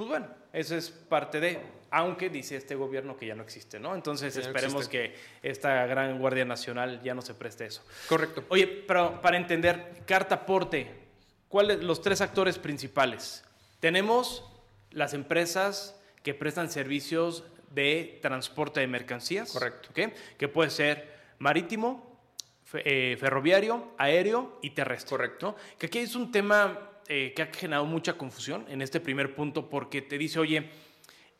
pues 0.00 0.08
bueno, 0.08 0.28
eso 0.54 0.76
es 0.76 0.90
parte 0.90 1.40
de, 1.40 1.58
aunque 1.90 2.30
dice 2.30 2.56
este 2.56 2.74
gobierno 2.74 3.18
que 3.18 3.26
ya 3.26 3.34
no 3.34 3.42
existe, 3.42 3.78
¿no? 3.78 3.94
Entonces 3.94 4.34
ya 4.34 4.40
esperemos 4.40 4.86
existe. 4.86 5.12
que 5.42 5.48
esta 5.48 5.84
gran 5.84 6.18
Guardia 6.18 6.46
Nacional 6.46 7.02
ya 7.02 7.12
no 7.12 7.20
se 7.20 7.34
preste 7.34 7.66
eso. 7.66 7.84
Correcto. 8.08 8.44
Oye, 8.48 8.66
pero 8.66 9.20
para 9.20 9.36
entender, 9.36 10.00
carta 10.06 10.36
aporte, 10.36 10.99
¿cuáles 11.50 11.82
los 11.84 12.00
tres 12.00 12.22
actores 12.22 12.58
principales? 12.58 13.44
Tenemos 13.80 14.42
las 14.90 15.12
empresas 15.12 16.00
que 16.22 16.32
prestan 16.32 16.70
servicios 16.70 17.44
de 17.70 18.18
transporte 18.22 18.80
de 18.80 18.86
mercancías. 18.86 19.52
Correcto. 19.52 19.90
¿ok? 19.90 20.12
Que 20.38 20.48
puede 20.48 20.70
ser 20.70 21.12
marítimo, 21.38 22.18
fe- 22.64 23.12
eh, 23.12 23.16
ferroviario, 23.18 23.92
aéreo 23.98 24.58
y 24.62 24.70
terrestre. 24.70 25.10
Correcto. 25.10 25.48
¿no? 25.48 25.56
Que 25.78 25.86
aquí 25.86 25.98
es 25.98 26.14
un 26.14 26.32
tema 26.32 26.90
eh, 27.08 27.32
que 27.34 27.42
ha 27.42 27.46
generado 27.46 27.84
mucha 27.86 28.14
confusión 28.14 28.64
en 28.68 28.82
este 28.82 29.00
primer 29.00 29.34
punto 29.34 29.68
porque 29.68 30.00
te 30.02 30.16
dice, 30.18 30.38
oye, 30.38 30.70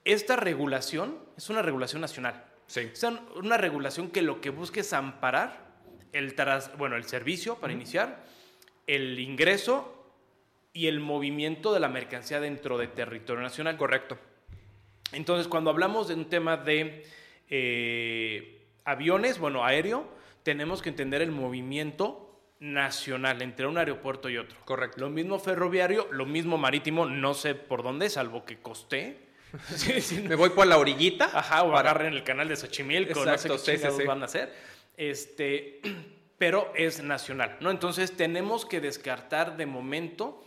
esta 0.05 0.37
regulación 0.37 1.19
es 1.37 1.49
una 1.51 1.63
regulación 1.63 2.01
nacional. 2.01 2.45
Sí. 2.67 2.81
Es 2.93 3.03
un- 3.03 3.21
una 3.37 3.57
regulación 3.57 4.11
que 4.11 4.23
lo 4.23 4.41
que 4.41 4.51
busca 4.51 4.81
es 4.81 4.93
amparar 4.93 5.69
el, 6.13 6.35
tras- 6.37 6.77
bueno, 6.79 6.97
el 6.97 7.05
servicio 7.05 7.57
para 7.57 7.73
iniciar, 7.73 8.25
el 8.87 9.19
ingreso 9.19 10.00
y 10.73 10.87
el 10.87 11.01
movimiento 11.01 11.73
de 11.73 11.81
la 11.81 11.89
mercancía 11.89 12.41
dentro 12.41 12.79
de 12.79 12.87
territorio 12.87 13.43
nacional. 13.43 13.77
Correcto. 13.77 14.19
Entonces, 15.13 15.49
cuando 15.49 15.71
hablamos 15.71 16.09
de 16.09 16.15
un 16.15 16.27
tema 16.27 16.57
de 16.57 17.05
eh, 17.49 18.67
aviones, 18.85 19.39
bueno, 19.39 19.65
aéreo, 19.65 20.09
tenemos 20.43 20.83
que 20.83 20.91
entender 20.91 21.23
el 21.23 21.33
movimiento 21.33 22.31
nacional 22.61 23.43
entre 23.43 23.67
un 23.67 23.79
aeropuerto 23.79 24.29
y 24.29 24.37
otro. 24.37 24.59
Correcto. 24.65 25.01
Lo 25.01 25.11
mismo 25.11 25.39
ferroviario, 25.39 26.07
lo 26.13 26.27
mismo 26.27 26.59
marítimo, 26.59 27.07
no 27.07 27.35
sé 27.35 27.55
por 27.55 27.83
dónde, 27.83 28.09
salvo 28.11 28.45
que 28.45 28.59
costé. 28.59 29.31
Me 30.29 30.37
voy 30.37 30.51
por 30.51 30.67
la 30.67 30.79
orillita. 30.79 31.31
Ajá, 31.33 31.63
o 31.65 31.77
agarren 31.77 32.13
el 32.13 32.23
canal 32.23 32.49
de 32.49 32.57
Xochimilco, 32.57 33.21
Exacto, 33.25 33.49
no 33.49 33.59
sé 33.59 33.81
qué 33.81 33.91
sí, 33.91 34.05
van 34.05 34.23
a 34.23 34.27
hacer. 34.27 34.55
Este, 34.97 35.81
pero 36.39 36.73
es 36.77 37.03
nacional, 37.03 37.57
¿no? 37.61 37.71
Entonces 37.71 38.17
tenemos 38.17 38.65
que 38.65 38.81
descartar 38.81 39.57
de 39.57 39.67
momento 39.67 40.45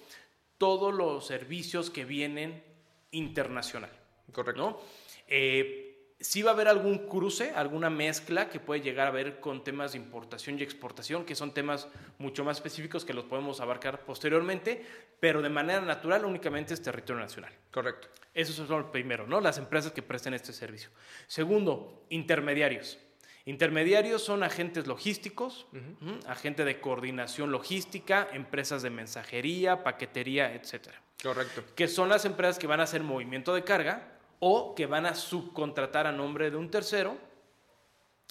todos 0.64 0.94
los 0.94 1.28
servicios 1.28 1.90
que 1.90 2.06
vienen 2.06 2.64
internacional. 3.12 3.90
Correcto. 4.32 4.62
¿no? 4.62 4.80
Eh, 5.28 6.14
sí 6.22 6.42
va 6.42 6.52
a 6.52 6.54
haber 6.54 6.70
algún 6.70 7.00
cruce, 7.10 7.52
alguna 7.54 7.90
mezcla 7.90 8.48
que 8.48 8.62
puede 8.62 8.80
llegar 8.80 9.08
a 9.08 9.12
ver 9.12 9.42
con 9.42 9.66
temas 9.66 9.92
de 9.92 9.98
importación 9.98 10.58
y 10.58 10.64
exportación, 10.64 11.26
que 11.26 11.36
son 11.36 11.54
temas 11.54 11.90
mucho 12.18 12.46
más 12.46 12.56
específicos 12.56 13.04
que 13.04 13.14
los 13.14 13.26
podemos 13.26 13.60
abarcar 13.60 14.06
posteriormente, 14.06 14.86
pero 15.20 15.42
de 15.42 15.50
manera 15.50 15.82
natural 15.82 16.24
únicamente 16.24 16.74
es 16.74 16.82
territorio 16.82 17.22
nacional. 17.22 17.52
Correcto. 17.70 18.08
Eso 18.34 18.64
es 18.64 18.70
lo 18.70 18.90
primero, 18.90 19.28
¿no? 19.28 19.42
Las 19.42 19.58
empresas 19.58 19.92
que 19.92 20.02
presten 20.02 20.34
este 20.34 20.54
servicio. 20.54 20.92
Segundo, 21.28 22.06
intermediarios. 22.08 23.00
Intermediarios 23.46 24.24
son 24.24 24.42
agentes 24.44 24.88
logísticos, 24.88 25.68
ujú, 25.74 26.20
agente 26.28 26.64
de 26.64 26.80
coordinación 26.80 27.52
logística, 27.52 28.30
empresas 28.32 28.82
de 28.84 28.90
mensajería, 28.90 29.84
paquetería, 29.84 30.54
etcétera 30.54 31.02
Correcto. 31.22 31.64
que 31.76 31.88
son 31.90 32.08
las 32.08 32.24
empresas 32.26 32.58
que 32.58 32.68
van 32.68 32.80
a 32.80 32.84
hacer 32.84 33.04
movimiento 33.04 33.54
de 33.54 33.64
carga 33.64 34.18
o 34.40 34.76
que 34.76 34.86
van 34.86 35.06
a 35.06 35.14
subcontratar 35.16 36.08
a 36.08 36.12
nombre 36.14 36.52
de 36.52 36.58
un 36.58 36.70
tercero 36.70 37.18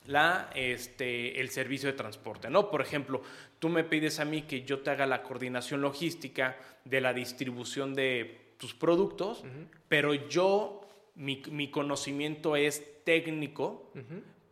la, 0.06 0.50
este, 0.54 1.40
el 1.40 1.50
servicio 1.50 1.88
de 1.90 1.96
transporte. 1.96 2.50
¿no? 2.50 2.70
Por 2.70 2.80
ejemplo, 2.80 3.22
tú 3.58 3.68
me 3.68 3.84
pides 3.84 4.18
a 4.18 4.24
mí 4.24 4.42
que 4.42 4.62
yo 4.62 4.80
te 4.80 4.90
haga 4.90 5.06
la 5.06 5.22
coordinación 5.22 5.80
logística 5.80 6.56
de 6.84 7.00
la 7.00 7.12
distribución 7.12 7.94
de 7.94 8.54
tus 8.56 8.74
productos, 8.74 9.44
pero 9.88 10.14
yo, 10.14 10.80
mi, 11.14 11.42
mi 11.50 11.70
conocimiento 11.70 12.56
es 12.56 13.04
técnico, 13.04 13.90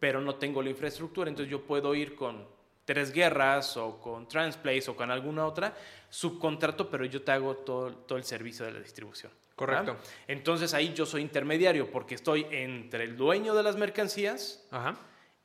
pero 0.00 0.20
no 0.20 0.34
tengo 0.36 0.62
la 0.62 0.70
infraestructura, 0.70 1.28
entonces 1.28 1.50
yo 1.50 1.62
puedo 1.62 1.94
ir 1.94 2.16
con 2.16 2.44
Tres 2.84 3.12
Guerras 3.12 3.76
o 3.76 4.00
con 4.00 4.26
Transplace 4.26 4.90
o 4.90 4.96
con 4.96 5.10
alguna 5.10 5.46
otra, 5.46 5.76
subcontrato, 6.08 6.90
pero 6.90 7.04
yo 7.04 7.22
te 7.22 7.30
hago 7.30 7.54
todo, 7.58 7.94
todo 7.94 8.18
el 8.18 8.24
servicio 8.24 8.64
de 8.64 8.72
la 8.72 8.80
distribución. 8.80 9.30
Correcto. 9.54 9.92
¿verdad? 9.92 10.00
Entonces 10.26 10.72
ahí 10.74 10.92
yo 10.94 11.04
soy 11.06 11.20
intermediario 11.22 11.90
porque 11.90 12.14
estoy 12.14 12.46
entre 12.50 13.04
el 13.04 13.16
dueño 13.16 13.54
de 13.54 13.62
las 13.62 13.76
mercancías 13.76 14.66
Ajá. 14.70 14.96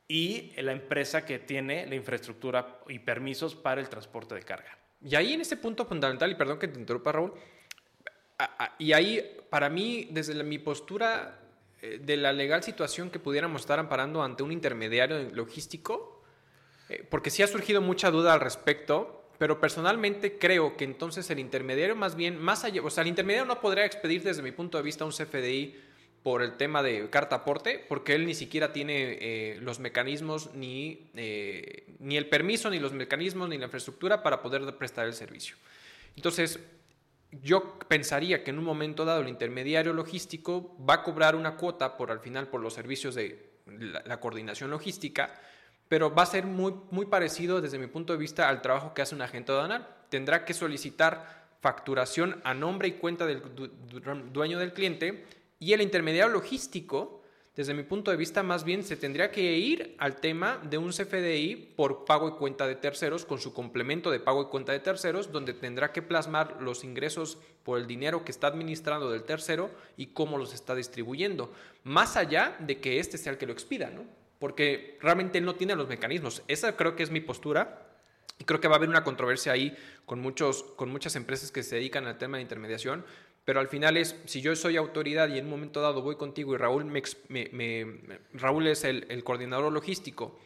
y 0.08 0.52
la 0.60 0.72
empresa 0.72 1.26
que 1.26 1.38
tiene 1.38 1.86
la 1.86 1.94
infraestructura 1.94 2.78
y 2.88 2.98
permisos 2.98 3.54
para 3.54 3.80
el 3.80 3.88
transporte 3.90 4.34
de 4.34 4.42
carga. 4.42 4.76
Y 5.04 5.14
ahí 5.14 5.34
en 5.34 5.42
ese 5.42 5.58
punto 5.58 5.84
fundamental, 5.84 6.30
y 6.32 6.34
perdón 6.34 6.58
que 6.58 6.66
te 6.68 6.80
interrumpa 6.80 7.12
Raúl, 7.12 7.34
y 8.78 8.92
ahí 8.92 9.36
para 9.50 9.68
mí, 9.68 10.08
desde 10.10 10.34
la- 10.34 10.42
mi 10.44 10.58
postura 10.58 11.38
de 11.82 12.16
la 12.16 12.32
legal 12.32 12.62
situación 12.62 13.10
que 13.10 13.18
pudiéramos 13.18 13.62
estar 13.62 13.78
amparando 13.78 14.22
ante 14.22 14.42
un 14.42 14.52
intermediario 14.52 15.30
logístico, 15.32 16.16
eh, 16.88 17.04
porque 17.08 17.30
sí 17.30 17.42
ha 17.42 17.46
surgido 17.46 17.80
mucha 17.80 18.10
duda 18.10 18.32
al 18.32 18.40
respecto, 18.40 19.30
pero 19.38 19.60
personalmente 19.60 20.38
creo 20.38 20.76
que 20.76 20.84
entonces 20.84 21.28
el 21.30 21.38
intermediario 21.38 21.96
más 21.96 22.16
bien, 22.16 22.40
más 22.40 22.64
allá, 22.64 22.82
o 22.82 22.90
sea, 22.90 23.02
el 23.02 23.08
intermediario 23.08 23.46
no 23.46 23.60
podría 23.60 23.84
expedir 23.84 24.22
desde 24.22 24.42
mi 24.42 24.52
punto 24.52 24.78
de 24.78 24.84
vista 24.84 25.04
un 25.04 25.10
CFDI 25.10 25.76
por 26.22 26.42
el 26.42 26.56
tema 26.56 26.82
de 26.82 27.08
carta 27.10 27.36
aporte, 27.36 27.84
porque 27.88 28.14
él 28.14 28.26
ni 28.26 28.34
siquiera 28.34 28.72
tiene 28.72 29.18
eh, 29.20 29.58
los 29.60 29.78
mecanismos, 29.78 30.54
ni, 30.54 31.08
eh, 31.14 31.84
ni 32.00 32.16
el 32.16 32.26
permiso, 32.26 32.70
ni 32.70 32.80
los 32.80 32.92
mecanismos, 32.92 33.48
ni 33.48 33.58
la 33.58 33.64
infraestructura 33.66 34.22
para 34.22 34.42
poder 34.42 34.76
prestar 34.76 35.06
el 35.06 35.12
servicio. 35.12 35.56
Entonces, 36.16 36.58
yo 37.32 37.78
pensaría 37.88 38.42
que 38.44 38.50
en 38.50 38.58
un 38.58 38.64
momento 38.64 39.04
dado 39.04 39.20
el 39.20 39.28
intermediario 39.28 39.92
logístico 39.92 40.76
va 40.88 40.94
a 40.94 41.02
cobrar 41.02 41.34
una 41.36 41.56
cuota 41.56 41.96
por 41.96 42.10
al 42.10 42.20
final 42.20 42.48
por 42.48 42.60
los 42.60 42.74
servicios 42.74 43.14
de 43.14 43.50
la, 43.66 44.20
coordinación 44.20 44.70
logística, 44.70 45.34
pero 45.88 46.14
va 46.14 46.22
a 46.22 46.26
ser 46.26 46.44
muy, 46.46 46.74
muy 46.90 47.06
parecido 47.06 47.60
desde 47.60 47.78
mi 47.78 47.86
punto 47.88 48.12
de 48.12 48.18
vista 48.18 48.48
al 48.48 48.62
trabajo 48.62 48.94
que 48.94 49.02
hace 49.02 49.14
un 49.14 49.22
agente 49.22 49.52
aduanal. 49.52 49.88
Tendrá 50.08 50.44
que 50.44 50.54
solicitar 50.54 51.46
facturación 51.60 52.40
a 52.44 52.54
nombre 52.54 52.88
y 52.88 52.92
cuenta 52.92 53.26
del 53.26 53.40
du- 53.54 53.68
du- 53.68 54.00
dueño 54.32 54.58
del 54.58 54.72
cliente 54.72 55.26
y 55.58 55.72
el 55.72 55.80
intermediario 55.80 56.32
logístico, 56.32 57.22
desde 57.56 57.72
mi 57.72 57.84
punto 57.84 58.10
de 58.10 58.18
vista, 58.18 58.42
más 58.42 58.64
bien 58.64 58.84
se 58.84 58.98
tendría 58.98 59.30
que 59.30 59.56
ir 59.56 59.96
al 59.98 60.16
tema 60.16 60.60
de 60.62 60.76
un 60.76 60.90
CFDI 60.90 61.72
por 61.74 62.04
pago 62.04 62.28
y 62.28 62.32
cuenta 62.32 62.66
de 62.66 62.76
terceros, 62.76 63.24
con 63.24 63.38
su 63.38 63.54
complemento 63.54 64.10
de 64.10 64.20
pago 64.20 64.42
y 64.42 64.46
cuenta 64.46 64.72
de 64.72 64.80
terceros, 64.80 65.32
donde 65.32 65.54
tendrá 65.54 65.90
que 65.90 66.02
plasmar 66.02 66.58
los 66.60 66.84
ingresos 66.84 67.38
por 67.64 67.78
el 67.78 67.86
dinero 67.86 68.26
que 68.26 68.30
está 68.30 68.48
administrando 68.48 69.10
del 69.10 69.22
tercero 69.22 69.70
y 69.96 70.08
cómo 70.08 70.36
los 70.36 70.52
está 70.52 70.74
distribuyendo, 70.74 71.50
más 71.82 72.18
allá 72.18 72.58
de 72.60 72.78
que 72.78 73.00
este 73.00 73.16
sea 73.16 73.32
el 73.32 73.38
que 73.38 73.46
lo 73.46 73.54
expida, 73.54 73.88
¿no? 73.88 74.04
Porque 74.38 74.98
realmente 75.00 75.38
él 75.38 75.46
no 75.46 75.54
tiene 75.54 75.74
los 75.76 75.88
mecanismos. 75.88 76.42
Esa 76.48 76.76
creo 76.76 76.94
que 76.94 77.04
es 77.04 77.10
mi 77.10 77.20
postura. 77.20 77.84
Y 78.38 78.44
creo 78.44 78.60
que 78.60 78.68
va 78.68 78.74
a 78.74 78.76
haber 78.76 78.90
una 78.90 79.02
controversia 79.02 79.52
ahí 79.52 79.74
con, 80.04 80.20
muchos, 80.20 80.62
con 80.62 80.90
muchas 80.90 81.16
empresas 81.16 81.50
que 81.50 81.62
se 81.62 81.76
dedican 81.76 82.06
al 82.06 82.18
tema 82.18 82.36
de 82.36 82.42
intermediación, 82.42 83.02
pero 83.46 83.60
al 83.60 83.68
final 83.68 83.96
es, 83.96 84.16
si 84.24 84.42
yo 84.42 84.54
soy 84.56 84.76
autoridad 84.76 85.28
y 85.28 85.38
en 85.38 85.44
un 85.44 85.52
momento 85.52 85.80
dado 85.80 86.02
voy 86.02 86.16
contigo 86.16 86.52
y 86.54 86.56
Raúl, 86.58 86.92
Raúl 88.32 88.66
es 88.66 88.82
el, 88.82 89.22
coordinador 89.22 89.72
logístico 89.72 90.36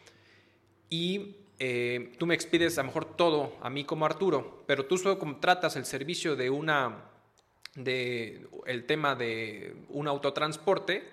y 0.87 1.37
eh, 1.57 2.13
tú 2.19 2.27
me 2.27 2.35
expides 2.35 2.77
a 2.77 2.83
lo 2.83 2.87
mejor 2.87 3.17
todo 3.17 3.57
a 3.61 3.71
mí 3.71 3.85
como 3.85 4.05
Arturo, 4.05 4.63
pero 4.67 4.85
tú 4.85 4.99
solo 4.99 5.17
contratas 5.17 5.75
el 5.77 5.85
servicio 5.85 6.35
de 6.35 6.51
una, 6.51 7.05
de 7.73 8.45
el 8.67 8.85
tema 8.85 9.15
de 9.15 9.75
un 9.89 10.07
autotransporte, 10.07 11.03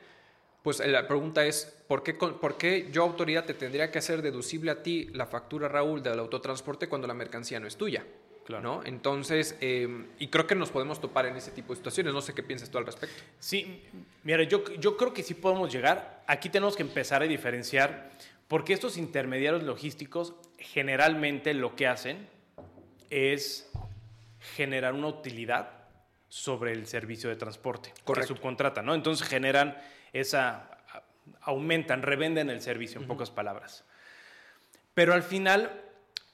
pues 0.63 0.87
la 0.87 1.09
pregunta 1.09 1.47
es, 1.47 1.75
¿por 1.89 2.03
qué, 2.03 2.13
¿por 2.13 2.59
qué 2.59 2.91
yo 2.93 3.03
autoridad 3.03 3.47
te 3.47 3.55
tendría 3.55 3.91
que 3.91 4.01
hacer 4.01 4.21
deducible 4.21 4.71
a 4.71 4.83
ti 4.83 5.09
la 5.15 5.25
factura, 5.25 5.69
Raúl, 5.69 6.03
del 6.03 6.19
autotransporte 6.19 6.87
cuando 6.87 7.09
la 7.09 7.15
mercancía 7.15 7.59
no 7.59 7.67
es 7.67 7.77
tuya? 7.77 8.05
Claro. 8.49 8.63
¿no? 8.63 8.83
Entonces, 8.87 9.59
eh, 9.61 10.07
y 10.19 10.29
creo 10.29 10.47
que 10.47 10.55
nos 10.55 10.71
podemos 10.71 11.03
topar 11.03 11.27
en 11.27 11.37
ese 11.37 11.51
tipo 11.51 11.75
de 11.75 11.77
situaciones. 11.77 12.15
No 12.15 12.23
sé 12.23 12.33
qué 12.33 12.43
piensas 12.43 12.71
tú 12.71 12.79
al 12.79 12.87
respecto. 12.87 13.23
Sí, 13.39 13.85
mira, 14.25 14.43
yo, 14.45 14.65
yo 14.77 14.97
creo 14.97 15.13
que 15.13 15.23
sí 15.23 15.35
podemos 15.35 15.71
llegar. 15.71 16.25
Aquí 16.27 16.49
tenemos 16.49 16.75
que 16.75 16.81
empezar 16.81 17.21
a 17.21 17.27
diferenciar, 17.27 18.11
porque 18.49 18.73
estos 18.73 18.97
intermediarios 18.97 19.65
logísticos 19.65 20.35
generalmente 20.57 21.53
lo 21.53 21.77
que 21.77 21.89
hacen 21.89 22.27
es 23.11 23.71
generar 24.57 24.95
una 24.95 25.09
utilidad 25.09 25.69
sobre 26.31 26.73
el 26.73 26.87
servicio 26.87 27.29
de 27.29 27.37
transporte 27.37 27.93
Correcto. 28.03 28.33
que 28.33 28.35
subcontratan, 28.35 28.87
¿no? 28.87 28.95
Entonces 28.95 29.29
generan 29.29 29.77
esa, 30.15 30.71
aumentan, 31.43 32.01
revenden 32.01 32.49
el 32.49 32.63
servicio, 32.63 32.99
en 32.99 33.07
pocas 33.07 33.31
palabras. 33.31 33.85
Pero 34.95 35.13
al 35.13 35.23
final, 35.23 35.83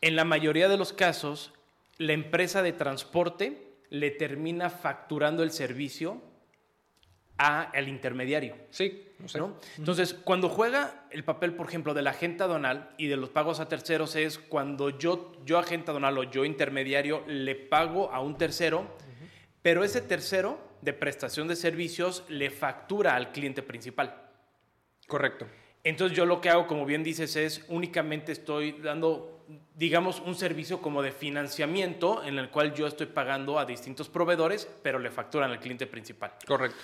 en 0.01 0.15
la 0.15 0.25
mayoría 0.25 0.69
de 0.69 0.77
los 0.77 0.93
casos, 0.93 1.53
la 1.99 2.13
empresa 2.13 2.63
de 2.63 2.73
transporte 2.73 3.77
le 3.91 4.11
termina 4.11 4.71
facturando 4.71 5.43
el 5.43 5.51
servicio 5.51 6.21
a- 7.39 7.63
al 7.63 7.89
intermediario. 7.89 8.57
Sí, 8.71 9.09
no 9.19 9.29
sé. 9.29 9.39
¿no? 9.39 9.57
Entonces, 9.77 10.15
cuando 10.15 10.49
juega 10.49 11.07
el 11.11 11.25
papel, 11.25 11.55
por 11.55 11.67
ejemplo, 11.69 11.93
de 11.95 12.03
la 12.03 12.11
agente 12.11 12.45
aduanal 12.45 12.95
y 12.97 13.09
de 13.09 13.17
los 13.17 13.31
pagos 13.31 13.59
a 13.61 13.69
terceros, 13.69 14.15
es 14.17 14.39
cuando 14.39 14.91
yo, 14.91 15.33
yo 15.45 15.59
agente 15.59 15.91
aduanal 15.91 16.17
o 16.19 16.23
yo 16.25 16.45
intermediario 16.45 17.25
le 17.27 17.55
pago 17.57 18.11
a 18.13 18.21
un 18.21 18.39
tercero, 18.39 18.87
pero 19.63 19.83
ese 19.83 20.01
tercero 20.01 20.59
de 20.83 20.93
prestación 20.93 21.49
de 21.49 21.57
servicios 21.57 22.25
le 22.29 22.51
factura 22.51 23.17
al 23.17 23.33
cliente 23.33 23.63
principal. 23.63 24.15
Correcto. 25.09 25.47
Entonces 25.83 26.17
yo 26.17 26.27
lo 26.27 26.41
que 26.41 26.51
hago, 26.51 26.67
como 26.67 26.87
bien 26.87 27.03
dices, 27.03 27.35
es 27.37 27.65
únicamente 27.69 28.33
estoy 28.33 28.73
dando, 28.73 29.34
digamos, 29.75 30.21
un 30.21 30.35
servicio 30.35 30.81
como 30.81 31.03
de 31.03 31.13
financiamiento 31.13 32.23
en 32.25 32.39
el 32.39 32.51
cual 32.51 32.75
yo 32.75 32.87
estoy 32.87 33.07
pagando 33.07 33.59
a 33.59 33.65
distintos 33.65 34.09
proveedores, 34.09 34.69
pero 34.83 34.99
le 34.99 35.11
facturan 35.11 35.51
al 35.51 35.61
cliente 35.61 35.87
principal. 35.87 36.35
Correcto. 36.47 36.77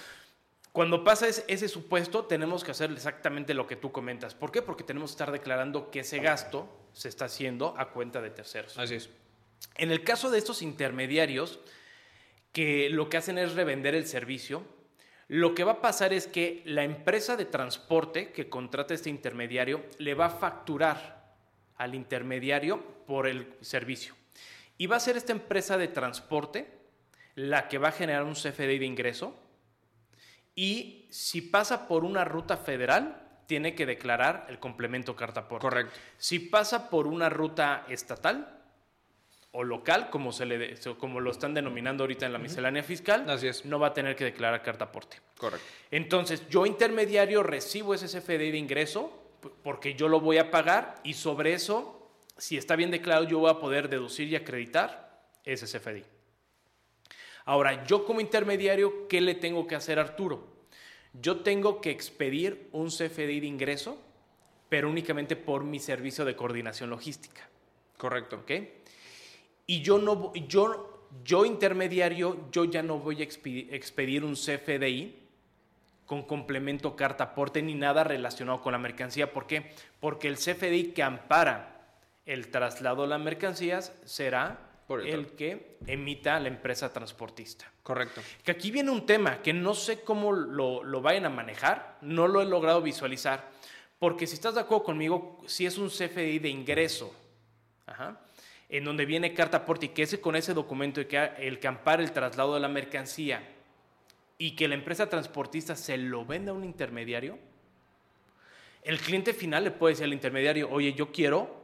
Cuando 0.73 1.03
pasa 1.03 1.27
es- 1.27 1.45
ese 1.49 1.69
supuesto, 1.69 2.27
tenemos 2.27 2.63
que 2.63 2.71
hacer 2.71 2.93
exactamente 2.93 3.55
lo 3.55 3.67
que 3.67 3.75
tú 3.77 3.91
comentas. 3.91 4.35
¿Por 4.35 4.53
qué? 4.53 4.63
Porque 4.63 4.85
tenemos 4.85 5.11
que 5.11 5.15
estar 5.15 5.33
declarando 5.33 5.91
que 5.91 6.01
ese 6.01 6.21
gasto 6.21 6.69
se 6.93 7.09
está 7.09 7.25
haciendo 7.25 7.75
a 7.77 7.91
cuenta 7.91 8.21
de 8.21 8.31
terceros. 8.31 8.79
Así 8.79 8.95
es. 8.95 9.11
En 9.77 9.91
el 9.91 10.05
caso 10.05 10.31
de 10.31 10.39
estos 10.39 10.63
intermediarios, 10.63 11.59
que 12.53 12.89
lo 12.91 13.09
que 13.09 13.17
hacen 13.17 13.39
es 13.39 13.55
revender 13.55 13.95
el 13.95 14.07
servicio, 14.07 14.63
lo 15.29 15.55
que 15.55 15.65
va 15.65 15.73
a 15.73 15.81
pasar 15.81 16.13
es 16.13 16.27
que 16.27 16.63
la 16.65 16.83
empresa 16.83 17.37
de 17.37 17.45
transporte 17.45 18.33
que 18.33 18.49
contrata 18.49 18.95
a 18.95 18.97
este 18.97 19.11
intermediario 19.11 19.85
le 19.99 20.15
va 20.15 20.27
a 20.27 20.31
facturar 20.31 21.20
al 21.81 21.95
intermediario 21.95 22.81
por 23.07 23.27
el 23.27 23.55
servicio. 23.63 24.15
Y 24.77 24.87
va 24.87 24.97
a 24.97 25.01
ser 25.01 25.17
esta 25.17 25.33
empresa 25.33 25.77
de 25.79 25.89
transporte 25.89 26.71
la 27.35 27.69
que 27.69 27.79
va 27.79 27.89
a 27.89 27.93
generar 27.93 28.25
un 28.25 28.35
CFDI 28.35 28.79
de 28.79 28.85
ingreso. 28.87 29.35
Y 30.55 31.07
si 31.11 31.41
pasa 31.43 31.89
por 31.89 32.05
una 32.05 32.25
ruta 32.25 32.57
federal, 32.57 33.17
tiene 33.47 33.75
que 33.75 33.87
declarar 33.87 34.47
el 34.49 34.59
complemento 34.59 35.17
carta 35.17 35.41
aporte. 35.41 35.63
Correcto. 35.63 35.99
Si 36.19 36.39
pasa 36.39 36.91
por 36.91 37.07
una 37.07 37.29
ruta 37.29 37.85
estatal 37.89 38.59
o 39.53 39.65
local, 39.65 40.11
como, 40.11 40.33
se 40.33 40.45
le 40.47 40.59
de- 40.59 40.97
como 40.99 41.19
lo 41.21 41.31
están 41.31 41.55
denominando 41.55 42.05
ahorita 42.05 42.27
en 42.27 42.33
la 42.33 42.39
miscelánea 42.39 42.83
fiscal, 42.83 43.29
Así 43.29 43.49
es. 43.49 43.65
no 43.65 43.79
va 43.79 43.89
a 43.89 43.95
tener 43.95 44.15
que 44.17 44.25
declarar 44.25 44.63
carta 44.63 44.85
aporte. 44.85 45.17
Correcto. 45.39 45.67
Entonces, 45.91 46.47
yo 46.49 46.67
intermediario 46.67 47.43
recibo 47.43 47.95
ese 47.95 48.07
CFDI 48.07 48.51
de 48.53 48.59
ingreso 48.59 49.20
porque 49.63 49.95
yo 49.95 50.09
lo 50.09 50.21
voy 50.21 50.39
a 50.39 50.51
pagar 50.51 51.01
y 51.05 51.15
sobre 51.15 51.53
eso, 51.53 52.11
si 52.37 52.57
está 52.57 52.77
bien 52.77 52.91
declarado, 52.91 53.27
yo 53.27 53.39
voy 53.39 53.51
a 53.51 53.59
poder 53.59 53.89
deducir 53.89 54.29
y 54.29 54.37
acreditar 54.37 55.27
ese 55.45 55.67
CFDI. 55.67 56.05
Ahora, 57.45 57.85
yo 57.85 58.05
como 58.05 58.21
intermediario, 58.21 59.09
¿qué 59.09 59.21
le 59.21 59.35
tengo 59.35 59.67
que 59.67 59.75
hacer 59.75 59.99
a 59.99 60.03
Arturo? 60.03 60.47
Yo 61.13 61.41
tengo 61.41 61.81
que 61.81 61.91
expedir 61.91 62.69
un 62.73 62.89
CFDI 62.89 63.41
de 63.41 63.47
ingreso, 63.47 63.99
pero 64.69 64.89
únicamente 64.89 65.37
por 65.37 65.65
mi 65.65 65.81
servicio 65.81 66.25
de 66.25 66.37
coordinación 66.37 66.91
logística. 66.91 67.49
Correcto. 67.97 68.37
¿ok? 68.37 68.51
Y 69.67 69.83
yo 69.83 69.99
no, 69.99 70.33
yo, 70.35 71.09
yo 71.25 71.45
intermediario, 71.45 72.49
yo 72.53 72.65
ya 72.65 72.83
no 72.83 72.99
voy 72.99 73.21
a 73.21 73.25
expedir 73.25 74.25
un 74.25 74.35
CFDI 74.35 75.20
con 76.11 76.25
complemento 76.25 76.97
carta 76.97 77.23
aporte 77.23 77.63
ni 77.63 77.77
nada 77.77 78.03
relacionado 78.03 78.61
con 78.61 78.73
la 78.73 78.81
mercancía. 78.81 79.33
¿Por 79.33 79.47
qué? 79.47 79.71
Porque 80.01 80.27
el 80.27 80.39
CFDI 80.39 80.91
que 80.93 81.05
ampara 81.05 81.85
el 82.27 82.49
traslado 82.49 83.03
de 83.03 83.11
las 83.11 83.21
mercancías 83.21 83.93
será 84.05 84.59
el 84.89 85.07
el 85.07 85.27
que 85.37 85.77
emita 85.87 86.41
la 86.41 86.49
empresa 86.49 86.93
transportista. 86.93 87.71
Correcto. 87.85 88.23
Que 88.43 88.51
aquí 88.51 88.73
viene 88.73 88.91
un 88.91 89.07
tema 89.07 89.41
que 89.41 89.53
no 89.53 89.73
sé 89.73 90.01
cómo 90.01 90.33
lo, 90.33 90.83
lo 90.83 91.01
vayan 91.01 91.27
a 91.27 91.31
manejar, 91.31 91.99
no 92.01 92.27
lo 92.27 92.43
he 92.43 92.45
logrado 92.45 92.83
visualizar, 92.83 93.49
porque 94.01 94.27
si 94.27 94.35
estás 94.35 94.57
de 94.57 94.63
acuerdo 94.63 94.83
conmigo, 94.83 95.41
si 95.47 95.65
es 95.65 95.79
un 95.79 95.91
CFDI 95.91 96.41
de 96.41 96.49
ingreso, 96.49 97.15
ajá, 97.87 98.19
en 98.69 98.83
donde 98.83 99.07
viene 99.07 99.33
carta 99.33 99.59
aporte 99.59 99.87
y 99.87 99.91
que 99.91 100.03
ese 100.03 100.21
con 100.21 100.35
ese 100.35 100.55
documento 100.55 101.01
y 101.01 101.05
que 101.05 101.23
el 101.39 101.61
que 101.61 101.69
ampara 101.69 102.03
el 102.03 102.11
traslado 102.11 102.55
de 102.55 102.61
la 102.61 102.69
mercancía 102.69 103.60
y 104.41 104.53
que 104.53 104.69
la 104.69 104.75
empresa 104.75 105.07
transportista 105.07 105.77
se 105.77 105.99
lo 105.99 106.25
venda 106.25 106.51
a 106.51 106.55
un 106.55 106.65
intermediario, 106.65 107.39
el 108.83 108.99
cliente 108.99 109.35
final 109.35 109.65
le 109.65 109.71
puede 109.71 109.93
decir 109.93 110.07
al 110.07 110.15
intermediario, 110.15 110.71
oye, 110.71 110.95
yo 110.95 111.13
quiero 111.13 111.63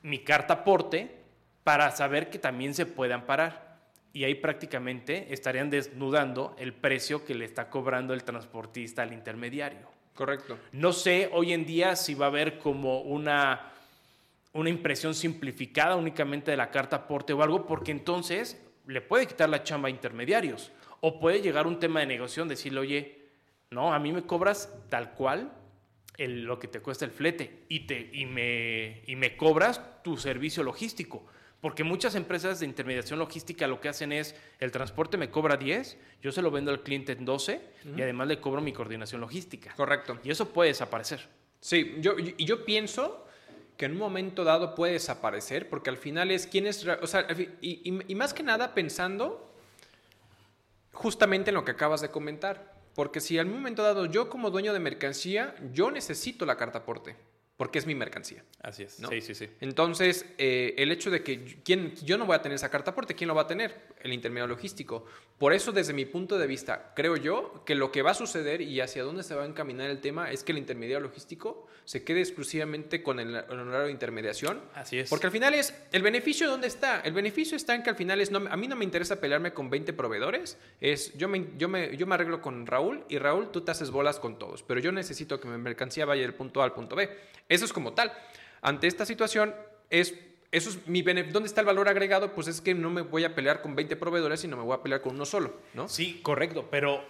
mi 0.00 0.20
carta 0.20 0.54
aporte 0.54 1.14
para 1.62 1.90
saber 1.90 2.30
que 2.30 2.38
también 2.38 2.72
se 2.72 2.86
puede 2.86 3.12
amparar. 3.12 3.76
Y 4.14 4.24
ahí 4.24 4.34
prácticamente 4.34 5.34
estarían 5.34 5.68
desnudando 5.68 6.56
el 6.58 6.72
precio 6.72 7.26
que 7.26 7.34
le 7.34 7.44
está 7.44 7.68
cobrando 7.68 8.14
el 8.14 8.24
transportista 8.24 9.02
al 9.02 9.12
intermediario. 9.12 9.86
Correcto. 10.14 10.58
No 10.72 10.94
sé 10.94 11.28
hoy 11.30 11.52
en 11.52 11.66
día 11.66 11.94
si 11.94 12.14
va 12.14 12.24
a 12.24 12.28
haber 12.30 12.56
como 12.56 13.02
una, 13.02 13.70
una 14.54 14.70
impresión 14.70 15.14
simplificada 15.14 15.96
únicamente 15.96 16.52
de 16.52 16.56
la 16.56 16.70
carta 16.70 16.96
aporte 16.96 17.34
o 17.34 17.42
algo, 17.42 17.66
porque 17.66 17.90
entonces 17.90 18.58
le 18.86 19.02
puede 19.02 19.26
quitar 19.26 19.50
la 19.50 19.62
chamba 19.62 19.88
a 19.88 19.90
intermediarios. 19.90 20.72
O 21.04 21.18
puede 21.18 21.40
llegar 21.42 21.66
un 21.66 21.80
tema 21.80 21.98
de 22.00 22.06
negociación, 22.06 22.46
decirle, 22.46 22.78
oye, 22.78 23.18
no, 23.70 23.92
a 23.92 23.98
mí 23.98 24.12
me 24.12 24.22
cobras 24.22 24.72
tal 24.88 25.14
cual 25.14 25.52
el- 26.16 26.44
lo 26.44 26.60
que 26.60 26.68
te 26.68 26.78
cuesta 26.80 27.04
el 27.04 27.10
flete 27.10 27.64
y, 27.68 27.80
te, 27.88 28.08
y, 28.12 28.24
me, 28.24 29.02
y 29.06 29.16
me 29.16 29.36
cobras 29.36 29.80
tu 30.04 30.16
servicio 30.16 30.62
logístico. 30.62 31.26
Porque 31.60 31.82
muchas 31.82 32.14
empresas 32.14 32.60
de 32.60 32.66
intermediación 32.66 33.18
logística 33.18 33.66
lo 33.66 33.80
que 33.80 33.88
hacen 33.88 34.12
es, 34.12 34.36
el 34.60 34.70
transporte 34.70 35.16
me 35.16 35.30
cobra 35.30 35.56
10, 35.56 35.98
yo 36.22 36.30
se 36.32 36.40
lo 36.42 36.50
vendo 36.52 36.70
al 36.70 36.82
cliente 36.82 37.12
en 37.12 37.24
12 37.24 37.60
y 37.96 38.02
además 38.02 38.28
le 38.28 38.40
cobro 38.40 38.60
mi 38.60 38.72
coordinación 38.72 39.20
logística. 39.20 39.72
Correcto. 39.74 40.18
Y 40.22 40.30
eso 40.30 40.48
puede 40.52 40.70
desaparecer. 40.70 41.28
Sí, 41.60 41.96
yo, 41.98 42.14
y 42.18 42.44
yo 42.44 42.64
pienso 42.64 43.26
que 43.76 43.86
en 43.86 43.92
un 43.92 43.98
momento 43.98 44.44
dado 44.44 44.74
puede 44.74 44.94
desaparecer, 44.94 45.68
porque 45.68 45.90
al 45.90 45.96
final 45.96 46.30
es 46.30 46.46
quién 46.46 46.66
es, 46.66 46.84
o 46.86 47.06
sea, 47.06 47.26
y- 47.60 47.80
y 48.06 48.14
más 48.14 48.34
que 48.34 48.42
nada 48.42 48.74
pensando 48.74 49.51
justamente 50.92 51.50
en 51.50 51.54
lo 51.54 51.64
que 51.64 51.72
acabas 51.72 52.00
de 52.00 52.10
comentar, 52.10 52.74
porque 52.94 53.20
si 53.20 53.38
al 53.38 53.46
momento 53.46 53.82
dado 53.82 54.06
yo 54.06 54.28
como 54.28 54.50
dueño 54.50 54.72
de 54.72 54.80
mercancía, 54.80 55.54
yo 55.72 55.90
necesito 55.90 56.46
la 56.46 56.56
carta 56.56 56.80
aporte, 56.80 57.16
porque 57.56 57.78
es 57.78 57.86
mi 57.86 57.94
mercancía. 57.94 58.44
Así 58.60 58.82
es. 58.82 58.98
¿no? 58.98 59.08
Sí, 59.08 59.20
sí, 59.20 59.34
sí. 59.34 59.48
Entonces, 59.60 60.26
eh, 60.38 60.74
el 60.78 60.90
hecho 60.90 61.10
de 61.10 61.22
que 61.22 61.60
¿quién, 61.64 61.94
yo 61.96 62.18
no 62.18 62.26
voy 62.26 62.36
a 62.36 62.42
tener 62.42 62.56
esa 62.56 62.70
carta 62.70 62.92
aporte, 62.92 63.14
¿quién 63.14 63.28
lo 63.28 63.34
va 63.34 63.42
a 63.42 63.46
tener? 63.46 63.88
El 64.00 64.12
intermediario 64.12 64.54
logístico. 64.54 65.04
Por 65.38 65.52
eso, 65.52 65.72
desde 65.72 65.92
mi 65.92 66.04
punto 66.04 66.38
de 66.38 66.46
vista, 66.46 66.92
creo 66.94 67.16
yo 67.16 67.62
que 67.64 67.74
lo 67.74 67.92
que 67.92 68.02
va 68.02 68.12
a 68.12 68.14
suceder 68.14 68.60
y 68.60 68.80
hacia 68.80 69.02
dónde 69.02 69.22
se 69.22 69.34
va 69.34 69.42
a 69.42 69.46
encaminar 69.46 69.90
el 69.90 70.00
tema 70.00 70.30
es 70.30 70.44
que 70.44 70.52
el 70.52 70.58
intermediario 70.58 71.06
logístico 71.06 71.66
se 71.84 72.04
quede 72.04 72.20
exclusivamente 72.20 73.02
con 73.02 73.18
el, 73.18 73.34
el 73.34 73.58
honorario 73.58 73.86
de 73.86 73.92
intermediación. 73.92 74.60
Así 74.74 74.98
es. 74.98 75.10
Porque 75.10 75.26
al 75.26 75.32
final 75.32 75.54
es, 75.54 75.74
¿el 75.92 76.02
beneficio 76.02 76.48
dónde 76.48 76.68
está? 76.68 77.00
El 77.00 77.12
beneficio 77.12 77.56
está 77.56 77.74
en 77.74 77.82
que 77.82 77.90
al 77.90 77.96
final 77.96 78.20
es, 78.20 78.30
no, 78.30 78.38
a 78.48 78.56
mí 78.56 78.68
no 78.68 78.76
me 78.76 78.84
interesa 78.84 79.20
pelearme 79.20 79.52
con 79.52 79.68
20 79.68 79.92
proveedores, 79.92 80.58
es, 80.80 81.16
yo 81.16 81.28
me, 81.28 81.46
yo, 81.58 81.68
me, 81.68 81.96
yo 81.96 82.06
me 82.06 82.14
arreglo 82.14 82.40
con 82.40 82.66
Raúl 82.66 83.04
y 83.08 83.18
Raúl, 83.18 83.50
tú 83.50 83.62
te 83.62 83.72
haces 83.72 83.90
bolas 83.90 84.20
con 84.20 84.38
todos, 84.38 84.62
pero 84.62 84.80
yo 84.80 84.92
necesito 84.92 85.40
que 85.40 85.48
mi 85.48 85.58
mercancía 85.58 86.04
vaya 86.04 86.22
del 86.22 86.34
punto 86.34 86.62
A 86.62 86.64
al 86.64 86.72
punto 86.72 86.96
B. 86.96 87.10
Eso 87.52 87.64
es 87.64 87.72
como 87.72 87.92
tal. 87.92 88.12
Ante 88.60 88.86
esta 88.86 89.04
situación, 89.04 89.54
es, 89.90 90.14
eso 90.50 90.70
es 90.70 90.86
mi 90.86 91.02
¿dónde 91.02 91.46
está 91.48 91.60
el 91.60 91.66
valor 91.66 91.88
agregado? 91.88 92.32
Pues 92.34 92.48
es 92.48 92.60
que 92.60 92.74
no 92.74 92.90
me 92.90 93.02
voy 93.02 93.24
a 93.24 93.34
pelear 93.34 93.60
con 93.62 93.74
20 93.74 93.96
proveedores, 93.96 94.40
sino 94.40 94.56
me 94.56 94.62
voy 94.62 94.74
a 94.74 94.82
pelear 94.82 95.00
con 95.02 95.14
uno 95.14 95.24
solo, 95.24 95.54
¿no? 95.74 95.88
Sí, 95.88 96.20
correcto, 96.22 96.68
pero 96.70 97.04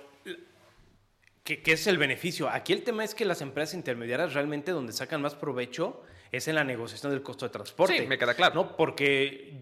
¿qué, 1.44 1.62
qué 1.62 1.72
es 1.72 1.86
el 1.86 1.98
beneficio? 1.98 2.48
Aquí 2.48 2.72
el 2.72 2.82
tema 2.82 3.04
es 3.04 3.14
que 3.14 3.24
las 3.24 3.40
empresas 3.40 3.74
intermediarias 3.74 4.32
realmente 4.34 4.72
donde 4.72 4.92
sacan 4.92 5.20
más 5.22 5.34
provecho 5.34 6.02
es 6.30 6.48
en 6.48 6.54
la 6.54 6.64
negociación 6.64 7.12
del 7.12 7.22
costo 7.22 7.44
de 7.46 7.50
transporte. 7.52 7.98
Sí, 7.98 8.06
me 8.06 8.18
queda 8.18 8.34
claro. 8.34 8.54
¿no? 8.54 8.76
Porque, 8.76 9.52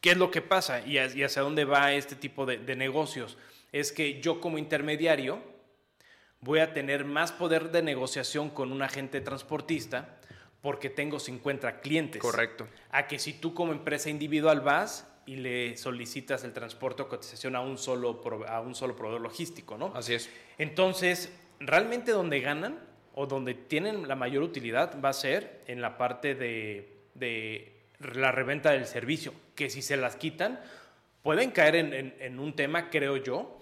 ¿qué 0.00 0.12
es 0.12 0.16
lo 0.16 0.30
que 0.30 0.40
pasa? 0.42 0.80
Y, 0.86 0.98
ha- 0.98 1.14
y 1.14 1.22
hacia 1.22 1.42
dónde 1.42 1.64
va 1.64 1.92
este 1.92 2.16
tipo 2.16 2.46
de, 2.46 2.58
de 2.58 2.76
negocios? 2.76 3.36
Es 3.72 3.92
que 3.92 4.20
yo 4.22 4.40
como 4.40 4.56
intermediario 4.58 5.42
voy 6.40 6.60
a 6.60 6.72
tener 6.72 7.04
más 7.04 7.32
poder 7.32 7.70
de 7.70 7.82
negociación 7.82 8.50
con 8.50 8.72
un 8.72 8.82
agente 8.82 9.20
transportista 9.20 10.18
porque 10.60 10.90
tengo 10.90 11.18
50 11.18 11.80
clientes. 11.80 12.20
Correcto. 12.20 12.66
A 12.90 13.06
que 13.06 13.18
si 13.18 13.32
tú 13.34 13.54
como 13.54 13.72
empresa 13.72 14.10
individual 14.10 14.60
vas 14.60 15.08
y 15.26 15.36
le 15.36 15.76
solicitas 15.76 16.44
el 16.44 16.52
transporte 16.52 17.02
o 17.02 17.08
cotización 17.08 17.56
a 17.56 17.60
un 17.60 17.78
solo, 17.78 18.20
a 18.48 18.60
un 18.60 18.74
solo 18.74 18.94
proveedor 18.96 19.20
logístico, 19.22 19.76
¿no? 19.76 19.92
Así 19.94 20.14
es. 20.14 20.30
Entonces, 20.58 21.32
realmente 21.60 22.12
donde 22.12 22.40
ganan 22.40 22.78
o 23.14 23.26
donde 23.26 23.54
tienen 23.54 24.06
la 24.08 24.14
mayor 24.14 24.42
utilidad 24.42 25.00
va 25.02 25.08
a 25.08 25.12
ser 25.14 25.62
en 25.66 25.80
la 25.80 25.96
parte 25.98 26.34
de, 26.34 27.00
de 27.14 27.72
la 28.14 28.30
reventa 28.30 28.70
del 28.72 28.86
servicio, 28.86 29.32
que 29.54 29.70
si 29.70 29.82
se 29.82 29.96
las 29.96 30.16
quitan, 30.16 30.60
pueden 31.22 31.50
caer 31.50 31.76
en, 31.76 31.92
en- 31.94 32.14
en 32.20 32.38
un 32.38 32.54
tema, 32.54 32.90
creo 32.90 33.16
yo, 33.16 33.58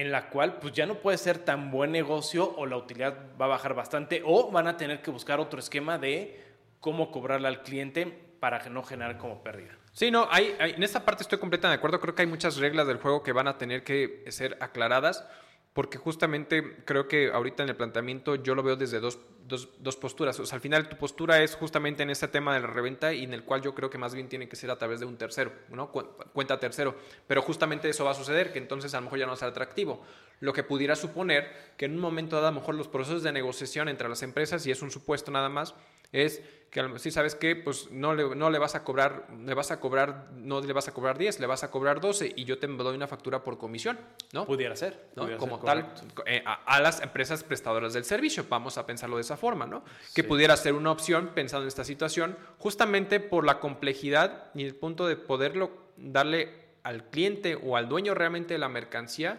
en 0.00 0.12
la 0.12 0.28
cual 0.30 0.58
pues 0.60 0.72
ya 0.74 0.86
no 0.86 1.00
puede 1.00 1.18
ser 1.18 1.38
tan 1.38 1.72
buen 1.72 1.90
negocio 1.90 2.54
o 2.56 2.66
la 2.66 2.76
utilidad 2.76 3.16
va 3.40 3.46
a 3.46 3.48
bajar 3.48 3.74
bastante 3.74 4.22
o 4.24 4.48
van 4.52 4.68
a 4.68 4.76
tener 4.76 5.02
que 5.02 5.10
buscar 5.10 5.40
otro 5.40 5.58
esquema 5.58 5.98
de 5.98 6.40
cómo 6.78 7.10
cobrarle 7.10 7.48
al 7.48 7.62
cliente 7.64 8.06
para 8.38 8.60
que 8.60 8.70
no 8.70 8.84
generar 8.84 9.18
como 9.18 9.42
pérdida. 9.42 9.76
Sí, 9.92 10.12
no, 10.12 10.28
hay, 10.30 10.54
en 10.60 10.84
esta 10.84 11.04
parte 11.04 11.24
estoy 11.24 11.40
completamente 11.40 11.76
de 11.76 11.78
acuerdo. 11.78 11.98
Creo 11.98 12.14
que 12.14 12.22
hay 12.22 12.28
muchas 12.28 12.58
reglas 12.58 12.86
del 12.86 12.98
juego 12.98 13.24
que 13.24 13.32
van 13.32 13.48
a 13.48 13.58
tener 13.58 13.82
que 13.82 14.24
ser 14.28 14.56
aclaradas, 14.60 15.26
porque 15.72 15.98
justamente 15.98 16.76
creo 16.84 17.08
que 17.08 17.32
ahorita 17.32 17.64
en 17.64 17.70
el 17.70 17.76
planteamiento 17.76 18.36
yo 18.36 18.54
lo 18.54 18.62
veo 18.62 18.76
desde 18.76 19.00
dos, 19.00 19.18
dos- 19.48 19.96
posturas. 19.96 20.38
O 20.40 20.46
sea, 20.46 20.56
al 20.56 20.60
final 20.60 20.88
tu 20.88 20.96
postura 20.96 21.42
es 21.42 21.54
justamente 21.56 22.02
en 22.02 22.10
este 22.10 22.28
tema 22.28 22.54
de 22.54 22.60
la 22.60 22.66
reventa 22.66 23.12
y 23.12 23.24
en 23.24 23.34
el 23.34 23.42
cual 23.44 23.62
yo 23.62 23.74
creo 23.74 23.90
que 23.90 23.98
más 23.98 24.14
bien 24.14 24.28
tiene 24.28 24.48
que 24.48 24.56
ser 24.56 24.70
a 24.70 24.76
través 24.78 25.00
de 25.00 25.06
un 25.06 25.16
tercero, 25.16 25.52
¿no? 25.70 25.90
Cu- 25.90 26.06
Cuenta 26.32 26.60
tercero. 26.60 26.94
Pero 27.26 27.42
justamente 27.42 27.88
eso 27.88 28.04
va 28.04 28.12
a 28.12 28.14
suceder, 28.14 28.52
que 28.52 28.58
entonces 28.58 28.94
a 28.94 28.98
lo 28.98 29.04
mejor 29.04 29.18
ya 29.18 29.26
no 29.26 29.34
será 29.36 29.50
atractivo. 29.50 30.02
Lo 30.40 30.52
que 30.52 30.62
pudiera 30.62 30.96
suponer 30.96 31.50
que 31.76 31.86
en 31.86 31.94
un 31.94 32.00
momento 32.00 32.36
dado 32.36 32.48
a 32.48 32.50
lo 32.50 32.60
mejor 32.60 32.74
los 32.74 32.88
procesos 32.88 33.22
de 33.22 33.32
negociación 33.32 33.88
entre 33.88 34.08
las 34.08 34.22
empresas, 34.22 34.66
y 34.66 34.70
es 34.70 34.82
un 34.82 34.90
supuesto 34.90 35.30
nada 35.30 35.48
más, 35.48 35.74
es 36.12 36.42
que 36.70 36.84
si 36.98 37.10
sabes 37.10 37.34
que 37.34 37.56
pues 37.56 37.90
no 37.90 38.14
le, 38.14 38.34
no 38.34 38.50
le 38.50 38.58
vas 38.58 38.74
a 38.74 38.84
cobrar, 38.84 39.26
le 39.44 39.54
vas 39.54 39.70
a 39.70 39.80
cobrar, 39.80 40.28
no 40.34 40.60
le 40.60 40.72
vas 40.72 40.86
a 40.88 40.92
cobrar 40.92 41.16
10, 41.16 41.40
le 41.40 41.46
vas 41.46 41.64
a 41.64 41.70
cobrar 41.70 42.00
12 42.00 42.34
y 42.36 42.44
yo 42.44 42.58
te 42.58 42.66
doy 42.66 42.94
una 42.94 43.06
factura 43.06 43.42
por 43.42 43.56
comisión, 43.56 43.98
¿no? 44.32 44.44
Pudiera 44.44 44.76
ser. 44.76 45.08
¿no? 45.16 45.22
pudiera 45.22 45.38
Como 45.38 45.56
ser, 45.56 45.64
tal, 45.64 45.94
eh, 46.26 46.42
a, 46.44 46.54
a 46.64 46.80
las 46.80 47.00
empresas 47.00 47.42
prestadoras 47.42 47.94
del 47.94 48.04
servicio, 48.04 48.44
vamos 48.48 48.76
a 48.76 48.86
pensarlo 48.86 49.16
de 49.16 49.22
esa 49.22 49.38
forma, 49.38 49.66
¿no? 49.66 49.82
Que 50.14 50.24
pudiera 50.24 50.56
ser 50.56 50.74
una 50.74 50.92
opción 50.92 51.30
pensando 51.34 51.64
en 51.64 51.68
esta 51.68 51.84
situación, 51.84 52.36
justamente 52.58 53.18
por 53.18 53.46
la 53.46 53.60
complejidad 53.60 54.50
y 54.54 54.64
el 54.64 54.74
punto 54.74 55.06
de 55.06 55.16
poderlo 55.16 55.70
darle 55.96 56.68
al 56.82 57.04
cliente 57.04 57.54
o 57.54 57.76
al 57.76 57.88
dueño 57.88 58.14
realmente 58.14 58.54
de 58.54 58.58
la 58.58 58.68
mercancía, 58.68 59.38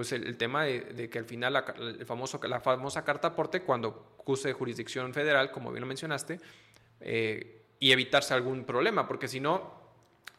pues 0.00 0.12
el, 0.12 0.26
el 0.26 0.38
tema 0.38 0.64
de, 0.64 0.80
de 0.80 1.10
que 1.10 1.18
al 1.18 1.26
final 1.26 1.52
la, 1.52 1.74
el 1.78 2.06
famoso, 2.06 2.40
la 2.44 2.58
famosa 2.58 3.04
carta 3.04 3.28
aporte, 3.28 3.60
cuando 3.60 4.16
use 4.24 4.50
jurisdicción 4.54 5.12
federal, 5.12 5.50
como 5.50 5.70
bien 5.72 5.82
lo 5.82 5.86
mencionaste, 5.86 6.40
eh, 7.02 7.64
y 7.78 7.92
evitarse 7.92 8.32
algún 8.32 8.64
problema, 8.64 9.06
porque 9.06 9.28
si 9.28 9.40
no, 9.40 9.74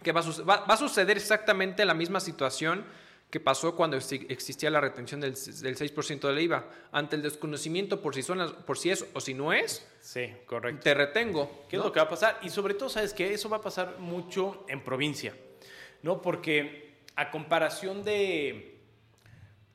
¿qué 0.01 0.11
va 0.13 0.21
a, 0.21 0.23
va- 0.43 0.65
va 0.65 0.73
a 0.73 0.77
suceder 0.77 1.15
exactamente 1.15 1.85
la 1.85 1.93
misma 1.93 2.19
situación 2.19 2.83
que 3.29 3.39
pasó 3.39 3.75
cuando 3.75 3.97
existía 3.97 4.71
la 4.71 4.81
retención 4.81 5.21
del, 5.21 5.33
del 5.35 5.77
6% 5.77 6.21
del 6.27 6.39
IVA. 6.39 6.65
Ante 6.91 7.15
el 7.17 7.21
desconocimiento 7.21 8.01
por 8.01 8.15
si, 8.15 8.23
son 8.23 8.39
las, 8.39 8.51
por 8.53 8.79
si 8.79 8.89
es 8.89 9.05
o 9.13 9.21
si 9.21 9.35
no 9.35 9.53
es, 9.53 9.87
sí, 10.01 10.33
correcto. 10.47 10.81
te 10.81 10.95
retengo. 10.95 11.65
¿Qué 11.69 11.75
es 11.77 11.83
lo 11.83 11.91
que 11.91 11.99
va 11.99 12.07
a 12.07 12.09
pasar? 12.09 12.39
Y 12.41 12.49
sobre 12.49 12.73
todo, 12.73 12.89
¿sabes 12.89 13.13
qué? 13.13 13.31
Eso 13.31 13.47
va 13.47 13.57
a 13.57 13.61
pasar 13.61 13.99
mucho 13.99 14.65
en 14.67 14.83
provincia, 14.83 15.35
¿no? 16.01 16.19
Porque 16.19 17.03
a 17.15 17.29
comparación 17.29 18.03
de, 18.03 18.70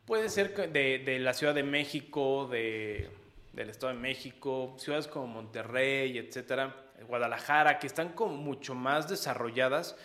puede 0.06 0.28
ser 0.28 0.72
de, 0.72 0.98
de 1.00 1.18
la 1.18 1.34
Ciudad 1.34 1.54
de 1.54 1.62
México, 1.62 2.48
de, 2.50 3.10
del 3.52 3.70
Estado 3.70 3.92
de 3.92 3.98
México, 3.98 4.74
ciudades 4.78 5.08
como 5.08 5.26
Monterrey, 5.26 6.16
etcétera, 6.18 6.74
Guadalajara, 7.06 7.78
que 7.78 7.86
están 7.86 8.10
como 8.10 8.36
mucho 8.36 8.74
más 8.74 9.08
desarrolladas, 9.08 9.96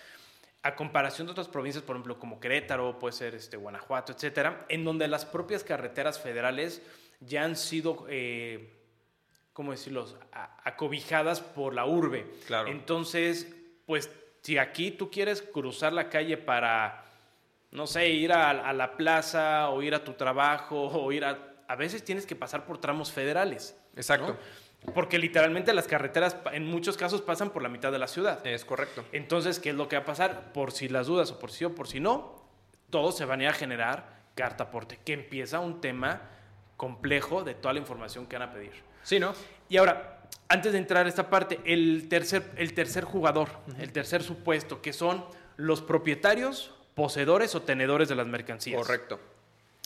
a 0.63 0.75
comparación 0.75 1.27
de 1.27 1.31
otras 1.31 1.47
provincias, 1.47 1.83
por 1.83 1.95
ejemplo, 1.95 2.19
como 2.19 2.39
Querétaro, 2.39 2.99
puede 2.99 3.13
ser 3.13 3.35
este, 3.35 3.57
Guanajuato, 3.57 4.11
etcétera, 4.11 4.65
en 4.69 4.83
donde 4.83 5.07
las 5.07 5.25
propias 5.25 5.63
carreteras 5.63 6.19
federales 6.19 6.81
ya 7.19 7.43
han 7.43 7.55
sido, 7.55 8.05
eh, 8.09 8.73
¿cómo 9.53 9.71
decirlo?, 9.71 10.05
acobijadas 10.63 11.41
por 11.41 11.73
la 11.73 11.85
urbe. 11.85 12.27
Claro. 12.45 12.69
Entonces, 12.69 13.53
pues, 13.85 14.11
si 14.43 14.57
aquí 14.57 14.91
tú 14.91 15.09
quieres 15.09 15.41
cruzar 15.41 15.93
la 15.93 16.09
calle 16.09 16.37
para, 16.37 17.05
no 17.71 17.88
sé, 17.88 18.10
ir 18.10 18.34
a, 18.34 18.73
la 18.73 18.97
plaza 18.97 19.69
o 19.69 19.81
ir 19.81 19.95
a 19.95 20.03
tu 20.03 20.13
trabajo 20.13 20.81
o 20.88 21.12
ir 21.12 21.25
a... 21.25 21.47
A 21.67 21.75
veces 21.75 22.03
tienes 22.03 22.25
que 22.25 22.36
pasar 22.36 22.65
por 22.65 22.79
tramos 22.79 23.13
federales. 23.13 23.81
Exacto. 23.95 24.38
Porque 24.93 25.17
literalmente 25.17 25.73
las 25.73 25.88
carreteras 25.88 26.36
en 26.51 26.65
muchos 26.65 26.97
casos 26.97 27.21
pasan 27.21 27.51
por 27.51 27.63
la 27.63 27.69
mitad 27.69 27.93
de 27.93 27.99
la 27.99 28.07
ciudad. 28.07 28.45
Es 28.45 28.65
correcto. 28.65 29.05
Entonces, 29.13 29.60
¿qué 29.60 29.69
es 29.69 29.75
lo 29.75 29.88
que 29.88 29.95
va 29.95 30.01
a 30.01 30.05
pasar? 30.05 30.51
Por 30.51 30.73
si 30.73 30.89
las 30.89 31.07
dudas 31.07 31.31
o 31.31 31.39
por 31.39 31.49
sí 31.51 31.63
o 31.63 31.73
por 31.73 31.88
si 31.88 32.01
no, 32.01 32.43
todos 32.89 33.15
se 33.15 33.23
van 33.23 33.39
a 33.39 33.43
ir 33.43 33.49
a 33.49 33.53
generar 33.53 34.21
carta 34.36 34.65
aporte, 34.65 34.99
que 35.05 35.13
empieza 35.13 35.60
un 35.60 35.79
tema 35.79 36.21
complejo 36.75 37.43
de 37.43 37.53
toda 37.53 37.73
la 37.73 37.79
información 37.79 38.25
que 38.25 38.38
van 38.38 38.49
a 38.49 38.51
pedir. 38.51 38.71
Sí, 39.03 39.19
¿no? 39.19 39.34
Y 39.69 39.77
ahora, 39.77 40.23
antes 40.49 40.71
de 40.71 40.77
entrar 40.77 41.05
a 41.05 41.10
esta 41.10 41.29
parte, 41.29 41.60
el 41.63 42.10
tercer, 42.10 42.51
el 42.57 42.73
tercer 42.73 43.03
jugador, 43.03 43.49
el 43.79 43.91
tercer 43.91 44.23
supuesto, 44.23 44.81
que 44.81 44.91
son 44.91 45.23
los 45.57 45.81
propietarios, 45.81 46.73
poseedores 46.95 47.56
o 47.56 47.62
tenedores 47.62 48.10
de 48.10 48.15
las 48.15 48.27
mercancías. 48.27 48.77
Correcto. 48.77 49.19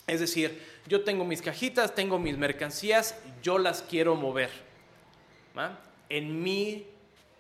Es 0.07 0.19
decir, 0.19 0.61
yo 0.87 1.03
tengo 1.03 1.25
mis 1.25 1.41
cajitas, 1.41 1.95
tengo 1.95 2.19
mis 2.19 2.37
mercancías, 2.37 3.17
yo 3.41 3.57
las 3.57 3.81
quiero 3.81 4.15
mover 4.15 4.49
en 6.09 6.43
mi 6.43 6.85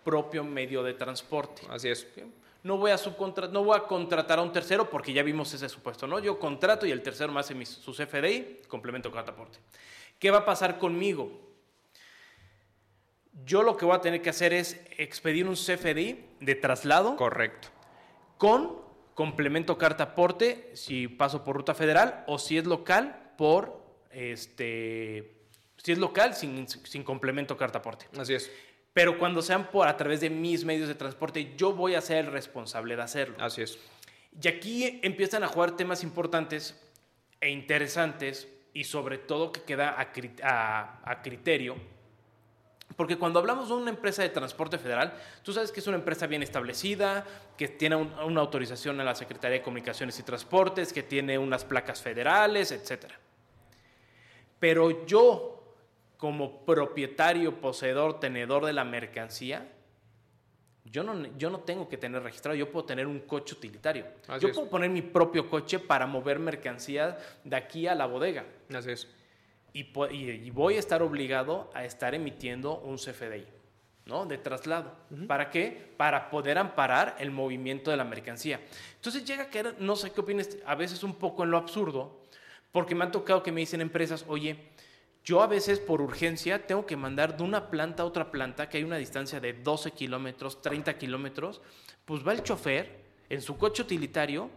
propio 0.03 0.43
medio 0.43 0.83
de 0.83 0.93
transporte. 0.93 1.61
Así 1.69 1.89
es. 1.89 2.07
No 2.63 2.77
voy, 2.77 2.89
a 2.89 2.97
no 3.51 3.63
voy 3.63 3.77
a 3.77 3.83
contratar 3.83 4.39
a 4.39 4.41
un 4.41 4.51
tercero 4.51 4.89
porque 4.89 5.13
ya 5.13 5.21
vimos 5.21 5.53
ese 5.53 5.69
supuesto, 5.69 6.07
¿no? 6.07 6.17
Yo 6.17 6.39
contrato 6.39 6.87
y 6.87 6.91
el 6.91 7.03
tercero 7.03 7.31
me 7.31 7.39
hace 7.39 7.53
mis, 7.53 7.69
sus 7.69 7.97
FDI, 7.97 8.61
complemento 8.67 9.11
con 9.11 9.23
transporte. 9.23 9.59
¿Qué 10.17 10.31
va 10.31 10.39
a 10.39 10.45
pasar 10.45 10.79
conmigo? 10.79 11.31
Yo 13.45 13.61
lo 13.61 13.77
que 13.77 13.85
voy 13.85 13.95
a 13.95 14.01
tener 14.01 14.21
que 14.21 14.31
hacer 14.31 14.53
es 14.53 14.81
expedir 14.97 15.47
un 15.47 15.55
CFDI 15.55 16.25
de 16.39 16.55
traslado. 16.55 17.15
Correcto. 17.17 17.67
Con 18.39 18.84
complemento 19.15 19.79
carta 19.79 20.03
aporte 20.03 20.69
si 20.75 21.07
paso 21.07 21.43
por 21.43 21.55
ruta 21.55 21.73
federal 21.73 22.23
o 22.27 22.37
si 22.37 22.59
es 22.59 22.65
local 22.65 23.33
por 23.37 23.83
este 24.11 25.35
si 25.85 25.91
es 25.91 25.97
local, 25.99 26.33
sin, 26.33 26.67
sin 26.67 27.03
complemento 27.03 27.57
carta 27.57 27.79
aporte. 27.79 28.07
Así 28.17 28.33
es. 28.33 28.51
Pero 28.91 29.19
cuando 29.19 29.41
sean 29.41 29.69
por 29.69 29.87
a 29.87 29.97
través 29.97 30.19
de 30.21 30.29
mis 30.29 30.65
medios 30.65 30.87
de 30.87 30.95
transporte, 30.95 31.53
yo 31.57 31.73
voy 31.73 31.95
a 31.95 32.01
ser 32.01 32.25
el 32.25 32.31
responsable 32.31 32.95
de 32.95 33.01
hacerlo. 33.03 33.35
Así 33.39 33.61
es. 33.61 33.77
Y 34.41 34.47
aquí 34.47 34.99
empiezan 35.03 35.43
a 35.43 35.47
jugar 35.47 35.75
temas 35.75 36.01
importantes 36.01 36.81
e 37.39 37.49
interesantes 37.49 38.47
y 38.73 38.85
sobre 38.85 39.17
todo 39.17 39.51
que 39.51 39.61
queda 39.61 39.95
a, 39.95 41.01
a, 41.03 41.21
criterio. 41.21 41.75
Porque 42.95 43.17
cuando 43.17 43.39
hablamos 43.39 43.67
de 43.69 43.75
una 43.75 43.89
empresa 43.89 44.21
de 44.21 44.29
transporte 44.29 44.77
federal, 44.77 45.13
tú 45.43 45.51
sabes 45.51 45.71
que 45.71 45.79
es 45.81 45.87
una 45.87 45.97
empresa 45.97 46.27
bien 46.27 46.43
establecida, 46.43 47.25
que 47.57 47.67
tiene 47.67 47.95
una 47.95 48.41
autorización 48.41 48.99
en 48.99 49.05
la 49.05 49.15
Secretaría 49.15 49.57
de 49.57 49.63
Comunicaciones 49.63 50.17
y 50.19 50.23
Transportes, 50.23 50.93
que 50.93 51.03
tiene 51.03 51.37
unas 51.37 51.65
placas 51.65 52.01
federales, 52.01 52.71
etc. 52.71 53.11
Pero 54.59 55.05
yo 55.05 55.55
como 56.17 56.65
propietario, 56.65 57.59
poseedor, 57.59 58.19
tenedor 58.19 58.65
de 58.65 58.73
la 58.73 58.85
mercancía, 58.85 59.67
yo 60.85 61.03
no, 61.03 61.27
yo 61.37 61.49
no 61.49 61.59
tengo 61.59 61.89
que 61.89 61.97
tener 61.97 62.21
registrado, 62.23 62.55
yo 62.55 62.71
puedo 62.71 62.85
tener 62.85 63.07
un 63.07 63.19
coche 63.21 63.55
utilitario. 63.55 64.05
yo 64.39 64.51
puedo 64.53 64.69
poner 64.69 64.89
mi 64.89 65.01
propio 65.01 65.49
coche 65.49 65.79
para 65.79 66.05
mover 66.05 66.39
mercancía 66.39 67.17
de 67.43 67.55
aquí 67.55 67.87
a 67.87 67.95
la 67.95 68.05
bodega. 68.05 68.45
Así 68.73 68.91
es. 68.91 69.07
Y, 69.75 69.91
y, 70.13 70.49
voy 70.51 70.75
a 70.75 70.79
estar 70.79 71.01
obligado 71.01 71.69
a 71.73 71.83
estar 71.83 72.15
emitiendo 72.15 72.79
un 72.79 72.95
CFDI, 72.95 73.45
¿no? 74.05 74.25
De 74.25 74.37
traslado. 74.37 74.95
¿Para 75.27 75.49
qué? 75.49 75.93
Para 75.97 76.29
poder 76.29 76.57
amparar 76.57 77.17
el 77.19 77.29
movimiento 77.29 77.91
de 77.91 77.97
la 77.97 78.05
mercancía. 78.05 78.61
Entonces 78.95 79.25
llega 79.25 79.43
a 79.43 79.49
quedar, 79.49 79.75
no 79.79 79.97
sé 79.97 80.13
qué 80.13 80.21
opinas, 80.21 80.47
a 80.65 80.75
veces 80.75 81.03
un 81.03 81.15
poco 81.15 81.43
en 81.43 81.51
lo 81.51 81.57
absurdo, 81.57 82.21
porque 82.71 82.95
me 82.95 83.03
han 83.03 83.11
tocado 83.11 83.43
que 83.43 83.51
me 83.51 83.59
dicen 83.59 83.81
empresas, 83.81 84.23
oye, 84.29 84.71
yo 85.25 85.41
a 85.41 85.47
veces 85.47 85.81
por 85.81 86.01
urgencia 86.01 86.65
tengo 86.65 86.85
que 86.85 86.95
mandar 86.95 87.35
de 87.35 87.43
una 87.43 87.69
planta 87.69 88.03
a 88.03 88.05
otra 88.05 88.31
planta, 88.31 88.69
que 88.69 88.77
hay 88.77 88.85
una 88.85 88.95
distancia 88.95 89.41
de 89.41 89.51
12 89.51 89.91
kilómetros, 89.91 90.61
30 90.61 90.97
kilómetros, 90.97 91.61
pues 92.05 92.25
va 92.25 92.31
el 92.31 92.43
chofer 92.43 93.03
en 93.27 93.41
su 93.41 93.57
coche 93.57 93.81
utilitario 93.81 94.49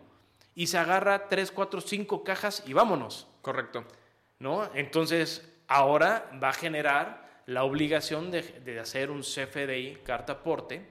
y 0.54 0.68
se 0.68 0.78
agarra 0.78 1.26
3, 1.26 1.50
4, 1.50 1.81
5 1.81 2.22
cajas 2.22 2.62
y 2.66 2.72
vámonos. 2.72 3.26
Correcto. 3.42 3.85
¿No? 4.38 4.70
Entonces, 4.74 5.48
ahora 5.66 6.31
va 6.42 6.51
a 6.51 6.53
generar 6.53 7.42
la 7.46 7.64
obligación 7.64 8.31
de, 8.31 8.42
de 8.42 8.79
hacer 8.79 9.11
un 9.11 9.22
CFDI 9.22 9.98
carta 10.05 10.35
aporte 10.35 10.87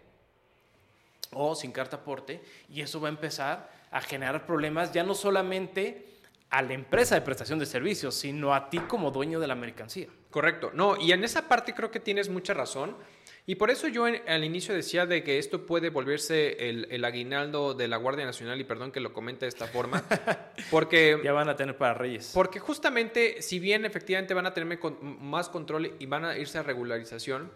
o 1.31 1.55
sin 1.55 1.71
carta 1.71 1.97
aporte 1.97 2.41
y 2.69 2.81
eso 2.81 2.99
va 2.99 3.10
a 3.10 3.12
empezar 3.12 3.69
a 3.91 4.01
generar 4.01 4.45
problemas 4.45 4.91
ya 4.91 5.03
no 5.03 5.13
solamente 5.13 6.07
a 6.49 6.62
la 6.62 6.73
empresa 6.73 7.15
de 7.15 7.21
prestación 7.21 7.60
de 7.60 7.65
servicios, 7.65 8.15
sino 8.15 8.53
a 8.53 8.69
ti 8.69 8.79
como 8.79 9.12
dueño 9.12 9.39
de 9.39 9.47
la 9.47 9.55
mercancía. 9.55 10.07
Correcto. 10.29 10.71
No, 10.73 10.97
y 10.97 11.12
en 11.12 11.23
esa 11.23 11.47
parte 11.47 11.73
creo 11.73 11.91
que 11.91 11.99
tienes 11.99 12.29
mucha 12.29 12.53
razón. 12.53 12.95
Y 13.49 13.55
por 13.55 13.71
eso 13.71 13.88
yo 13.88 14.03
al 14.03 14.43
inicio 14.43 14.75
decía 14.75 15.05
de 15.05 15.23
que 15.23 15.39
esto 15.39 15.65
puede 15.65 15.89
volverse 15.89 16.69
el, 16.69 17.05
aguinaldo 17.05 17.73
de 17.73 17.88
la 17.88 17.95
Guardia 17.95 18.25
Nacional, 18.25 18.60
y 18.60 18.65
perdón 18.65 18.91
que 18.91 18.99
lo 18.99 19.13
comente 19.13 19.45
de 19.45 19.49
esta 19.49 19.67
forma, 19.67 20.03
porque... 20.69 21.17
ya 21.23 21.31
van 21.31 21.47
a 21.47 21.55
tener 21.55 21.77
para 21.77 21.93
Reyes. 21.93 22.31
Porque 22.33 22.60
justamente, 22.60 23.41
si 23.41 23.60
bien 23.60 23.86
efectivamente 23.86 24.33
van 24.33 24.47
a 24.47 24.53
tener 24.53 24.77
más 25.01 25.47
control 25.47 25.93
y 25.97 26.05
van 26.07 26.25
a 26.25 26.38
irse 26.38 26.57
a 26.57 26.63
regularización, 26.63 27.49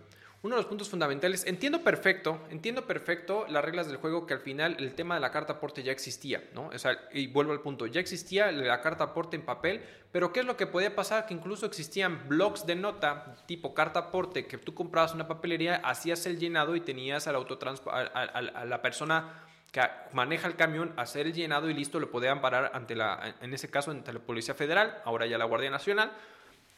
uno 0.44 0.56
de 0.56 0.62
los 0.62 0.68
puntos 0.68 0.90
fundamentales, 0.90 1.46
entiendo 1.46 1.84
perfecto, 1.84 2.42
entiendo 2.50 2.88
perfecto 2.88 3.46
las 3.48 3.64
reglas 3.64 3.88
del 3.88 3.98
juego 3.98 4.26
que 4.26 4.34
al 4.34 4.40
final 4.40 4.76
el 4.80 4.96
tema 4.96 5.14
de 5.14 5.22
la 5.22 5.30
carta 5.30 5.54
aporte 5.54 5.84
ya 5.84 5.92
existía, 5.92 6.44
¿no? 6.56 6.68
O 6.68 6.80
sea, 6.80 6.98
y 7.14 7.28
vuelvo 7.28 7.52
al 7.52 7.62
punto, 7.62 7.86
ya 7.86 8.00
existía 8.00 8.52
la 8.52 8.82
carta 8.82 9.04
aporte 9.04 9.36
en 9.36 9.44
papel, 9.44 9.84
pero 10.12 10.34
¿qué 10.34 10.40
es 10.40 10.48
lo 10.48 10.58
que 10.58 10.66
podía 10.66 10.96
pasar? 10.96 11.28
Que 11.28 11.36
incluso 11.36 11.68
existían 11.68 12.28
blogs 12.28 12.66
de 12.66 12.76
nota 12.76 13.36
tipo 13.46 13.76
carta 13.76 14.00
aporte 14.00 14.48
que 14.48 14.58
tú 14.58 14.74
comprabas 14.74 15.14
una 15.14 15.28
papelería, 15.28 15.76
hacías 15.76 16.26
el 16.26 16.40
llenado 16.40 16.76
y 16.76 16.82
tenías 16.82 17.28
al 17.28 17.36
a, 17.36 18.66
la 18.66 18.82
persona 18.82 19.46
que 19.72 19.82
maneja 20.12 20.48
el 20.48 20.56
camión 20.56 20.92
hacer 20.98 21.28
el 21.28 21.34
llenado 21.34 21.70
y 21.70 21.76
listo, 21.76 22.00
lo 22.00 22.10
podían 22.10 22.42
parar 22.42 22.72
ante 22.74 22.96
la, 22.96 23.36
en 23.42 23.54
ese 23.54 23.70
caso, 23.70 23.92
ante 23.92 24.12
la 24.12 24.20
Policía 24.20 24.56
Federal, 24.56 25.02
ahora 25.06 25.28
ya 25.28 25.38
la 25.38 25.46
Guardia 25.46 25.70
Nacional 25.70 26.12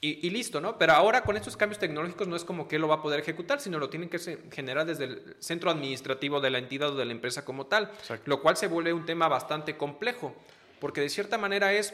y, 0.06 0.30
listo, 0.32 0.60
¿no? 0.60 0.78
Pero 0.78 0.92
ahora 0.92 1.22
con 1.22 1.38
estos 1.38 1.56
cambios 1.56 1.80
tecnológicos 1.80 2.28
no 2.28 2.36
es 2.36 2.44
como 2.44 2.68
que 2.68 2.78
lo 2.78 2.90
va 2.90 2.96
a 2.96 3.02
poder 3.02 3.22
ejecutar, 3.22 3.62
sino 3.62 3.80
lo 3.80 3.90
tienen 3.90 4.10
que 4.10 4.20
generar 4.52 4.86
desde 4.86 5.06
el 5.06 5.36
centro 5.40 5.72
administrativo 5.72 6.42
de 6.42 6.50
la 6.50 6.58
entidad 6.58 6.90
o 6.90 6.96
de 6.96 7.06
la 7.06 7.14
empresa 7.14 7.46
como 7.46 7.68
tal, 7.68 7.90
lo 8.26 8.42
cual 8.42 8.58
se 8.58 8.68
vuelve 8.68 8.92
un 8.92 9.06
tema 9.06 9.30
bastante 9.30 9.78
complejo, 9.78 10.36
porque 10.82 11.00
de 11.00 11.08
cierta 11.08 11.38
manera 11.38 11.72
es, 11.72 11.94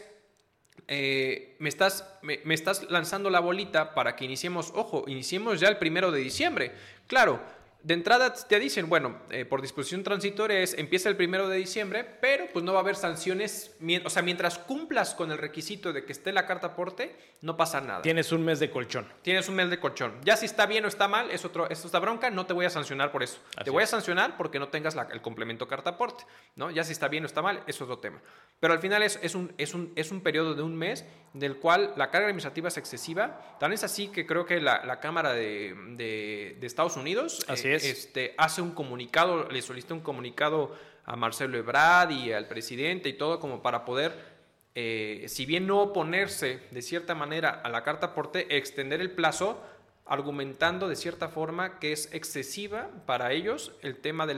eh, 0.88 1.56
me, 1.60 1.69
estás, 1.69 2.04
me, 2.24 2.41
me 2.45 2.56
estás 2.56 2.89
lanzando 2.89 3.30
la 3.30 3.41
bolita 3.41 3.93
para 3.93 4.15
que 4.15 4.26
iniciemos, 4.26 4.72
ojo, 4.74 5.04
iniciemos 5.06 5.60
ya 5.60 5.67
el 5.67 5.78
primero 5.78 6.12
de 6.12 6.19
diciembre. 6.19 6.72
Claro, 7.06 7.39
de 7.82 7.94
entrada 7.94 8.34
te 8.34 8.60
dicen, 8.60 8.89
bueno, 8.89 9.20
eh, 9.30 9.46
por 9.46 9.62
disposición 9.62 10.04
transitoria 10.04 10.60
es, 10.60 10.74
empieza 10.78 11.08
el 11.08 11.15
primero 11.15 11.48
de 11.48 11.58
diciembre, 11.58 12.04
pero 12.04 12.48
pues 12.52 12.65
no 12.65 12.74
va 12.74 12.80
a 12.80 12.82
haber 12.82 12.98
sanciones, 12.98 13.76
o 14.04 14.10
sea, 14.10 14.22
mientras 14.22 14.60
cumplas 14.60 15.15
con 15.15 15.32
el 15.32 15.38
requisito 15.38 15.94
de 15.94 16.04
que 16.04 16.12
esté 16.12 16.34
la 16.34 16.46
carta 16.46 16.68
aporte, 16.68 17.15
no 17.42 17.56
pasa 17.56 17.80
nada. 17.80 18.02
Tienes 18.02 18.34
un 18.34 18.44
mes 18.44 18.60
de 18.60 18.70
colchón. 18.70 19.08
Tienes 19.22 19.48
un 19.48 19.56
mes 19.56 19.70
de 19.70 19.80
colchón. 19.80 20.20
Ya 20.26 20.36
si 20.36 20.46
está 20.46 20.65
bien 20.65 20.84
o 20.84 20.89
está 20.89 21.08
mal, 21.08 21.32
es 21.32 21.46
otro, 21.46 21.70
es 21.70 21.86
esta 21.86 22.00
bronca, 22.00 22.30
no 22.30 22.46
te 22.46 22.54
voy 22.54 22.65
a 22.65 22.70
sancionar 22.70 23.13
por 23.13 23.24
eso. 23.24 23.39
te 23.63 23.70
voy 23.70 23.84
a 23.84 23.88
sancionar 23.88 24.36
porque 24.36 24.60
no 24.60 24.68
tengas 24.68 24.98
el 25.12 25.22
complemento 25.22 25.68
carta 25.68 25.92
aporte, 25.92 26.26
¿no? 26.56 26.72
Ya 26.72 26.84
si 26.84 26.92
está 26.92 27.08
bien 27.08 27.24
o 27.24 27.28
está 27.28 27.42
mal, 27.42 27.63
es 27.65 27.80
otro 27.82 28.00
tema. 28.00 28.22
Pero 28.60 28.74
al 28.74 28.80
final 28.80 29.04
es, 29.04 29.18
es, 29.22 29.36
un, 29.36 29.54
es, 29.58 29.74
un, 29.74 29.94
es 29.96 30.12
un 30.12 30.22
periodo 30.22 30.54
de 30.54 30.63
un 30.63 30.76
mes 30.76 31.06
del 31.34 31.58
cual 31.58 31.94
la 31.96 32.10
carga 32.10 32.28
administrativa 32.28 32.68
es 32.68 32.78
excesiva. 32.78 33.58
Tan 33.60 33.72
es 33.72 33.84
así 33.86 34.10
que 34.10 34.26
creo 34.26 34.46
que 34.46 34.60
la, 34.60 35.00
Cámara 35.00 35.32
de, 35.32 35.76
de, 35.96 36.65
Estados 36.65 36.98
Unidos... 36.98 37.46
Así 37.48 37.68
este, 37.75 38.34
hace 38.38 38.62
un 38.62 38.71
comunicado, 38.71 39.49
le 39.49 39.62
solicita 39.62 39.93
un 39.93 40.01
comunicado 40.01 40.75
a 41.05 41.15
Marcelo 41.15 41.58
Ebrard 41.58 42.12
y 42.12 42.32
al 42.32 42.47
presidente 42.47 43.10
y 43.10 43.13
todo 43.13 43.39
como 43.39 43.62
para 43.62 43.86
poder 43.86 44.39
eh, 44.75 45.25
si 45.27 45.45
bien 45.45 45.65
no 45.65 45.82
oponerse 45.82 46.62
de 46.71 46.82
cierta 46.82 47.15
manera 47.15 47.49
a 47.49 47.69
la 47.69 47.84
carta 47.84 48.08
aporte, 48.08 48.55
extender 48.55 49.01
el 49.01 49.12
plazo 49.12 49.62
argumentando 50.05 50.88
de 50.88 50.95
cierta 50.95 51.27
forma 51.27 51.79
que 51.79 51.91
es 51.91 52.13
excesiva 52.13 52.89
para 53.05 53.32
ellos 53.34 53.73
el 53.82 53.97
tema 53.97 54.25
de, 54.25 54.36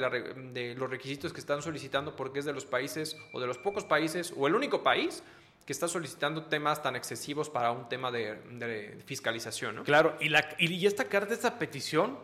de, 0.52 0.76
los 0.76 0.90
requisitos 0.90 1.32
que 1.32 1.40
están 1.40 1.62
solicitando 1.62 2.16
porque 2.16 2.40
es 2.40 2.46
de 2.46 2.54
los 2.54 2.66
países 2.66 3.18
o 3.34 3.40
de 3.40 3.48
los 3.48 3.58
pocos 3.58 3.86
países 3.86 4.34
o 4.36 4.48
el 4.48 4.56
único 4.56 4.84
país 4.84 5.24
que 5.66 5.74
está 5.74 5.88
solicitando 5.88 6.46
temas 6.46 6.82
tan 6.82 6.96
excesivos 6.96 7.50
para 7.50 7.72
un 7.72 7.88
tema 7.88 8.12
de, 8.12 9.02
fiscalización. 9.06 9.76
¿no? 9.76 9.84
Claro, 9.84 10.18
y, 10.20 10.30
la, 10.30 10.56
y 10.58 10.86
esta 10.86 11.06
carta, 11.06 11.34
esta 11.34 11.60
petición, 11.60 12.18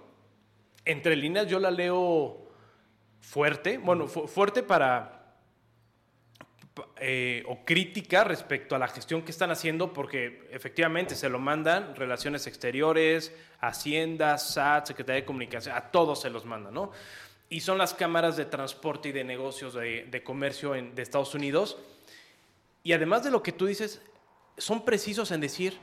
entre 0.87 1.15
líneas 1.15 1.47
yo 1.47 1.59
la 1.59 1.71
leo 1.71 2.47
fuerte, 3.19 3.77
bueno, 3.77 4.07
fuerte 4.07 4.63
para, 4.63 5.17
eh, 6.99 7.43
o 7.47 7.65
crítica 7.65 8.23
respecto 8.23 8.75
a 8.75 8.79
la 8.79 8.87
gestión 8.87 9.21
que 9.21 9.31
están 9.31 9.51
haciendo, 9.51 9.93
porque 9.93 10.47
efectivamente 10.51 11.15
se 11.15 11.29
lo 11.29 11.39
mandan 11.39 11.95
Relaciones 11.95 12.47
Exteriores, 12.47 13.35
Hacienda, 13.59 14.37
SAT, 14.37 14.87
Secretaría 14.87 15.21
de 15.21 15.25
Comunicación, 15.25 15.75
a 15.75 15.91
todos 15.91 16.21
se 16.21 16.29
los 16.29 16.45
mandan, 16.45 16.73
¿no? 16.73 16.91
Y 17.49 17.61
son 17.61 17.77
las 17.77 17.93
cámaras 17.93 18.37
de 18.37 18.45
transporte 18.45 19.09
y 19.09 19.11
de 19.11 19.23
negocios 19.23 19.73
de, 19.73 20.21
comercio 20.23 20.73
de 20.73 21.01
Estados 21.01 21.33
Unidos. 21.33 21.77
Y 22.83 22.93
además 22.93 23.23
de 23.23 23.31
lo 23.31 23.41
que 23.41 23.53
tú 23.53 23.65
dices, 23.65 24.01
son 24.57 24.83
precisos 24.83 25.31
en 25.31 25.39
decir, 25.41 25.77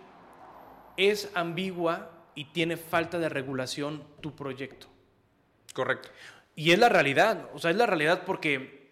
es 0.97 1.31
ambigua 1.35 2.11
y 2.35 2.47
tiene 2.47 2.77
falta 2.77 3.19
de 3.19 3.29
regulación 3.29 4.05
tu 4.21 4.35
proyecto. 4.37 4.94
Correcto. 5.75 6.09
Y 6.57 6.71
es 6.73 6.79
la 6.79 6.89
realidad, 6.89 7.51
o 7.53 7.59
sea, 7.59 7.71
es 7.71 7.77
la 7.77 7.85
realidad 7.85 8.23
porque 8.25 8.85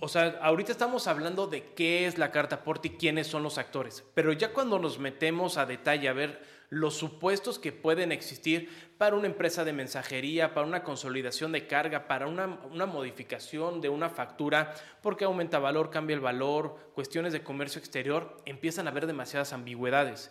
o 0.00 0.08
sea, 0.08 0.38
ahorita 0.40 0.72
estamos 0.72 1.06
hablando 1.08 1.46
de 1.46 1.74
qué 1.74 2.06
es 2.06 2.16
la 2.16 2.30
carta 2.30 2.56
aporte 2.56 2.88
y 2.88 2.90
quiénes 2.92 3.26
son 3.26 3.42
los 3.42 3.58
actores, 3.58 4.02
pero 4.14 4.32
ya 4.32 4.54
cuando 4.54 4.78
nos 4.78 4.98
metemos 4.98 5.58
a 5.58 5.66
detalle 5.66 6.08
a 6.08 6.14
ver 6.14 6.42
los 6.70 6.96
supuestos 6.96 7.58
que 7.58 7.72
pueden 7.72 8.12
existir 8.12 8.70
para 8.98 9.16
una 9.16 9.26
empresa 9.26 9.64
de 9.64 9.72
mensajería, 9.72 10.54
para 10.54 10.66
una 10.66 10.84
consolidación 10.84 11.52
de 11.52 11.66
carga, 11.66 12.08
para 12.08 12.26
una, 12.26 12.46
modificación 12.86 13.80
de 13.80 13.88
una 13.88 14.10
factura, 14.10 14.74
porque 15.02 15.24
aumenta 15.24 15.58
valor, 15.58 15.90
cambia 15.90 16.14
el 16.14 16.20
valor, 16.20 16.76
cuestiones 16.94 17.32
de 17.32 17.42
comercio 17.42 17.78
exterior, 17.78 18.36
empiezan 18.44 18.86
a 18.86 18.90
haber 18.90 19.06
demasiadas 19.06 19.52
ambigüedades. 19.52 20.30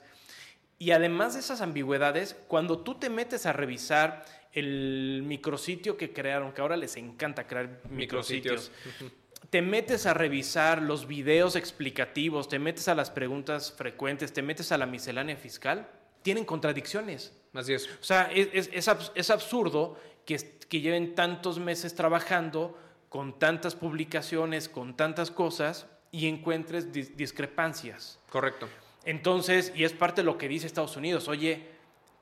Y 0.79 0.91
además 0.91 1.33
de 1.33 1.39
esas 1.39 1.61
ambigüedades, 1.61 2.35
cuando 2.47 2.79
tú 2.79 2.95
te 2.95 3.09
metes 3.09 3.47
a 3.47 3.53
revisar 3.53 4.23
el 4.53 5.23
micrositio 5.25 5.97
que 5.97 6.13
crearon, 6.13 6.51
que 6.51 6.61
ahora 6.61 6.77
les 6.77 6.95
encanta 6.97 7.47
crear 7.47 7.81
micrositios, 7.89 8.71
te 9.49 9.61
metes 9.61 10.05
a 10.05 10.13
revisar 10.13 10.81
los 10.81 11.07
videos 11.07 11.55
explicativos, 11.55 12.49
te 12.49 12.59
metes 12.59 12.87
a 12.87 12.95
las 12.95 13.09
preguntas 13.09 13.71
frecuentes, 13.71 14.33
te 14.33 14.41
metes 14.41 14.71
a 14.71 14.77
la 14.77 14.85
miscelánea 14.85 15.37
fiscal, 15.37 15.89
tienen 16.21 16.45
contradicciones. 16.45 17.33
Así 17.53 17.73
es. 17.73 17.87
O 17.87 18.03
sea, 18.03 18.29
es, 18.33 18.69
es, 18.73 19.29
absurdo 19.29 19.99
que, 20.25 20.37
que 20.67 20.81
lleven 20.81 21.15
tantos 21.15 21.59
meses 21.59 21.95
trabajando 21.95 22.77
con 23.09 23.39
tantas 23.39 23.75
publicaciones, 23.75 24.67
con 24.69 24.95
tantas 24.97 25.31
cosas 25.31 25.87
y 26.11 26.27
encuentres 26.27 26.91
discrepancias. 26.91 28.19
Correcto. 28.29 28.67
Entonces, 29.05 29.71
y 29.75 29.85
es 29.85 29.93
parte 29.93 30.21
de 30.21 30.25
lo 30.25 30.37
que 30.37 30.49
dice 30.49 30.67
Estados 30.67 30.97
Unidos, 30.97 31.27
oye, 31.29 31.67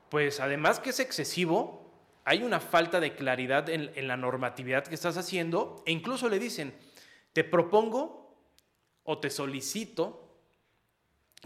pues 0.08 0.38
además 0.38 0.78
que 0.78 0.90
es 0.90 1.00
excesivo, 1.00 1.85
hay 2.26 2.42
una 2.42 2.60
falta 2.60 3.00
de 3.00 3.14
claridad 3.14 3.68
en, 3.70 3.92
en 3.94 4.08
la 4.08 4.16
normatividad 4.16 4.84
que 4.84 4.96
estás 4.96 5.16
haciendo 5.16 5.82
e 5.86 5.92
incluso 5.92 6.28
le 6.28 6.38
dicen, 6.38 6.74
te 7.32 7.44
propongo 7.44 8.36
o 9.04 9.18
te 9.18 9.30
solicito 9.30 10.40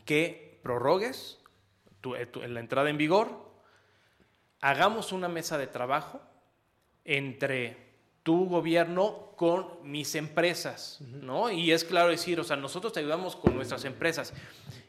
que 0.06 0.58
prorrogues 0.62 1.38
eh, 2.16 2.28
en 2.34 2.54
la 2.54 2.60
entrada 2.60 2.88
en 2.88 2.96
vigor, 2.96 3.52
hagamos 4.60 5.12
una 5.12 5.28
mesa 5.28 5.58
de 5.58 5.66
trabajo 5.66 6.22
entre 7.04 7.90
tu 8.22 8.46
gobierno 8.46 9.32
con 9.36 9.78
mis 9.82 10.14
empresas, 10.14 11.00
¿no? 11.00 11.50
Y 11.50 11.72
es 11.72 11.84
claro 11.84 12.10
decir, 12.10 12.40
o 12.40 12.44
sea, 12.44 12.56
nosotros 12.56 12.92
te 12.92 13.00
ayudamos 13.00 13.36
con 13.36 13.54
nuestras 13.54 13.84
empresas. 13.84 14.32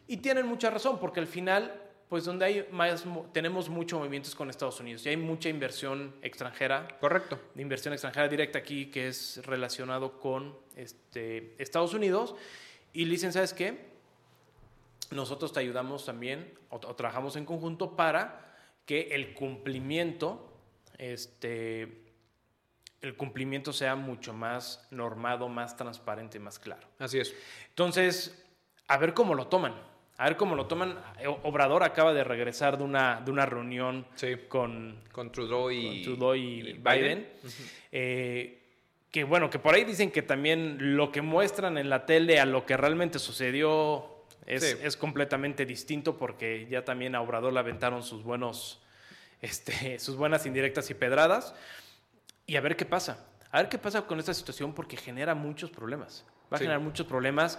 Y 0.08 0.18
tienen 0.18 0.46
mucha 0.46 0.70
razón, 0.70 1.00
porque 1.00 1.20
al 1.20 1.28
final 1.28 1.81
pues 2.12 2.26
donde 2.26 2.44
hay 2.44 2.68
más, 2.72 3.06
tenemos 3.32 3.70
muchos 3.70 3.98
movimientos 3.98 4.36
con 4.36 4.50
Estados 4.50 4.82
Unidos 4.82 5.06
y 5.06 5.10
hay 5.10 5.16
mucha 5.16 5.48
inversión 5.48 6.14
extranjera. 6.22 6.98
Correcto. 7.00 7.40
De 7.56 7.62
inversión 7.62 7.94
extranjera 7.94 8.28
directa 8.28 8.60
aquí 8.60 8.88
que 8.88 9.08
es 9.08 9.40
relacionado 9.46 10.20
con 10.20 10.58
este, 10.76 11.56
Estados 11.58 11.94
Unidos. 11.94 12.36
Y 12.92 13.06
dicen, 13.06 13.32
¿sabes 13.32 13.54
qué? 13.54 13.92
Nosotros 15.12 15.54
te 15.54 15.62
ayudamos 15.62 16.06
también 16.06 16.54
o, 16.68 16.80
trabajamos 16.80 17.38
en 17.38 17.46
conjunto 17.46 17.96
para 17.96 18.58
que 18.86 19.16
el 19.16 19.34
cumplimiento, 19.34 20.52
este, 20.98 22.12
el 23.00 23.16
cumplimiento 23.16 23.72
sea 23.72 23.96
mucho 23.96 24.34
más 24.34 24.86
normado, 24.92 25.48
más 25.48 25.78
transparente, 25.78 26.40
más 26.40 26.60
claro. 26.60 26.90
Así 27.00 27.20
es. 27.20 27.34
Entonces, 27.70 28.44
a 28.90 28.98
ver 28.98 29.14
cómo 29.14 29.34
lo 29.34 29.48
toman 29.48 29.91
a 30.22 30.26
ver 30.26 30.38
cómo 30.38 30.56
lo 30.56 30.68
toman. 30.68 31.00
Eh, 31.20 31.26
Obrador 31.28 31.82
acaba 31.82 32.14
de 32.14 32.24
regresar 32.24 32.78
de 32.78 32.84
una, 32.84 33.22
de 33.22 33.32
una 33.32 33.48
reunión 33.48 34.06
con, 34.48 35.02
con, 35.12 35.32
Trudeau 35.32 35.72
y, 35.72 36.74
Biden. 36.74 37.28
Eh, 37.92 38.62
que 39.10 39.24
bueno, 39.24 39.50
que 39.50 39.58
por 39.58 39.74
ahí 39.74 39.84
dicen 39.84 40.12
que 40.12 40.22
también 40.22 40.96
lo 40.96 41.12
que 41.12 41.24
muestran 41.24 41.80
en 41.80 41.90
la 41.90 42.06
tele 42.06 42.40
a 42.40 42.46
lo 42.46 42.68
que 42.68 42.78
realmente 42.78 43.18
sucedió 43.18 44.26
es, 44.46 44.96
completamente 44.96 45.66
distinto 45.66 46.16
porque 46.20 46.68
ya 46.70 46.86
también 46.86 47.16
a 47.16 47.22
Obrador 47.22 47.52
le 47.52 47.60
aventaron 47.60 48.04
sus 48.04 48.22
buenos, 48.22 48.80
este, 49.42 49.98
sus 49.98 50.18
buenas 50.18 50.46
indirectas 50.46 50.88
y 50.92 50.94
pedradas. 50.94 51.56
Y 52.46 52.58
a 52.58 52.62
ver 52.62 52.76
qué 52.76 52.86
pasa. 52.86 53.26
A 53.50 53.58
ver 53.58 53.70
qué 53.70 53.80
pasa 53.80 54.04
con 54.04 54.20
esta 54.20 54.36
situación 54.36 54.76
porque 54.76 54.98
genera 54.98 55.34
muchos 55.34 55.72
problemas. 55.72 56.28
Va 56.54 56.58
a 56.58 56.60
generar 56.60 56.80
muchos 56.80 57.08
problemas 57.08 57.58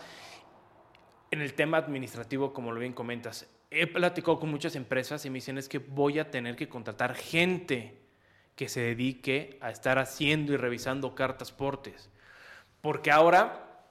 en 1.33 1.41
el 1.41 1.55
tema 1.55 1.79
administrativo, 1.79 2.53
como 2.53 2.73
lo 2.73 2.79
bien 2.79 2.93
comentas, 2.93 3.49
he 3.71 3.87
platicado 3.87 4.39
con 4.39 4.51
muchas 4.51 4.77
empresas 4.77 5.25
y 5.25 5.31
me 5.31 5.37
dicen 5.37 5.57
es 5.57 5.67
que 5.67 5.79
voy 5.79 6.19
a 6.19 6.31
tener 6.31 6.57
que 6.57 6.69
contratar 6.69 7.15
gente 7.15 8.03
que 8.55 8.69
se 8.69 8.83
dedique 8.83 9.57
a 9.63 9.71
estar 9.71 9.99
haciendo 9.99 10.53
y 10.53 10.59
revisando 10.59 11.15
cartas 11.15 11.51
portes. 11.51 12.11
Porque 12.83 13.11
ahora, 13.11 13.87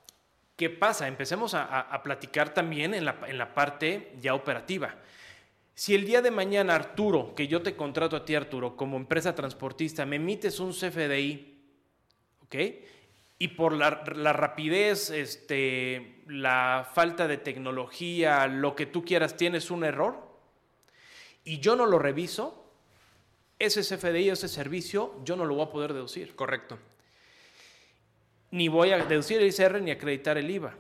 ¿qué 0.56 0.70
pasa? 0.70 1.08
Empecemos 1.08 1.56
a, 1.56 2.00
platicar 2.04 2.54
también 2.54 2.94
en 2.94 3.06
la, 3.06 3.18
en 3.26 3.40
la 3.40 3.56
parte 3.56 4.14
ya 4.22 4.36
operativa. 4.36 4.98
Si 5.74 5.96
el 5.96 6.06
día 6.06 6.22
de 6.22 6.30
mañana, 6.30 6.76
Arturo, 6.76 7.34
que 7.34 7.48
yo 7.48 7.64
te 7.64 7.76
contrato 7.76 8.16
a 8.16 8.24
ti, 8.24 8.36
Arturo, 8.36 8.78
como 8.78 8.98
empresa 8.98 9.34
transportista, 9.34 10.06
me 10.06 10.18
emites 10.18 10.60
un 10.60 10.74
CFDI, 10.74 11.58
¿ok? 12.44 12.56
Y 13.42 13.48
por 13.48 13.74
la, 13.74 13.90
rapidez, 13.90 15.10
este, 15.10 16.22
la 16.28 16.88
falta 16.94 17.28
de 17.28 17.38
tecnología, 17.38 18.46
lo 18.46 18.76
que 18.76 18.86
tú 18.86 19.04
quieras, 19.04 19.36
tienes 19.36 19.72
un 19.72 19.84
error 19.84 20.16
y 21.44 21.60
yo 21.60 21.76
no 21.76 21.88
lo 21.88 21.98
reviso, 21.98 22.72
ese 23.58 23.82
CFDI, 23.82 24.30
ese 24.30 24.48
servicio, 24.48 25.20
yo 25.24 25.36
no 25.36 25.46
lo 25.46 25.56
voy 25.56 25.66
a 25.66 25.72
poder 25.72 25.92
deducir. 25.92 26.36
Correcto. 26.36 26.78
Ni 28.52 28.68
voy 28.68 28.92
a 28.92 29.04
deducir 29.06 29.42
el 29.42 29.48
ICR 29.48 29.82
ni 29.82 29.90
acreditar 29.90 30.38
el 30.38 30.48
IVA. 30.48 30.78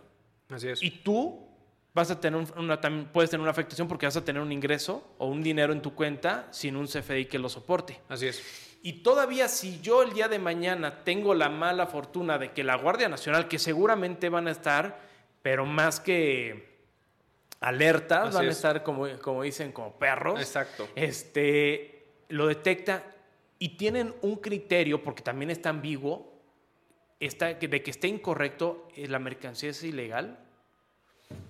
Así 0.50 0.68
es. 0.68 0.84
Y 0.84 0.92
tú 0.92 1.48
vas 1.96 2.12
a 2.12 2.20
tener 2.20 2.46
una, 2.56 2.80
puedes 3.12 3.32
tener 3.32 3.42
una 3.42 3.50
afectación 3.50 3.88
porque 3.88 4.06
vas 4.06 4.18
a 4.18 4.24
tener 4.24 4.40
un 4.40 4.52
ingreso 4.52 5.16
o 5.18 5.26
un 5.26 5.42
dinero 5.42 5.74
en 5.74 5.82
tu 5.82 5.96
cuenta 5.96 6.48
sin 6.52 6.76
un 6.76 6.86
CFDI 6.86 7.26
que 7.26 7.40
lo 7.40 7.50
soporte. 7.50 8.00
Así 8.08 8.28
es. 8.28 8.71
Y 8.84 9.04
todavía 9.04 9.48
si 9.48 9.80
yo 9.82 10.02
el 10.02 10.14
día 10.14 10.28
de 10.28 10.40
mañana 10.40 11.04
tengo 11.04 11.36
la 11.36 11.50
mala 11.50 11.86
fortuna 11.86 12.40
de 12.40 12.52
que 12.52 12.64
la 12.64 12.76
Guardia 12.76 13.10
Nacional, 13.10 13.48
que 13.48 13.60
seguramente 13.60 14.30
van 14.30 14.48
a 14.48 14.52
estar, 14.52 15.00
pero 15.44 15.66
más 15.66 16.00
que 16.00 16.80
alertas, 17.60 18.34
van 18.34 18.48
a 18.48 18.52
estar 18.52 18.82
como, 18.82 19.08
como 19.20 19.44
dicen, 19.44 19.72
como 19.72 19.94
perros. 19.94 20.40
Exacto. 20.40 20.90
Este, 20.96 22.08
lo 22.30 22.48
detecta 22.48 23.04
y 23.60 23.78
tienen 23.78 24.16
un 24.24 24.38
criterio, 24.38 25.04
porque 25.04 25.22
también 25.22 25.52
está 25.52 25.70
ambiguo, 25.70 26.34
está, 27.20 27.54
de 27.54 27.84
que 27.84 27.92
esté 27.92 28.08
incorrecto, 28.08 28.88
eh, 28.96 29.08
la 29.08 29.20
mercancía 29.20 29.70
es 29.70 29.84
ilegal, 29.84 30.40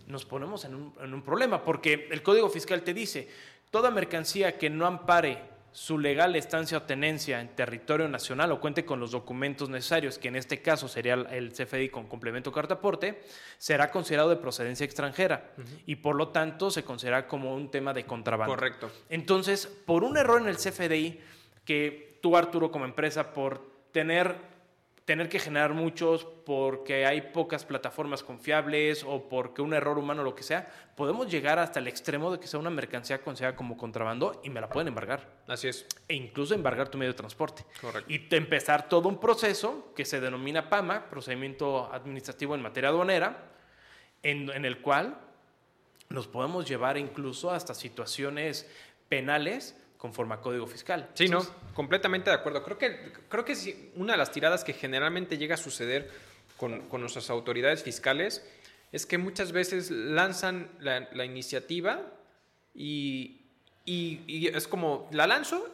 nos 0.05 0.25
ponemos 0.25 0.65
en 0.65 0.75
un, 0.75 0.93
en 1.01 1.13
un 1.13 1.21
problema, 1.21 1.63
porque 1.63 2.09
el 2.11 2.21
Código 2.21 2.49
Fiscal 2.49 2.83
te 2.83 2.93
dice, 2.93 3.29
toda 3.69 3.89
mercancía 3.89 4.57
que 4.57 4.69
no 4.69 4.85
ampare 4.85 5.39
su 5.71 5.97
legal 5.97 6.35
estancia 6.35 6.77
o 6.77 6.83
tenencia 6.83 7.39
en 7.39 7.55
territorio 7.55 8.07
nacional 8.09 8.51
o 8.51 8.59
cuente 8.59 8.83
con 8.83 8.99
los 8.99 9.11
documentos 9.11 9.69
necesarios, 9.69 10.17
que 10.17 10.27
en 10.27 10.35
este 10.35 10.61
caso 10.61 10.87
sería 10.87 11.13
el 11.13 11.53
CFDI 11.53 11.89
con 11.89 12.07
complemento 12.07 12.51
cartaporte, 12.51 13.21
será 13.57 13.89
considerado 13.89 14.29
de 14.29 14.35
procedencia 14.35 14.85
extranjera 14.85 15.53
y 15.85 15.95
por 15.95 16.15
lo 16.15 16.29
tanto 16.29 16.71
se 16.71 16.83
considera 16.83 17.27
como 17.27 17.55
un 17.55 17.71
tema 17.71 17.93
de 17.93 18.05
contrabando. 18.05 18.53
Correcto. 18.53 18.91
Entonces, 19.09 19.65
por 19.65 20.03
un 20.03 20.17
error 20.17 20.41
en 20.41 20.47
el 20.47 20.57
CFDI, 20.57 21.19
que 21.63 22.19
tú 22.21 22.35
Arturo 22.35 22.69
como 22.71 22.85
empresa, 22.85 23.31
por 23.33 23.61
tener 23.91 24.50
tener 25.05 25.29
que 25.29 25.39
generar 25.39 25.73
muchos 25.73 26.25
porque 26.45 27.05
hay 27.05 27.21
pocas 27.21 27.65
plataformas 27.65 28.23
confiables 28.23 29.03
o 29.03 29.27
porque 29.27 29.61
un 29.61 29.73
error 29.73 29.97
humano 29.97 30.21
o 30.21 30.25
lo 30.25 30.35
que 30.35 30.43
sea, 30.43 30.71
podemos 30.95 31.29
llegar 31.29 31.59
hasta 31.59 31.79
el 31.79 31.87
extremo 31.87 32.31
de 32.31 32.39
que 32.39 32.47
sea 32.47 32.59
una 32.59 32.69
mercancía 32.69 33.21
considerada 33.21 33.55
como 33.55 33.77
contrabando 33.77 34.41
y 34.43 34.49
me 34.49 34.61
la 34.61 34.69
pueden 34.69 34.89
embargar. 34.89 35.27
Así 35.47 35.67
es. 35.67 35.87
E 36.07 36.13
incluso 36.13 36.53
embargar 36.53 36.89
tu 36.89 36.97
medio 36.97 37.13
de 37.13 37.17
transporte. 37.17 37.65
Correcto. 37.81 38.11
Y 38.11 38.27
empezar 38.35 38.87
todo 38.87 39.09
un 39.09 39.19
proceso 39.19 39.91
que 39.95 40.05
se 40.05 40.21
denomina 40.21 40.69
PAMA, 40.69 41.09
Procedimiento 41.09 41.91
Administrativo 41.91 42.53
en 42.53 42.61
Materia 42.61 42.89
Aduanera, 42.89 43.49
en, 44.23 44.49
en 44.51 44.65
el 44.65 44.81
cual 44.81 45.17
nos 46.09 46.27
podemos 46.27 46.67
llevar 46.67 46.97
incluso 46.97 47.51
hasta 47.51 47.73
situaciones 47.73 48.69
penales 49.09 49.80
conforme 50.01 50.33
a 50.33 50.37
código 50.41 50.65
fiscal. 50.65 51.07
Sí, 51.13 51.27
no, 51.29 51.45
completamente 51.75 52.31
de 52.31 52.35
acuerdo. 52.35 52.63
Creo 52.63 52.79
que, 52.79 53.13
creo 53.29 53.45
que 53.45 53.55
sí, 53.55 53.91
una 53.95 54.13
de 54.13 54.17
las 54.17 54.31
tiradas 54.31 54.63
que 54.63 54.73
generalmente 54.73 55.37
llega 55.37 55.53
a 55.53 55.57
suceder 55.59 56.09
con, 56.57 56.81
con 56.89 57.01
nuestras 57.01 57.29
autoridades 57.29 57.83
fiscales 57.83 58.43
es 58.91 59.05
que 59.05 59.19
muchas 59.19 59.51
veces 59.51 59.91
lanzan 59.91 60.71
la, 60.79 61.07
la 61.13 61.23
iniciativa 61.23 62.01
y, 62.73 63.41
y, 63.85 64.21
y 64.25 64.47
es 64.47 64.67
como, 64.67 65.07
la 65.11 65.27
lanzo 65.27 65.69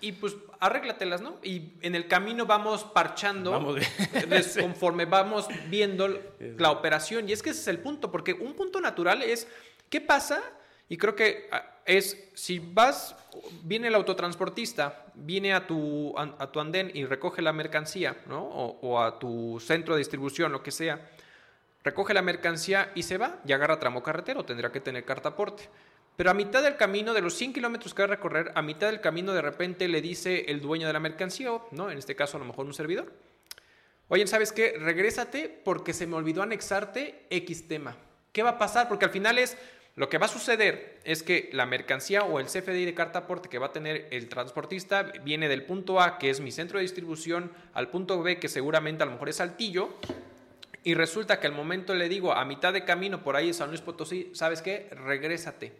y 0.00 0.10
pues 0.12 0.34
arréglatelas, 0.58 1.20
¿no? 1.20 1.38
Y 1.44 1.70
en 1.82 1.94
el 1.94 2.08
camino 2.08 2.46
vamos 2.46 2.82
parchando 2.82 3.52
Vamos 3.52 3.76
des- 4.28 4.58
conforme 4.60 5.04
vamos 5.04 5.46
viendo 5.70 6.08
la 6.40 6.72
operación. 6.72 7.28
Y 7.28 7.32
es 7.32 7.42
que 7.44 7.50
ese 7.50 7.60
es 7.60 7.68
el 7.68 7.78
punto, 7.78 8.10
porque 8.10 8.32
un 8.32 8.54
punto 8.54 8.80
natural 8.80 9.22
es, 9.22 9.46
¿qué 9.88 10.00
pasa? 10.00 10.42
Y 10.88 10.96
creo 10.96 11.16
que 11.16 11.48
ah, 11.52 11.76
es, 11.84 12.30
si 12.34 12.58
vas, 12.58 13.16
viene 13.62 13.88
el 13.88 13.94
autotransportista, 13.94 15.06
viene 15.14 15.54
a 15.54 15.66
tu, 15.66 16.14
a, 16.18 16.50
tu 16.50 16.60
andén 16.60 16.90
y 16.94 17.04
recoge 17.04 17.42
la 17.42 17.52
mercancía, 17.52 18.16
¿no? 18.26 18.42
O, 18.42 19.00
a 19.00 19.18
tu 19.18 19.60
centro 19.60 19.94
de 19.94 19.98
distribución, 19.98 20.52
lo 20.52 20.62
que 20.62 20.70
sea, 20.70 21.10
recoge 21.84 22.14
la 22.14 22.22
mercancía 22.22 22.90
y 22.94 23.02
se 23.02 23.18
va 23.18 23.40
y 23.46 23.52
agarra 23.52 23.78
tramo 23.78 24.02
carretero, 24.02 24.44
tendrá 24.44 24.70
que 24.72 24.80
tener 24.80 25.04
cartaporte. 25.04 25.68
Pero 26.16 26.30
a 26.30 26.34
mitad 26.34 26.62
del 26.62 26.76
camino, 26.76 27.12
de 27.12 27.20
los 27.20 27.34
100 27.34 27.52
kilómetros 27.52 27.92
que 27.92 28.02
va 28.02 28.06
a 28.06 28.16
recorrer, 28.16 28.50
a 28.54 28.62
mitad 28.62 28.88
del 28.88 29.00
camino 29.00 29.32
de 29.34 29.42
repente 29.42 29.86
le 29.86 30.00
dice 30.00 30.46
el 30.48 30.60
dueño 30.60 30.86
de 30.86 30.92
la 30.92 31.00
mercancía, 31.00 31.50
¿no? 31.72 31.90
En 31.90 31.98
este 31.98 32.16
caso 32.16 32.38
a 32.38 32.40
lo 32.40 32.46
mejor 32.46 32.64
un 32.66 32.74
servidor. 32.74 33.12
Oye, 34.08 34.26
¿sabes 34.26 34.52
qué? 34.52 34.76
Regrésate 34.78 35.48
porque 35.64 35.92
se 35.92 36.06
me 36.06 36.16
olvidó 36.16 36.42
anexarte 36.42 37.26
X 37.28 37.68
tema. 37.68 37.96
¿Qué 38.32 38.42
va 38.42 38.50
a 38.50 38.58
pasar? 38.58 38.88
Porque 38.88 39.04
al 39.04 39.10
final 39.10 39.38
es, 39.38 39.56
lo 39.96 40.10
que 40.10 40.18
va 40.18 40.26
a 40.26 40.28
suceder 40.28 41.00
es 41.04 41.22
que 41.22 41.48
la 41.54 41.64
mercancía 41.64 42.22
o 42.22 42.38
el 42.38 42.46
CFDI 42.46 42.84
de 42.84 42.94
carta 42.94 43.20
aporte 43.20 43.48
que 43.48 43.58
va 43.58 43.68
a 43.68 43.72
tener 43.72 44.08
el 44.10 44.28
transportista 44.28 45.04
viene 45.24 45.48
del 45.48 45.64
punto 45.64 46.02
A, 46.02 46.18
que 46.18 46.28
es 46.28 46.40
mi 46.40 46.52
centro 46.52 46.78
de 46.78 46.82
distribución, 46.82 47.50
al 47.72 47.88
punto 47.88 48.22
B, 48.22 48.38
que 48.38 48.48
seguramente 48.48 49.02
a 49.02 49.06
lo 49.06 49.12
mejor 49.12 49.30
es 49.30 49.36
Saltillo, 49.36 49.94
y 50.84 50.92
resulta 50.92 51.40
que 51.40 51.46
al 51.46 51.54
momento 51.54 51.94
le 51.94 52.10
digo, 52.10 52.34
a 52.34 52.44
mitad 52.44 52.74
de 52.74 52.84
camino 52.84 53.22
por 53.22 53.36
ahí 53.36 53.48
en 53.48 53.54
San 53.54 53.70
Luis 53.70 53.80
Potosí, 53.80 54.30
¿sabes 54.34 54.60
qué? 54.60 54.90
Regrésate. 54.92 55.72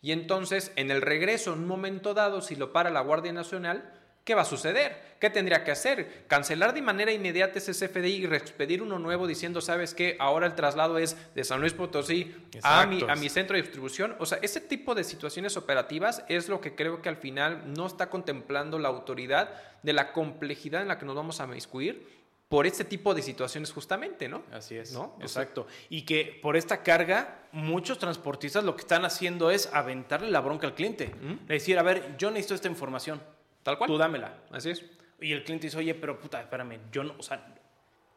Y 0.00 0.12
entonces, 0.12 0.70
en 0.76 0.92
el 0.92 1.02
regreso, 1.02 1.52
en 1.52 1.58
un 1.58 1.66
momento 1.66 2.14
dado, 2.14 2.42
si 2.42 2.54
lo 2.54 2.72
para 2.72 2.90
la 2.90 3.00
Guardia 3.00 3.32
Nacional, 3.32 3.99
¿qué 4.24 4.34
va 4.34 4.42
a 4.42 4.44
suceder? 4.44 5.10
¿Qué 5.20 5.28
tendría 5.28 5.64
que 5.64 5.70
hacer? 5.70 6.24
Cancelar 6.26 6.72
de 6.72 6.80
manera 6.80 7.12
inmediata 7.12 7.58
ese 7.58 7.72
CFDI 7.72 8.08
y 8.08 8.26
reexpedir 8.26 8.82
uno 8.82 8.98
nuevo 8.98 9.26
diciendo, 9.26 9.60
¿sabes 9.60 9.94
qué? 9.94 10.16
Ahora 10.18 10.46
el 10.46 10.54
traslado 10.54 10.96
es 10.98 11.16
de 11.34 11.44
San 11.44 11.60
Luis 11.60 11.74
Potosí 11.74 12.34
a 12.62 12.86
mi, 12.86 13.02
a 13.06 13.14
mi 13.16 13.28
centro 13.28 13.56
de 13.56 13.62
distribución. 13.62 14.16
O 14.18 14.26
sea, 14.26 14.38
ese 14.40 14.60
tipo 14.60 14.94
de 14.94 15.04
situaciones 15.04 15.56
operativas 15.58 16.24
es 16.28 16.48
lo 16.48 16.60
que 16.60 16.74
creo 16.74 17.02
que 17.02 17.10
al 17.10 17.16
final 17.16 17.74
no 17.74 17.86
está 17.86 18.08
contemplando 18.08 18.78
la 18.78 18.88
autoridad 18.88 19.54
de 19.82 19.92
la 19.92 20.12
complejidad 20.12 20.82
en 20.82 20.88
la 20.88 20.98
que 20.98 21.04
nos 21.04 21.16
vamos 21.16 21.40
a 21.40 21.44
inmiscuir 21.44 22.20
por 22.50 22.66
este 22.66 22.84
tipo 22.84 23.14
de 23.14 23.22
situaciones 23.22 23.70
justamente, 23.70 24.28
¿no? 24.28 24.42
Así 24.50 24.76
es. 24.76 24.92
¿No? 24.92 25.16
Exacto. 25.20 25.68
Y 25.88 26.02
que 26.02 26.36
por 26.42 26.56
esta 26.56 26.82
carga, 26.82 27.42
muchos 27.52 28.00
transportistas 28.00 28.64
lo 28.64 28.74
que 28.74 28.80
están 28.80 29.04
haciendo 29.04 29.52
es 29.52 29.70
aventarle 29.72 30.32
la 30.32 30.40
bronca 30.40 30.66
al 30.66 30.74
cliente. 30.74 31.14
Decir, 31.46 31.78
a 31.78 31.82
ver, 31.82 32.16
yo 32.18 32.30
necesito 32.32 32.56
esta 32.56 32.66
información. 32.66 33.22
Tal 33.62 33.76
cual. 33.78 33.88
Tú 33.88 33.98
dámela. 33.98 34.34
Así 34.50 34.70
es. 34.70 34.84
Y 35.20 35.32
el 35.32 35.44
cliente 35.44 35.66
dice, 35.66 35.76
oye, 35.78 35.94
pero 35.94 36.18
puta, 36.18 36.40
espérame, 36.40 36.78
yo 36.90 37.04
no, 37.04 37.14
o 37.18 37.22
sea, 37.22 37.54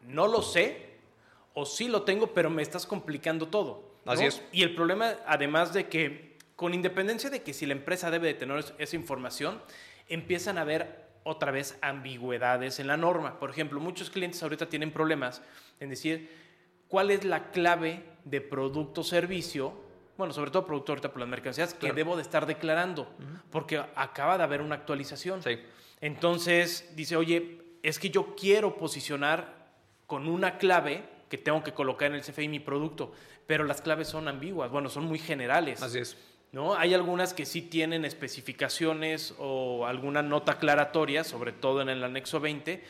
no 0.02 0.28
lo 0.28 0.42
sé, 0.42 0.94
o 1.54 1.66
sí 1.66 1.88
lo 1.88 2.04
tengo, 2.04 2.28
pero 2.34 2.50
me 2.50 2.62
estás 2.62 2.86
complicando 2.86 3.48
todo. 3.48 3.94
¿no? 4.06 4.12
Así 4.12 4.26
es. 4.26 4.42
Y 4.52 4.64
el 4.64 4.74
problema, 4.76 5.14
además 5.28 5.74
de 5.74 5.88
que, 5.88 6.38
con 6.56 6.74
independencia 6.74 7.30
de 7.30 7.42
que 7.42 7.54
si 7.54 7.66
la 7.66 7.74
empresa 7.74 8.10
debe 8.12 8.28
de 8.28 8.34
tener 8.36 8.58
es- 8.58 8.74
esa 8.78 8.96
información, 8.96 9.62
empiezan 10.08 10.58
a 10.58 10.62
haber 10.62 11.04
otra 11.24 11.52
vez 11.52 11.78
ambigüedades 11.82 12.80
en 12.80 12.88
la 12.88 12.98
norma. 12.98 13.40
Por 13.40 13.50
ejemplo, 13.50 13.80
muchos 13.80 14.10
clientes 14.10 14.42
ahorita 14.44 14.68
tienen 14.70 14.92
problemas 14.92 15.42
en 15.80 15.90
decir 15.90 16.30
cuál 16.88 17.12
es 17.12 17.24
la 17.24 17.52
clave 17.52 18.04
de 18.26 18.42
producto 18.42 19.02
o 19.02 19.04
servicio, 19.04 19.74
bueno, 20.18 20.34
sobre 20.34 20.52
todo 20.52 20.66
producto 20.66 20.92
ahorita 20.92 21.10
por 21.12 21.20
las 21.20 21.30
mercancías, 21.30 21.74
Claro. 21.74 21.94
que 21.96 22.00
debo 22.00 22.16
de 22.16 22.22
estar 22.22 22.46
declarando, 22.46 23.08
porque 23.52 23.84
acaba 23.96 24.38
de 24.38 24.44
haber 24.44 24.62
una 24.62 24.76
actualización. 24.76 25.42
Sí. 25.42 25.60
Entonces 26.02 26.92
dice, 26.96 27.16
oye, 27.16 27.62
es 27.82 27.98
que 28.00 28.10
yo 28.10 28.36
quiero 28.36 28.78
posicionar 28.78 29.64
con 30.08 30.28
una 30.28 30.58
clave 30.58 31.04
que 31.30 31.38
tengo 31.38 31.64
que 31.64 31.74
colocar 31.74 32.10
en 32.12 32.16
el 32.16 32.22
CFI 32.22 32.48
mi 32.48 32.60
producto, 32.60 33.12
pero 33.48 33.64
las 33.64 33.82
claves 33.82 34.08
son 34.08 34.28
ambiguas, 34.28 34.70
bueno, 34.70 34.90
son 34.90 35.06
muy 35.06 35.18
generales. 35.20 35.82
Así 35.82 36.00
es. 36.00 36.18
¿no? 36.52 36.76
Hay 36.76 36.94
algunas 36.94 37.34
que 37.34 37.46
sí 37.48 37.64
tienen 37.64 38.06
especificaciones 38.06 39.34
o 39.40 39.88
alguna 39.88 40.22
nota 40.22 40.52
aclaratoria, 40.54 41.24
sobre 41.24 41.52
todo 41.52 41.82
en 41.82 41.90
el 41.90 42.04
anexo 42.04 42.40
20 42.40 42.84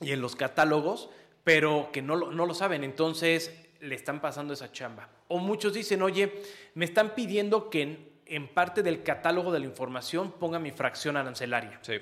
y 0.00 0.10
en 0.12 0.20
los 0.20 0.34
catálogos, 0.34 1.10
pero 1.44 1.90
que 1.92 2.02
no 2.02 2.16
lo, 2.16 2.32
no 2.32 2.44
lo 2.44 2.54
saben, 2.54 2.82
entonces 2.82 3.67
le 3.80 3.94
están 3.94 4.20
pasando 4.20 4.54
esa 4.54 4.72
chamba. 4.72 5.08
O 5.28 5.38
muchos 5.38 5.72
dicen, 5.72 6.02
oye, 6.02 6.42
me 6.74 6.84
están 6.84 7.14
pidiendo 7.14 7.70
que 7.70 7.82
en, 7.82 8.20
en 8.26 8.48
parte 8.48 8.82
del 8.82 9.02
catálogo 9.02 9.52
de 9.52 9.60
la 9.60 9.66
información 9.66 10.32
ponga 10.32 10.58
mi 10.58 10.70
fracción 10.70 11.16
arancelaria. 11.16 11.78
Sí. 11.82 11.94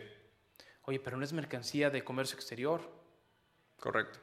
Oye, 0.82 1.00
pero 1.00 1.16
no 1.16 1.24
es 1.24 1.32
mercancía 1.32 1.90
de 1.90 2.04
comercio 2.04 2.36
exterior. 2.36 2.80
Correcto. 3.78 4.18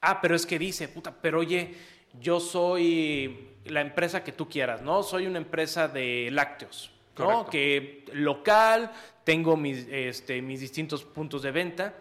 Ah, 0.00 0.20
pero 0.20 0.36
es 0.36 0.44
que 0.44 0.58
dice, 0.58 0.88
puta, 0.88 1.14
pero 1.20 1.40
oye, 1.40 1.74
yo 2.20 2.40
soy 2.40 3.58
la 3.64 3.80
empresa 3.80 4.22
que 4.22 4.32
tú 4.32 4.48
quieras, 4.48 4.82
¿no? 4.82 5.02
Soy 5.02 5.26
una 5.26 5.38
empresa 5.38 5.88
de 5.88 6.28
lácteos, 6.30 6.90
¿no? 7.18 7.24
Correcto. 7.24 7.50
Que 7.50 8.04
local, 8.12 8.92
tengo 9.24 9.56
mis, 9.56 9.86
este, 9.90 10.42
mis 10.42 10.60
distintos 10.60 11.04
puntos 11.04 11.42
de 11.42 11.50
venta. 11.50 11.94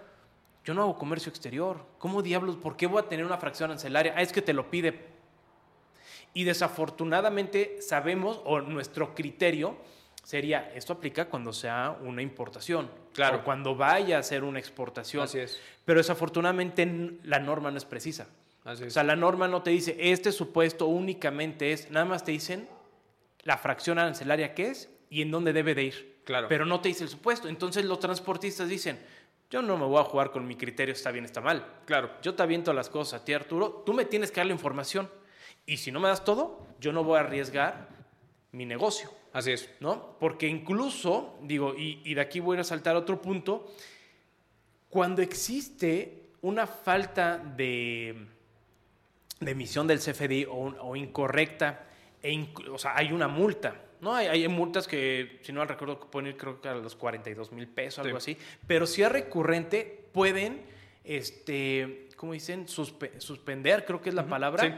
Yo 0.64 0.74
no 0.74 0.84
hago 0.84 0.98
comercio 0.98 1.30
exterior. 1.30 1.86
¿Cómo 1.98 2.22
diablos? 2.22 2.56
¿Por 2.56 2.78
qué 2.78 2.88
voy 2.88 3.02
a 3.02 3.10
tener 3.10 3.26
una 3.26 3.38
fracción 3.38 3.70
arancelaria? 3.70 4.14
Ah, 4.16 4.22
es 4.22 4.32
que 4.32 4.42
te 4.42 4.54
lo 4.54 4.70
pide. 4.70 5.12
Y 6.34 6.46
desafortunadamente 6.46 7.82
sabemos, 7.82 8.42
o 8.46 8.62
nuestro 8.62 9.14
criterio 9.14 9.76
sería, 10.24 10.72
esto 10.74 10.94
aplica 10.94 11.26
cuando 11.26 11.52
sea 11.54 11.98
una 12.02 12.22
importación. 12.22 12.90
Claro. 13.14 13.40
O 13.40 13.44
cuando 13.44 13.76
vaya 13.76 14.18
a 14.20 14.24
ser 14.24 14.44
una 14.44 14.58
exportación. 14.60 15.24
Así 15.24 15.40
es. 15.40 15.60
Pero 15.86 16.00
desafortunadamente 16.00 17.20
la 17.24 17.40
norma 17.40 17.70
no 17.70 17.78
es 17.78 17.86
precisa. 17.86 18.28
Así 18.64 18.84
O 18.84 18.88
es. 18.88 18.94
sea, 18.94 19.04
la 19.04 19.18
norma 19.18 19.48
no 19.50 19.62
te 19.62 19.72
dice, 19.72 19.98
este 20.00 20.32
supuesto 20.32 20.88
únicamente 20.88 21.74
es, 21.74 21.92
nada 21.92 22.06
más 22.06 22.24
te 22.24 22.32
dicen 22.32 22.68
la 23.44 23.58
fracción 23.58 24.00
arancelaria 24.00 24.56
que 24.56 24.68
es 24.70 24.90
y 25.10 25.22
en 25.22 25.30
dónde 25.30 25.52
debe 25.52 25.76
de 25.76 25.84
ir. 25.84 26.22
Claro. 26.24 26.48
Pero 26.48 26.66
no 26.66 26.80
te 26.80 26.88
dice 26.88 27.04
el 27.04 27.10
supuesto. 27.10 27.50
Entonces 27.50 27.84
los 27.84 28.00
transportistas 28.00 28.70
dicen, 28.70 28.98
yo 29.54 29.62
no 29.62 29.78
me 29.78 29.86
voy 29.86 30.00
a 30.02 30.04
jugar 30.04 30.32
con 30.32 30.48
mi 30.48 30.56
criterio, 30.56 30.94
está 30.94 31.12
bien, 31.12 31.26
está 31.26 31.40
mal. 31.40 31.64
Claro. 31.86 32.10
Yo 32.24 32.34
te 32.34 32.42
aviento 32.42 32.74
las 32.74 32.90
cosas 32.90 33.22
a 33.22 33.24
ti, 33.24 33.34
Arturo. 33.34 33.84
Tú 33.86 33.94
me 33.94 34.04
tienes 34.04 34.32
que 34.32 34.38
dar 34.40 34.48
la 34.48 34.54
información. 34.54 35.08
Y 35.68 35.78
si 35.78 35.92
no 35.92 36.00
me 36.00 36.08
das 36.08 36.24
todo, 36.26 36.66
yo 36.80 36.92
no 36.92 37.04
voy 37.04 37.18
a 37.18 37.20
arriesgar 37.20 37.88
mi 38.52 38.66
negocio. 38.66 39.12
Así 39.32 39.52
es. 39.52 39.70
¿no? 39.80 40.18
Porque 40.20 40.48
incluso, 40.48 41.38
digo, 41.44 41.76
y, 41.78 42.02
y 42.04 42.16
de 42.16 42.22
aquí 42.22 42.40
voy 42.40 42.56
a 42.56 42.62
resaltar 42.62 42.96
otro 42.96 43.22
punto, 43.22 43.72
cuando 44.90 45.22
existe 45.22 46.30
una 46.42 46.66
falta 46.66 47.38
de, 47.38 48.26
de 49.40 49.52
emisión 49.52 49.86
del 49.86 50.00
CFDI 50.00 50.48
o, 50.50 50.96
incorrecta, 50.96 51.86
e 52.24 52.32
inc- 52.34 52.70
o 52.74 52.80
sea, 52.80 52.98
hay 52.98 53.12
una 53.12 53.28
multa, 53.28 53.76
¿no? 54.04 54.14
Hay, 54.14 54.28
hay 54.28 54.48
multas 54.48 54.88
que, 54.88 55.40
si 55.42 55.52
no 55.52 55.60
mal 55.60 55.68
recuerdo, 55.70 56.00
pueden 56.00 56.28
ir 56.30 56.38
creo 56.38 56.62
que 56.62 56.68
a 56.70 56.76
los 56.76 56.96
42 56.96 57.52
mil 57.52 57.68
pesos, 57.68 58.06
algo 58.06 58.20
Sí. 58.20 58.34
así, 58.34 58.46
pero 58.68 58.86
si 58.86 59.02
es 59.02 59.12
recurrente, 59.12 60.06
pueden, 60.12 60.62
este, 61.04 62.10
¿cómo 62.16 62.34
dicen? 62.34 62.68
Suspe- 62.68 63.20
suspender, 63.20 63.86
creo 63.86 64.02
que 64.02 64.10
es 64.10 64.16
la 64.16 64.28
palabra, 64.28 64.64
sí. 64.64 64.74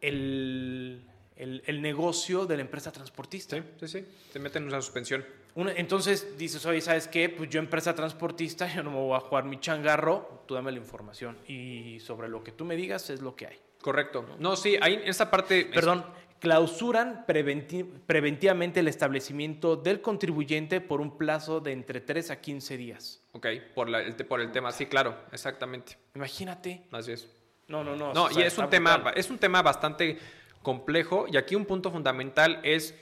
el, 0.00 1.02
el- 1.36 1.62
el 1.66 1.82
negocio 1.82 2.46
de 2.46 2.56
la 2.56 2.62
empresa 2.62 2.92
transportista. 2.92 3.56
Sí, 3.56 3.62
sí, 3.80 3.88
sí. 3.88 4.06
Te 4.32 4.38
meten 4.38 4.62
en 4.64 4.68
una 4.68 4.80
suspensión. 4.80 5.24
Una- 5.54 5.72
entonces 5.72 6.36
dices, 6.38 6.64
oye, 6.66 6.80
¿sabes 6.80 7.08
qué? 7.08 7.28
Pues 7.28 7.48
yo 7.50 7.58
empresa 7.60 7.94
transportista, 7.94 8.66
yo 8.74 8.82
no 8.82 8.90
me 8.90 8.96
voy 8.98 9.16
a 9.16 9.20
jugar 9.20 9.44
mi 9.44 9.58
changarro, 9.60 10.42
tú 10.46 10.54
dame 10.54 10.72
la 10.72 10.78
información. 10.78 11.36
Y 11.48 11.98
sobre 12.00 12.28
lo 12.28 12.42
que 12.44 12.52
tú 12.52 12.64
me 12.64 12.76
digas 12.76 13.10
es 13.10 13.20
lo 13.20 13.34
que 13.36 13.46
hay. 13.46 13.58
Correcto. 13.80 14.26
No, 14.38 14.56
sí, 14.56 14.76
ahí 14.80 14.94
en 14.94 15.02
esa 15.08 15.30
parte. 15.30 15.70
Perdón, 15.72 16.04
clausuran 16.40 17.24
preventi- 17.26 17.84
preventivamente 18.06 18.80
el 18.80 18.88
establecimiento 18.88 19.76
del 19.76 20.00
contribuyente 20.00 20.80
por 20.80 21.00
un 21.00 21.16
plazo 21.16 21.60
de 21.60 21.72
entre 21.72 22.00
3 22.00 22.30
a 22.30 22.40
15 22.40 22.76
días. 22.76 23.20
Ok, 23.32 23.46
por, 23.74 23.88
la- 23.88 24.02
el, 24.02 24.14
por 24.14 24.40
el 24.40 24.52
tema, 24.52 24.72
sí, 24.72 24.86
claro, 24.86 25.16
exactamente. 25.32 25.96
Imagínate. 26.14 26.82
Así 26.92 27.12
es. 27.12 27.28
No, 27.68 27.82
no, 27.82 27.96
no. 27.96 28.12
No, 28.14 28.24
o 28.24 28.30
sea, 28.30 28.42
y 28.42 28.46
es 28.46 28.56
un, 28.58 28.70
tema, 28.70 28.96
brutal. 28.96 29.14
es 29.16 29.30
un 29.30 29.38
tema 29.38 29.62
bastante 29.62 30.18
complejo 30.62 31.26
y 31.30 31.36
aquí 31.36 31.54
un 31.54 31.64
punto 31.64 31.90
fundamental 31.90 32.60
es 32.62 32.94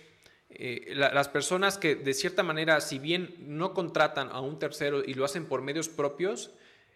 eh, 0.50 0.92
la- 0.94 1.12
las 1.12 1.28
personas 1.28 1.78
que 1.78 1.96
de 1.96 2.14
cierta 2.14 2.42
manera, 2.42 2.80
si 2.80 2.98
bien 2.98 3.34
no 3.40 3.74
contratan 3.74 4.28
a 4.30 4.40
un 4.40 4.58
tercero 4.58 5.02
y 5.04 5.14
lo 5.14 5.24
hacen 5.24 5.46
por 5.46 5.62
medios 5.62 5.88
propios, 5.88 6.52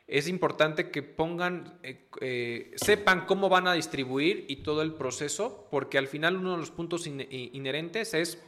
es 0.09 0.27
importante 0.27 0.91
que 0.91 1.03
pongan, 1.03 1.79
eh, 1.83 2.09
eh, 2.23 2.73
sepan 2.77 3.27
cómo 3.27 3.51
van 3.51 3.69
a 3.69 3.75
distribuir 3.75 4.47
y 4.49 4.57
todo 4.57 4.81
el 4.81 4.95
proceso, 4.95 5.69
porque 5.71 5.99
al 5.99 6.09
final 6.09 6.37
uno 6.37 6.53
de 6.53 6.57
los 6.57 6.71
puntos 6.71 7.07
inherentes 7.07 8.15
es 8.15 8.43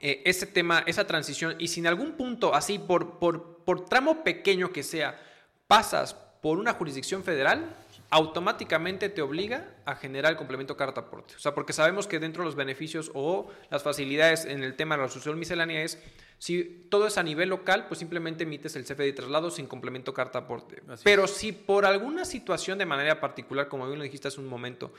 eh, 0.00 0.22
ese 0.24 0.46
tema, 0.46 0.84
esa 0.86 1.04
transición, 1.04 1.56
y 1.58 1.66
si 1.66 1.80
en 1.80 1.88
algún 1.88 2.12
punto, 2.12 2.54
así 2.54 2.78
por, 2.78 3.18
por, 3.18 3.64
por 3.64 3.86
tramo 3.86 4.22
pequeño 4.22 4.72
que 4.72 4.84
sea, 4.84 5.20
pasas 5.66 6.14
por 6.14 6.58
una 6.58 6.74
jurisdicción 6.74 7.24
federal, 7.24 7.74
automáticamente 8.10 9.10
te 9.10 9.20
obliga 9.20 9.68
a 9.84 9.94
generar 9.94 10.32
el 10.32 10.38
complemento 10.38 10.76
carta 10.76 11.02
aporte. 11.02 11.34
O 11.36 11.38
sea, 11.38 11.54
porque 11.54 11.72
sabemos 11.72 12.06
que 12.06 12.18
dentro 12.18 12.42
de 12.42 12.46
los 12.46 12.54
beneficios 12.54 13.10
o 13.14 13.50
las 13.70 13.82
facilidades 13.82 14.46
en 14.46 14.62
el 14.62 14.76
tema 14.76 14.94
de 14.94 15.00
la 15.00 15.06
resolución 15.06 15.38
miscelánea 15.38 15.82
es, 15.82 16.02
si 16.38 16.86
todo 16.88 17.06
es 17.06 17.18
a 17.18 17.22
nivel 17.22 17.50
local, 17.50 17.86
pues 17.86 17.98
simplemente 17.98 18.44
emites 18.44 18.76
el 18.76 18.84
CFDI 18.84 19.06
de 19.06 19.12
traslado 19.12 19.50
sin 19.50 19.66
complemento 19.66 20.14
carta 20.14 20.40
aporte. 20.40 20.82
Así 20.88 21.02
Pero 21.04 21.26
si 21.26 21.52
por 21.52 21.84
alguna 21.84 22.24
situación 22.24 22.78
de 22.78 22.86
manera 22.86 23.20
particular, 23.20 23.68
como 23.68 23.86
bien 23.86 23.98
lo 23.98 24.04
dijiste 24.04 24.28
hace 24.28 24.40
un 24.40 24.48
momento, 24.48 24.92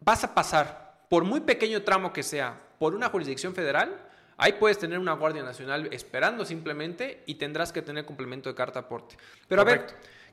vas 0.00 0.22
a 0.22 0.34
pasar, 0.34 1.02
por 1.08 1.24
muy 1.24 1.40
pequeño 1.40 1.82
tramo 1.82 2.12
que 2.12 2.22
sea, 2.22 2.60
por 2.78 2.94
una 2.94 3.08
jurisdicción 3.08 3.54
federal, 3.54 4.08
ahí 4.36 4.52
puedes 4.52 4.78
tener 4.78 5.00
una 5.00 5.14
Guardia 5.14 5.42
Nacional 5.42 5.88
esperando 5.92 6.44
simplemente 6.44 7.24
y 7.26 7.34
tendrás 7.34 7.72
que 7.72 7.82
tener 7.82 8.04
complemento 8.04 8.48
de 8.48 8.54
carta 8.54 8.80
aporte. 8.80 9.16
Pero 9.48 9.62
a 9.62 9.64
ver, 9.64 9.86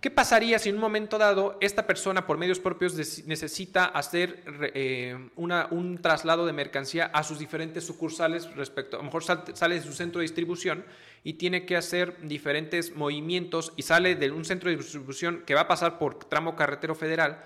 ¿qué 0.05 0.11
pasaría 0.11 0.59
si 0.59 0.69
en 0.69 0.75
un 0.75 0.81
momento 0.81 1.17
dado 1.17 1.57
esta 1.61 1.87
persona 1.87 2.27
por 2.27 2.37
medios 2.37 2.59
propios 2.59 2.93
necesita 3.25 3.85
hacer 3.85 4.43
eh, 4.75 5.17
un 5.35 5.99
traslado 5.99 6.45
de 6.45 6.53
mercancía 6.53 7.05
a 7.07 7.23
sus 7.23 7.39
diferentes 7.39 7.83
sucursales 7.87 8.55
respecto, 8.55 8.97
a 8.97 8.99
lo 8.99 9.05
mejor 9.05 9.23
sal- 9.23 9.43
sale 9.55 9.73
de 9.73 9.81
su 9.81 9.93
centro 9.93 10.19
de 10.19 10.25
distribución 10.25 10.85
y 11.23 11.33
tiene 11.33 11.65
que 11.65 11.75
hacer 11.75 12.17
diferentes 12.21 12.95
movimientos 12.95 13.73
y 13.77 13.81
sale 13.81 14.13
de 14.13 14.29
un 14.29 14.45
centro 14.45 14.69
de 14.69 14.77
distribución 14.77 15.41
que 15.43 15.55
va 15.55 15.61
a 15.61 15.67
pasar 15.67 15.97
por 15.97 16.19
tramo 16.19 16.55
carretero 16.55 16.93
federal? 16.93 17.43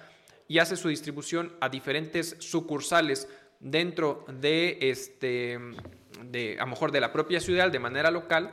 y 0.49 0.57
hace 0.57 0.75
su 0.75 0.89
distribución 0.89 1.53
a 1.61 1.69
diferentes 1.69 2.35
sucursales 2.39 3.29
dentro 3.61 4.25
de 4.27 4.79
este 4.81 5.57
de 6.25 6.57
a 6.59 6.65
mejor 6.65 6.91
de 6.91 6.99
la 6.99 7.13
propia 7.13 7.39
ciudad 7.39 7.71
de 7.71 7.79
manera 7.79 8.11
local 8.11 8.51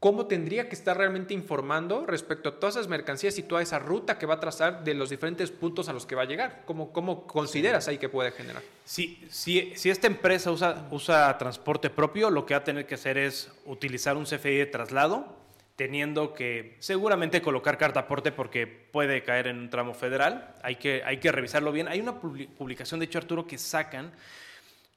cómo 0.00 0.26
tendría 0.26 0.68
que 0.68 0.76
estar 0.76 0.96
realmente 0.96 1.34
informando 1.34 2.06
respecto 2.06 2.48
a 2.50 2.60
todas 2.60 2.76
esas 2.76 2.86
mercancías 2.88 3.36
y 3.38 3.42
toda 3.42 3.62
esa 3.62 3.78
ruta 3.80 4.16
que 4.18 4.26
va 4.26 4.34
a 4.34 4.40
trazar 4.40 4.84
de 4.84 4.94
los 4.94 5.10
diferentes 5.10 5.50
puntos 5.50 5.88
a 5.88 5.92
los 5.92 6.06
que 6.06 6.14
va 6.14 6.22
a 6.22 6.26
llegar 6.26 6.62
cómo, 6.66 6.92
cómo 6.92 7.26
consideras 7.26 7.88
ahí 7.88 7.98
que 7.98 8.08
puede 8.08 8.30
generar 8.30 8.62
Si, 8.84 9.26
si, 9.28 9.72
si 9.74 9.90
esta 9.90 10.06
empresa 10.06 10.52
usa, 10.52 10.86
usa 10.92 11.36
transporte 11.36 11.90
propio, 11.90 12.30
lo 12.30 12.46
que 12.46 12.54
va 12.54 12.58
a 12.60 12.64
tener 12.64 12.86
que 12.86 12.94
hacer 12.94 13.18
es 13.18 13.50
utilizar 13.64 14.16
un 14.16 14.24
CFI 14.24 14.56
de 14.58 14.66
traslado, 14.66 15.36
teniendo 15.74 16.32
que 16.32 16.76
seguramente 16.78 17.42
colocar 17.42 17.76
carta 17.78 18.00
aporte 18.00 18.30
porque 18.32 18.66
puede 18.66 19.22
caer 19.24 19.46
en 19.48 19.58
un 19.58 19.70
tramo 19.70 19.94
federal. 19.94 20.54
Hay 20.62 20.76
que, 20.76 21.02
hay 21.04 21.18
que 21.18 21.30
revisarlo 21.32 21.70
bien. 21.72 21.86
Hay 21.88 22.00
una 22.00 22.20
publi- 22.20 22.48
publicación, 22.48 22.98
de 23.00 23.06
hecho, 23.06 23.18
Arturo, 23.18 23.46
que 23.46 23.58
sacan. 23.58 24.12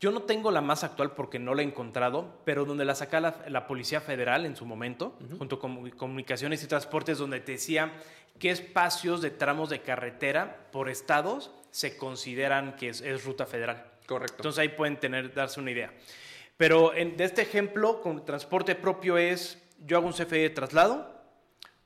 Yo 0.02 0.10
no 0.12 0.24
tengo 0.24 0.50
la 0.50 0.62
más 0.62 0.84
actual 0.84 1.12
porque 1.12 1.38
no 1.38 1.54
la 1.54 1.62
he 1.62 1.66
encontrado, 1.66 2.42
pero 2.44 2.66
donde 2.66 2.86
la 2.86 2.96
saca 2.96 3.20
la, 3.22 3.36
la 3.48 3.68
Policía 3.68 4.02
Federal 4.02 4.48
en 4.48 4.56
su 4.56 4.66
momento, 4.66 5.16
junto 5.38 5.60
con 5.60 5.92
Comunicaciones 5.92 6.64
y 6.64 6.68
Transportes, 6.68 7.20
donde 7.20 7.40
te 7.40 7.52
decía 7.52 7.94
qué 8.40 8.50
espacios 8.50 9.22
de 9.22 9.30
tramos 9.30 9.70
de 9.70 9.82
carretera 9.82 10.68
por 10.72 10.90
estados 10.90 11.52
se 11.70 11.98
consideran 11.98 12.76
que 12.78 12.90
es, 12.90 13.02
es 13.02 13.24
ruta 13.24 13.46
federal. 13.46 13.86
correcto 14.08 14.38
Entonces 14.40 14.58
ahí 14.60 14.70
pueden 14.70 14.98
tener, 15.00 15.36
darse 15.36 15.60
una 15.60 15.70
idea. 15.70 15.94
Pero 16.58 16.96
en- 16.96 17.16
de 17.16 17.24
este 17.26 17.44
ejemplo, 17.44 18.02
con 18.02 18.26
transporte 18.26 18.74
propio 18.74 19.20
es, 19.20 19.62
yo 19.86 19.98
hago 19.98 20.08
un 20.08 20.14
CFE 20.14 20.38
de 20.40 20.50
traslado, 20.50 21.14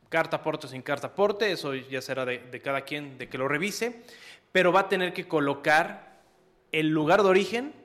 carta 0.07 0.37
aporte 0.37 0.69
sin 0.69 0.81
carta 0.81 1.07
aporte, 1.07 1.51
eso 1.51 1.75
ya 1.75 2.01
será 2.01 2.23
de, 2.23 2.37
de 2.39 2.61
cada 2.61 2.81
quien, 2.81 3.17
de 3.17 3.27
que 3.27 3.37
lo 3.37 3.49
revise, 3.49 4.03
pero 4.53 4.71
va 4.71 4.81
a 4.81 4.87
tener 4.89 5.11
que 5.13 5.27
colocar 5.27 6.21
el 6.71 6.87
lugar 6.91 7.21
de 7.21 7.27
origen 7.29 7.84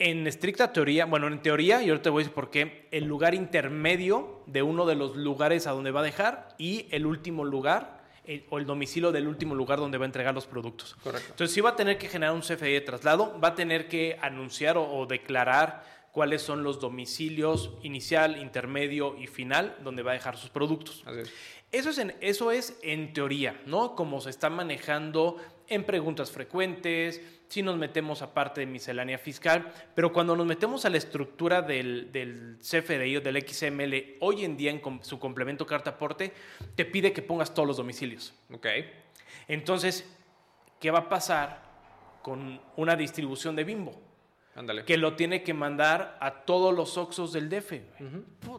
en 0.00 0.26
estricta 0.26 0.72
teoría, 0.72 1.04
bueno, 1.04 1.28
en 1.28 1.40
teoría, 1.42 1.82
y 1.82 1.88
ahorita 1.90 2.04
te 2.04 2.10
voy 2.10 2.22
a 2.22 2.24
decir 2.24 2.34
por 2.34 2.50
qué, 2.50 2.88
el 2.90 3.04
lugar 3.04 3.34
intermedio 3.34 4.42
de 4.46 4.62
uno 4.62 4.86
de 4.86 4.94
los 4.96 5.14
lugares 5.14 5.66
a 5.66 5.72
donde 5.72 5.90
va 5.92 6.00
a 6.00 6.02
dejar 6.02 6.48
y 6.58 6.86
el 6.90 7.06
último 7.06 7.44
lugar 7.44 8.00
el- 8.24 8.44
o 8.50 8.58
el 8.58 8.64
domicilio 8.66 9.12
del 9.12 9.26
último 9.28 9.54
lugar 9.54 9.78
donde 9.78 9.98
va 9.98 10.04
a 10.04 10.06
entregar 10.06 10.34
los 10.34 10.46
productos. 10.46 10.94
correcto 11.02 11.28
Entonces 11.30 11.54
sí 11.54 11.60
va 11.60 11.70
a 11.70 11.76
tener 11.76 11.98
que 11.98 12.08
generar 12.08 12.34
un 12.34 12.42
CFI 12.42 12.72
de 12.72 12.80
traslado, 12.80 13.38
va 13.42 13.48
a 13.48 13.54
tener 13.54 13.88
que 13.88 14.16
anunciar 14.20 14.76
o, 14.76 14.84
o 14.90 15.06
declarar 15.06 15.84
cuáles 16.12 16.40
son 16.42 16.62
los 16.62 16.80
domicilios 16.80 17.70
inicial, 17.82 18.40
intermedio 18.40 19.16
y 19.18 19.26
final 19.26 19.76
donde 19.84 20.02
va 20.02 20.10
a 20.12 20.14
dejar 20.14 20.36
sus 20.36 20.50
productos. 20.50 21.02
así 21.06 21.20
es 21.20 21.32
Eso 21.72 21.90
es, 21.90 21.98
en, 21.98 22.14
eso 22.20 22.50
es 22.52 22.78
en 22.82 23.12
teoría, 23.12 23.60
¿no? 23.66 23.94
Como 23.94 24.20
se 24.20 24.30
está 24.30 24.48
manejando 24.50 25.36
en 25.68 25.84
preguntas 25.84 26.30
frecuentes, 26.32 27.20
si 27.50 27.62
nos 27.62 27.76
metemos 27.76 28.22
a 28.22 28.32
parte 28.32 28.60
de 28.60 28.66
miscelánea 28.66 29.18
fiscal, 29.18 29.72
pero 29.94 30.12
cuando 30.12 30.36
nos 30.36 30.46
metemos 30.46 30.84
a 30.84 30.88
la 30.90 30.98
estructura 30.98 31.60
del, 31.62 32.10
del 32.12 32.58
CFDI 32.60 33.16
o 33.16 33.20
del 33.20 33.46
XML, 33.46 34.16
hoy 34.20 34.44
en 34.44 34.56
día 34.56 34.70
en 34.70 34.78
com- 34.78 35.00
su 35.02 35.18
complemento 35.18 35.66
carta 35.66 35.90
aporte, 35.90 36.32
te 36.76 36.84
pide 36.84 37.12
que 37.12 37.22
pongas 37.22 37.52
todos 37.52 37.66
los 37.66 37.76
domicilios. 37.76 38.32
ok 38.54 38.66
Entonces, 39.48 40.08
¿qué 40.78 40.90
va 40.92 41.00
a 41.00 41.08
pasar 41.08 41.62
con 42.22 42.60
una 42.76 42.94
distribución 42.96 43.56
de 43.56 43.64
bimbo? 43.64 44.00
ándale 44.54 44.84
Que 44.84 44.96
lo 44.96 45.14
tiene 45.16 45.42
que 45.42 45.52
mandar 45.54 46.18
a 46.20 46.42
todos 46.44 46.74
los 46.74 46.96
Oxos 46.98 47.32
del 47.32 47.48
DF. 47.48 47.72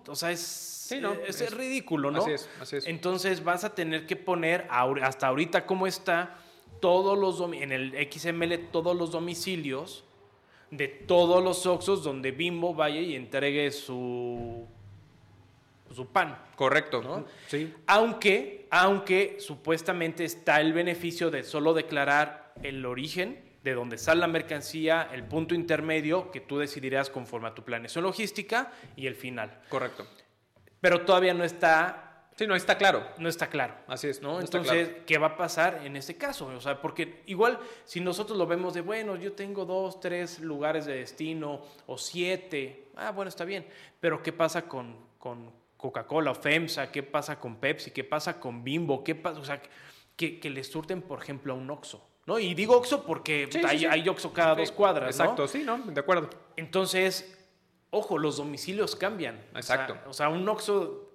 o 0.07 0.15
sea, 0.15 0.31
es, 0.31 0.89
no, 1.01 1.13
es, 1.13 1.39
es- 1.39 1.53
ridículo, 1.53 2.11
¿no? 2.11 2.19
así 2.23 2.31
es 2.31 2.49
así 2.59 2.75
es 2.75 2.87
Entonces 2.87 3.41
vas 3.43 3.63
a 3.63 3.73
tener 3.73 4.05
que 4.05 4.17
poner 4.17 4.67
hasta 4.69 5.27
ahorita 5.27 5.65
cómo 5.65 5.87
está 5.87 6.37
todos 6.81 7.17
los 7.17 7.39
en 7.53 7.71
el 7.71 8.09
XML 8.11 8.57
todos 8.71 8.95
los 8.97 9.11
domicilios 9.11 10.03
de 10.69 10.87
todos 10.87 11.43
los 11.43 11.65
Oxos 11.65 12.03
donde 12.03 12.31
Bimbo 12.31 12.73
vaya 12.73 12.99
y 12.99 13.15
entregue 13.15 13.71
su 13.71 14.67
su 15.93 16.07
pan. 16.07 16.37
correcto 16.55 17.01
¿no? 17.01 17.25
sí 17.47 17.73
Aunque, 17.87 18.67
aunque 18.69 19.37
supuestamente 19.39 20.23
está 20.23 20.61
el 20.61 20.73
beneficio 20.73 21.29
de 21.31 21.43
solo 21.43 21.73
declarar 21.73 22.53
el 22.63 22.85
origen 22.85 23.43
de 23.63 23.73
donde 23.73 23.97
sale 23.97 24.21
la 24.21 24.27
mercancía, 24.27 25.07
el 25.13 25.23
punto 25.23 25.53
intermedio 25.53 26.31
que 26.31 26.39
tú 26.39 26.57
decidirás 26.57 27.09
conforme 27.09 27.49
a 27.49 27.53
tu 27.53 27.63
planeación 27.63 28.03
logística 28.03 28.71
y 28.95 29.07
el 29.07 29.15
final. 29.15 29.61
correcto 29.69 30.07
Pero 30.79 31.01
todavía 31.01 31.33
no 31.33 31.43
está 31.43 32.10
sí 32.37 32.47
no 32.47 32.55
está 32.55 32.77
claro 32.77 33.05
no 33.17 33.27
está 33.29 33.47
claro. 33.47 33.75
así 33.87 34.07
es 34.07 34.21
¿no? 34.21 34.39
Entonces, 34.39 34.87
claro. 34.89 35.03
¿qué 35.05 35.17
va 35.17 35.27
a 35.27 35.37
pasar 35.37 35.81
en 35.85 35.95
este 35.95 36.17
caso? 36.17 36.47
O 36.47 36.61
sea, 36.61 36.81
porque 36.81 37.21
igual 37.27 37.59
si 37.85 37.99
nosotros 37.99 38.37
lo 38.37 38.47
vemos 38.47 38.73
de, 38.73 38.81
bueno, 38.81 39.15
yo 39.15 39.33
tengo 39.33 39.65
dos, 39.65 39.99
tres 39.99 40.39
lugares 40.39 40.85
de 40.85 40.95
destino 40.95 41.61
o 41.87 41.97
siete, 41.97 42.87
ah, 42.95 43.11
bueno, 43.11 43.29
está 43.29 43.45
bien, 43.45 43.67
pero 43.99 44.21
¿qué 44.23 44.31
pasa 44.33 44.63
con, 44.63 44.95
con 45.17 45.51
Coca-Cola 45.77 46.31
o 46.31 46.35
FEMSA? 46.35 46.91
¿Qué 46.91 47.03
pasa 47.03 47.39
con 47.39 47.55
Pepsi? 47.57 47.91
¿Qué 47.91 48.03
pasa 48.03 48.39
con 48.39 48.63
Bimbo? 48.63 49.03
¿Qué 49.03 49.15
pasa? 49.15 49.39
O 49.39 49.45
sea, 49.45 49.61
que, 50.15 50.39
que 50.39 50.49
le 50.49 50.63
surten, 50.63 51.01
por 51.01 51.21
ejemplo, 51.21 51.53
a 51.53 51.55
un 51.55 51.69
Oxxo. 51.69 52.07
¿no? 52.27 52.37
Y 52.37 52.53
digo 52.53 52.77
Oxxo 52.77 53.03
porque 53.03 53.49
Sí, 53.51 53.61
hay, 53.65 53.79
sí. 53.79 53.85
hay 53.87 54.07
Oxxo 54.07 54.31
cada 54.31 54.53
dos 54.53 54.71
cuadras, 54.71 55.17
¿no? 55.17 55.23
exacto 55.23 55.47
sí 55.47 55.63
no 55.65 55.79
de 55.79 55.99
acuerdo 55.99 56.29
Entonces, 56.55 57.35
ojo, 57.89 58.17
los 58.19 58.37
domicilios 58.37 58.95
cambian. 58.95 59.35
O 59.55 59.61
sea- 59.61 59.75
Exacto. 59.75 59.97
O 60.09 60.13
sea, 60.13 60.29
un 60.29 60.47
Oxxo 60.47 61.10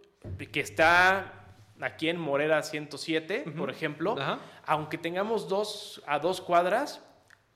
que 0.53 0.61
está 0.61 1.33
aquí 1.81 2.09
en 2.09 2.19
Morera 2.19 2.63
107, 2.63 3.45
por 3.57 3.71
ejemplo, 3.71 4.17
aunque 4.65 4.99
tengamos 4.99 5.49
dos 5.49 6.03
a 6.07 6.19
dos 6.19 6.41
cuadras, 6.41 7.03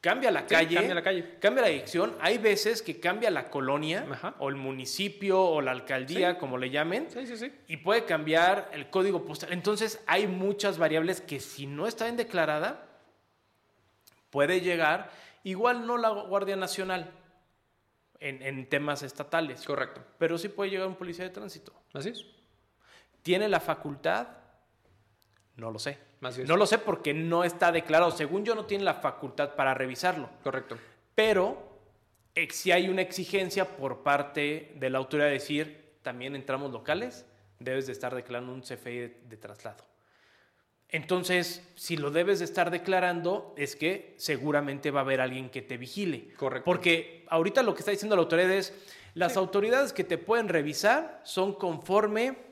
cambia 0.00 0.30
la 0.30 0.40
Sí, 0.40 0.46
calle. 0.48 0.74
cambia 0.76 0.94
la 0.94 1.02
calle. 1.02 1.38
Cambia 1.40 1.62
la 1.62 1.68
dirección. 1.68 2.16
Hay 2.20 2.38
veces 2.38 2.82
que 2.82 3.00
cambia 3.00 3.30
la 3.30 3.50
colonia 3.50 4.06
o 4.38 4.48
el 4.48 4.56
municipio 4.56 5.42
o 5.42 5.60
la 5.60 5.72
alcaldía, 5.72 6.32
Sí. 6.32 6.36
como 6.38 6.56
le 6.58 6.70
llamen. 6.70 7.08
sí 7.10 7.52
Y 7.68 7.78
puede 7.78 8.04
cambiar 8.04 8.70
el 8.72 8.88
código 8.90 9.24
postal. 9.24 9.52
Entonces 9.52 10.02
hay 10.06 10.26
muchas 10.26 10.78
variables 10.78 11.20
que 11.20 11.40
si 11.40 11.66
no 11.66 11.86
está 11.86 12.04
bien 12.04 12.16
declarada, 12.16 12.86
puede 14.30 14.60
llegar, 14.60 15.10
igual 15.44 15.86
no 15.86 15.96
la 15.98 16.10
Guardia 16.10 16.56
Nacional 16.56 17.10
en, 18.20 18.42
en 18.42 18.68
temas 18.68 19.02
estatales, 19.02 19.64
correcto 19.64 20.02
pero 20.18 20.36
sí 20.38 20.48
puede 20.48 20.70
llegar 20.70 20.86
un 20.86 20.94
policía 20.94 21.24
de 21.24 21.30
tránsito. 21.30 21.72
así 21.94 22.10
es 22.10 22.26
¿Tiene 23.22 23.48
la 23.48 23.60
facultad? 23.60 24.28
No 25.56 25.70
lo 25.70 25.78
sé. 25.78 25.98
Más 26.20 26.36
bien. 26.36 26.48
No 26.48 26.56
lo 26.56 26.66
sé 26.66 26.78
porque 26.78 27.14
no 27.14 27.44
está 27.44 27.72
declarado. 27.72 28.10
Según 28.10 28.44
yo, 28.44 28.54
no 28.54 28.66
tiene 28.66 28.84
la 28.84 28.94
facultad 28.94 29.54
para 29.54 29.74
revisarlo. 29.74 30.28
Correcto. 30.42 30.78
Pero 31.14 31.70
si 32.50 32.72
hay 32.72 32.88
una 32.88 33.02
exigencia 33.02 33.76
por 33.76 34.02
parte 34.02 34.72
de 34.76 34.90
la 34.90 34.98
autoridad 34.98 35.26
de 35.26 35.34
decir, 35.34 35.98
también 36.02 36.34
en 36.34 36.46
tramos 36.46 36.70
locales, 36.70 37.26
debes 37.58 37.86
de 37.86 37.92
estar 37.92 38.14
declarando 38.14 38.52
un 38.52 38.62
CFI 38.62 38.98
de, 38.98 39.20
de 39.28 39.36
traslado. 39.36 39.84
Entonces, 40.88 41.62
si 41.76 41.96
lo 41.96 42.10
debes 42.10 42.40
de 42.40 42.44
estar 42.46 42.70
declarando, 42.70 43.54
es 43.56 43.76
que 43.76 44.14
seguramente 44.18 44.90
va 44.90 45.00
a 45.00 45.02
haber 45.04 45.20
alguien 45.20 45.48
que 45.50 45.62
te 45.62 45.76
vigile. 45.76 46.32
Correcto. 46.34 46.64
Porque 46.64 47.24
ahorita 47.28 47.62
lo 47.62 47.74
que 47.74 47.80
está 47.80 47.92
diciendo 47.92 48.16
la 48.16 48.22
autoridad 48.22 48.50
es, 48.50 48.74
las 49.14 49.36
autoridades 49.36 49.92
que 49.92 50.04
te 50.04 50.18
pueden 50.18 50.48
revisar 50.48 51.20
son 51.24 51.54
conforme 51.54 52.49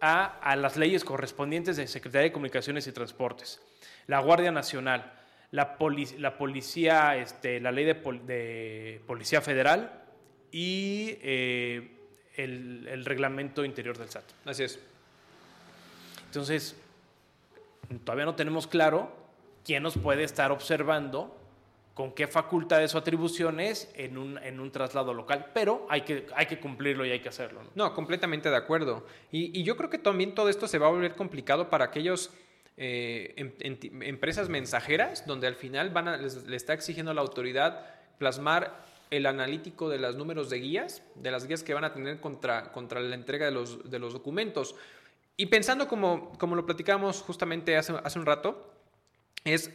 a, 0.00 0.38
a 0.40 0.56
las 0.56 0.76
leyes 0.76 1.04
correspondientes 1.04 1.76
de 1.76 1.86
Secretaría 1.86 2.24
de 2.24 2.32
Comunicaciones 2.32 2.86
y 2.86 2.92
Transportes, 2.92 3.60
la 4.06 4.20
Guardia 4.20 4.50
Nacional, 4.52 5.12
la, 5.50 5.78
poli- 5.78 6.18
la 6.18 6.36
policía, 6.36 7.16
este, 7.16 7.60
la 7.60 7.72
ley 7.72 7.84
de, 7.84 7.94
pol- 7.94 8.26
de 8.26 9.00
Policía 9.06 9.40
Federal 9.40 10.02
y 10.50 11.16
eh, 11.22 11.96
el, 12.36 12.86
el 12.88 13.04
reglamento 13.04 13.64
interior 13.64 13.96
del 13.96 14.10
SAT. 14.10 14.24
Así 14.44 14.64
es. 14.64 14.78
Entonces, 16.26 16.76
todavía 18.04 18.24
no 18.24 18.34
tenemos 18.34 18.66
claro 18.66 19.14
quién 19.64 19.82
nos 19.82 19.96
puede 19.96 20.24
estar 20.24 20.50
observando, 20.50 21.36
con 21.94 22.12
qué 22.12 22.26
facultades 22.26 22.94
o 22.94 22.98
atribuciones 22.98 23.90
en 23.94 24.18
un, 24.18 24.36
en 24.38 24.58
un 24.58 24.70
traslado 24.72 25.14
local, 25.14 25.50
pero 25.54 25.86
hay 25.88 26.02
que, 26.02 26.26
hay 26.34 26.46
que 26.46 26.58
cumplirlo 26.58 27.06
y 27.06 27.12
hay 27.12 27.20
que 27.20 27.28
hacerlo. 27.28 27.60
¿no? 27.76 27.94
Completamente 27.94 28.50
de 28.50 28.56
acuerdo. 28.56 29.06
Y, 29.30 29.62
yo 29.62 29.76
creo 29.76 29.90
que 29.90 29.98
también 29.98 30.34
todo 30.34 30.48
esto 30.48 30.66
se 30.66 30.78
va 30.78 30.88
a 30.88 30.90
volver 30.90 31.14
complicado 31.14 31.70
para 31.70 31.86
aquellos 31.86 32.32
eh, 32.76 33.34
em- 33.36 34.02
empresas 34.02 34.48
mensajeras, 34.48 35.24
donde 35.24 35.46
al 35.46 35.54
final 35.54 35.90
van 35.90 36.08
a, 36.08 36.16
les, 36.16 36.46
le 36.46 36.56
está 36.56 36.72
exigiendo 36.72 37.12
a 37.12 37.14
la 37.14 37.20
autoridad 37.20 37.86
plasmar 38.18 38.84
el 39.10 39.26
analítico 39.26 39.88
de 39.88 39.98
los 39.98 40.16
números 40.16 40.50
de 40.50 40.58
guías, 40.58 41.02
de 41.14 41.30
las 41.30 41.46
guías 41.46 41.62
que 41.62 41.74
van 41.74 41.84
a 41.84 41.92
tener 41.92 42.18
contra, 42.20 42.72
contra 42.72 43.00
la 43.00 43.14
entrega 43.14 43.46
de 43.46 43.52
los, 43.52 43.88
de 43.88 43.98
los 44.00 44.12
documentos. 44.12 44.74
Y 45.36 45.46
pensando 45.46 45.86
como, 45.86 46.36
como 46.38 46.56
lo 46.56 46.66
platicamos 46.66 47.22
justamente 47.22 47.76
hace, 47.76 47.94
hace 48.02 48.18
un 48.18 48.26
rato, 48.26 48.72
es, 49.44 49.70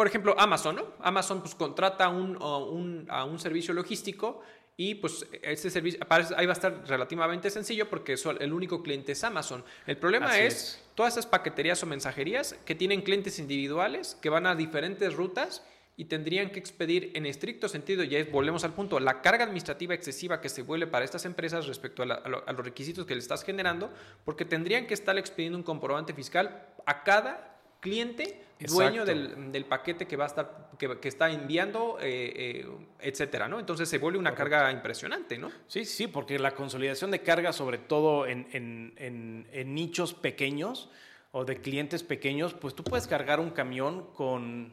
por 0.00 0.06
ejemplo, 0.06 0.34
Amazon, 0.38 0.76
¿no? 0.76 0.84
Amazon 1.00 1.42
pues 1.42 1.54
contrata 1.54 2.08
un, 2.08 2.38
a 2.40 2.56
un, 2.56 3.06
a 3.10 3.24
un 3.26 3.38
servicio 3.38 3.74
logístico 3.74 4.40
y 4.78 4.94
pues 4.94 5.26
este 5.42 5.68
servicio 5.68 6.00
ahí 6.38 6.46
va 6.46 6.52
a 6.52 6.54
estar 6.54 6.88
relativamente 6.88 7.50
sencillo 7.50 7.86
porque 7.90 8.14
el 8.38 8.52
único 8.54 8.82
cliente 8.82 9.12
es 9.12 9.22
Amazon. 9.24 9.62
El 9.86 9.98
problema 9.98 10.38
es, 10.38 10.54
es. 10.54 10.84
todas 10.94 11.12
esas 11.12 11.26
paqueterías 11.26 11.82
o 11.82 11.86
mensajerías 11.86 12.54
que 12.64 12.74
tienen 12.74 13.02
clientes 13.02 13.38
individuales 13.38 14.16
que 14.22 14.30
van 14.30 14.46
a 14.46 14.54
diferentes 14.54 15.12
rutas 15.12 15.62
y 15.98 16.06
tendrían 16.06 16.48
que 16.48 16.58
expedir 16.60 17.10
en 17.12 17.26
estricto 17.26 17.68
sentido, 17.68 18.02
ya 18.02 18.24
volvemos 18.32 18.64
al 18.64 18.72
punto, 18.72 18.98
la 19.00 19.20
carga 19.20 19.44
administrativa 19.44 19.92
excesiva 19.92 20.40
que 20.40 20.48
se 20.48 20.62
vuelve 20.62 20.86
para 20.86 21.04
estas 21.04 21.26
empresas 21.26 21.66
respecto 21.66 22.02
a, 22.04 22.06
la- 22.06 22.14
a 22.14 22.28
lo- 22.30 22.42
a 22.48 22.52
los 22.54 22.64
requisitos 22.64 23.04
que 23.04 23.12
le 23.14 23.20
estás 23.20 23.44
generando, 23.44 23.92
porque 24.24 24.46
tendrían 24.46 24.86
que 24.86 24.94
estar 24.94 25.18
expediendo 25.18 25.58
un 25.58 25.62
comprobante 25.62 26.14
fiscal 26.14 26.68
a 26.86 27.02
cada 27.04 27.58
cliente 27.80 28.46
dueño 28.66 29.04
del, 29.04 29.50
del 29.52 29.64
paquete 29.64 30.06
que 30.06 30.16
va 30.16 30.24
a 30.24 30.26
estar 30.28 30.70
que, 30.78 30.98
que 31.00 31.08
está 31.08 31.30
enviando 31.30 31.98
eh, 32.00 32.32
eh, 32.64 32.66
etcétera 33.00 33.48
no 33.48 33.58
entonces 33.60 33.88
se 33.88 33.98
vuelve 33.98 34.18
una 34.18 34.34
carga 34.34 34.70
impresionante 34.72 35.38
no 35.38 35.50
Sí, 35.66 35.84
sí, 35.84 36.06
porque 36.06 36.38
la 36.38 36.52
consolidación 36.54 37.10
de 37.10 37.20
carga, 37.22 37.52
sobre 37.52 37.78
todo 37.78 38.26
en, 38.26 38.46
en- 38.52 38.92
en- 38.96 39.46
en 39.52 39.74
nichos 39.74 40.14
pequeños 40.14 40.88
o 41.32 41.44
de 41.44 41.60
clientes 41.60 42.02
pequeños, 42.02 42.54
pues 42.54 42.74
tú 42.74 42.82
puedes 42.82 43.06
cargar 43.06 43.38
un 43.38 43.50
camión 43.50 44.06
con 44.14 44.72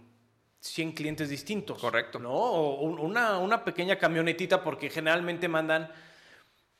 100 0.60 0.94
clientes 0.94 1.30
distintos. 1.30 1.80
Correcto. 1.80 2.18
¿No? 2.18 2.32
O 2.34 2.82
un- 2.82 2.98
una, 3.00 3.38
una 3.38 3.64
pequeña 3.64 3.98
camionetita, 3.98 4.64
porque 4.64 4.90
generalmente 4.90 5.48
mandan 5.48 5.92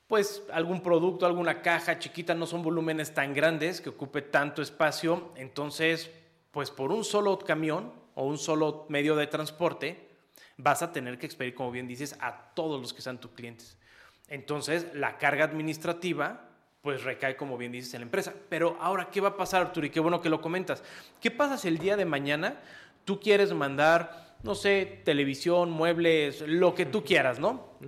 pues 0.08 0.42
algún 0.52 0.82
producto, 0.82 1.26
alguna 1.26 1.60
caja 1.62 1.98
chiquita, 1.98 2.34
no 2.34 2.46
son 2.46 2.62
volúmenes 2.62 3.12
tan 3.14 3.34
grandes 3.34 3.80
que 3.80 3.90
ocupe 3.90 4.22
tanto 4.22 4.62
espacio. 4.62 5.32
Entonces, 5.36 6.10
pues 6.50 6.70
por 6.70 6.92
un 6.92 7.04
solo 7.04 7.38
camión 7.38 7.92
o 8.14 8.24
un 8.24 8.38
solo 8.38 8.86
medio 8.88 9.16
de 9.16 9.26
transporte, 9.26 10.08
vas 10.56 10.82
a 10.82 10.92
tener 10.92 11.18
que 11.18 11.26
expedir, 11.26 11.54
como 11.54 11.70
bien 11.70 11.86
dices, 11.86 12.16
a 12.20 12.52
todos 12.54 12.80
los 12.80 12.92
que 12.92 13.02
sean 13.02 13.18
tus 13.18 13.30
clientes. 13.32 13.78
Entonces, 14.28 14.86
la 14.94 15.16
carga 15.16 15.44
administrativa, 15.44 16.50
pues 16.82 17.04
recae, 17.04 17.36
como 17.36 17.56
bien 17.56 17.72
dices, 17.72 17.94
en 17.94 18.00
la 18.00 18.06
empresa. 18.06 18.34
Pero 18.48 18.76
ahora, 18.80 19.08
¿qué 19.10 19.20
va 19.20 19.30
a 19.30 19.36
pasar, 19.36 19.62
Arturo? 19.62 19.86
Y 19.86 19.90
qué 19.90 20.00
bueno 20.00 20.20
que 20.20 20.28
lo 20.28 20.40
comentas. 20.40 20.82
¿Qué 21.20 21.30
pasa 21.30 21.56
si 21.56 21.68
el 21.68 21.78
día 21.78 21.96
de 21.96 22.04
mañana 22.04 22.60
tú 23.04 23.20
quieres 23.20 23.52
mandar, 23.54 24.36
no 24.42 24.54
sé, 24.54 25.00
televisión, 25.04 25.70
muebles, 25.70 26.42
lo 26.42 26.74
que 26.74 26.86
tú 26.86 27.04
quieras, 27.04 27.38
¿no? 27.38 27.78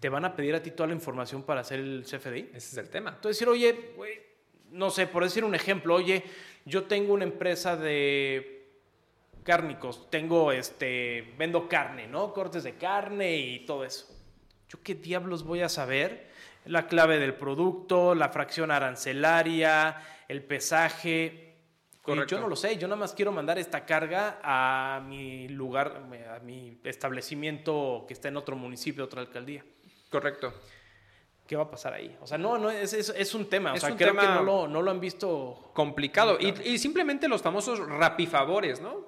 Te 0.00 0.08
van 0.08 0.24
a 0.24 0.34
pedir 0.34 0.54
a 0.54 0.62
ti 0.62 0.70
toda 0.70 0.86
la 0.86 0.94
información 0.94 1.42
para 1.42 1.60
hacer 1.60 1.80
el 1.80 2.04
CFDI. 2.04 2.50
ese 2.54 2.56
es 2.56 2.76
el 2.78 2.88
tema 2.88 3.10
Entonces 3.10 3.36
decir, 3.36 3.48
oye, 3.48 3.92
güey, 3.96 4.27
no 4.70 4.90
sé, 4.90 5.06
por 5.06 5.24
decir 5.24 5.44
un 5.44 5.54
ejemplo, 5.54 5.94
oye, 5.94 6.24
yo 6.64 6.84
tengo 6.84 7.14
una 7.14 7.24
empresa 7.24 7.76
de 7.76 8.66
cárnicos, 9.42 10.10
tengo 10.10 10.52
este, 10.52 11.34
vendo 11.38 11.68
carne, 11.68 12.06
¿no? 12.06 12.32
Cortes 12.34 12.64
de 12.64 12.74
carne 12.76 13.36
y 13.36 13.66
todo 13.66 13.84
eso. 13.84 14.06
¿Yo 14.68 14.78
qué 14.82 14.94
diablos 14.94 15.44
voy 15.44 15.62
a 15.62 15.68
saber? 15.68 16.28
La 16.66 16.86
clave 16.86 17.18
del 17.18 17.34
producto, 17.34 18.14
la 18.14 18.28
fracción 18.28 18.70
arancelaria, 18.70 20.02
el 20.28 20.42
pesaje. 20.42 21.54
Correcto. 22.02 22.36
Yo 22.36 22.40
no 22.40 22.48
lo 22.48 22.56
sé, 22.56 22.76
yo 22.76 22.86
nada 22.88 23.00
más 23.00 23.14
quiero 23.14 23.32
mandar 23.32 23.58
esta 23.58 23.86
carga 23.86 24.38
a 24.42 25.00
mi 25.06 25.48
lugar, 25.48 26.02
a 26.30 26.40
mi 26.40 26.78
establecimiento 26.84 28.04
que 28.06 28.14
está 28.14 28.28
en 28.28 28.36
otro 28.36 28.56
municipio, 28.56 29.04
otra 29.04 29.22
alcaldía. 29.22 29.64
correcto 30.10 30.52
¿Qué 31.48 31.56
va 31.56 31.62
a 31.62 31.70
pasar 31.70 31.94
ahí? 31.94 32.14
O 32.20 32.26
sea, 32.26 32.36
no, 32.36 32.58
no, 32.58 32.70
es, 32.70 32.92
es, 32.92 33.08
es 33.08 33.34
un 33.34 33.48
tema. 33.48 33.72
O 33.72 33.74
Es 33.74 33.80
sea, 33.80 33.96
creo 33.96 34.14
que 34.14 34.26
no 34.26 34.42
lo, 34.42 34.68
no 34.68 34.82
lo 34.82 34.90
han 34.90 35.00
visto. 35.00 35.70
complicado. 35.72 36.36
Y, 36.38 36.76
simplemente 36.76 37.26
los 37.26 37.40
famosos 37.40 37.80
rapifavores, 37.80 38.82
¿no? 38.82 39.06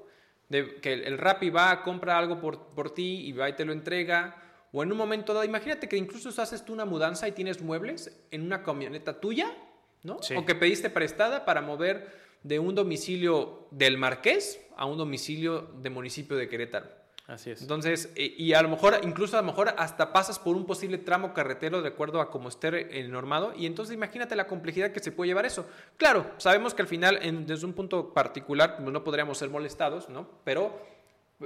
De 0.49 0.81
que 0.81 0.95
el, 0.95 1.05
el 1.05 1.19
Rappi 1.19 1.51
va, 1.51 1.83
compra 1.83 2.17
algo 2.17 2.41
por, 2.41 2.69
por 2.69 2.95
ti 2.95 3.27
y 3.27 3.33
va 3.33 3.51
y 3.51 3.53
te 3.53 3.67
lo 3.67 3.75
entrega. 3.75 4.43
O 4.73 4.83
en 4.83 4.91
un 4.91 4.97
momento 4.97 5.35
dado, 5.35 5.45
imagínate 5.45 5.87
que 5.87 5.99
incluso 5.99 6.31
haces 6.41 6.65
tú 6.65 6.73
una 6.73 6.87
mudanza 6.87 7.29
y 7.29 7.33
tienes 7.33 7.61
muebles 7.61 8.19
en 8.31 8.43
una 8.43 8.63
camioneta 8.63 9.21
tuya, 9.21 9.55
¿no? 10.03 10.23
Sí. 10.23 10.35
O 10.35 10.47
que 10.47 10.55
pediste 10.55 10.89
prestada 10.89 11.45
para 11.45 11.61
mover 11.61 12.11
de 12.43 12.59
un 12.59 12.75
domicilio 12.75 13.69
del 13.71 13.99
Marqués 13.99 14.67
a 14.79 14.87
un 14.87 14.97
domicilio 14.97 15.61
de 15.83 15.91
municipio 15.91 16.39
de 16.39 16.49
Querétaro. 16.49 16.89
Así 17.31 17.51
es. 17.53 17.63
Entonces, 17.63 18.13
eh, 18.17 18.35
y 18.37 18.55
a 18.55 18.63
lo 18.63 18.69
mejor, 18.69 18.99
incluso 19.05 19.39
a 19.39 19.41
lo 19.41 19.47
mejor 19.47 19.73
hasta 19.79 20.13
pasas 20.13 20.41
por 20.41 20.57
un 20.57 20.67
posible 20.67 20.99
tramo 20.99 21.33
carretero 21.33 21.81
de 21.81 21.87
acuerdo 21.89 22.21
a 22.21 22.29
cómo 22.29 22.49
esté 22.49 22.99
eh, 22.99 23.07
normado, 23.07 23.53
y 23.57 23.67
entonces 23.67 23.95
imagínate 23.95 24.35
la 24.35 24.49
complejidad 24.49 24.91
que 24.91 24.99
se 24.99 25.13
puede 25.13 25.29
llevar 25.29 25.47
eso. 25.47 25.65
Claro, 25.97 26.27
sabemos 26.39 26.75
que 26.75 26.83
al 26.83 26.89
final, 26.89 27.21
en- 27.23 27.47
desde 27.47 27.67
un 27.67 27.73
punto 27.73 28.13
particular, 28.13 28.77
pues, 28.79 28.91
no 28.93 29.05
podríamos 29.05 29.39
ser 29.39 29.49
molestados, 29.49 30.09
¿no? 30.09 30.29
Pero 30.43 30.77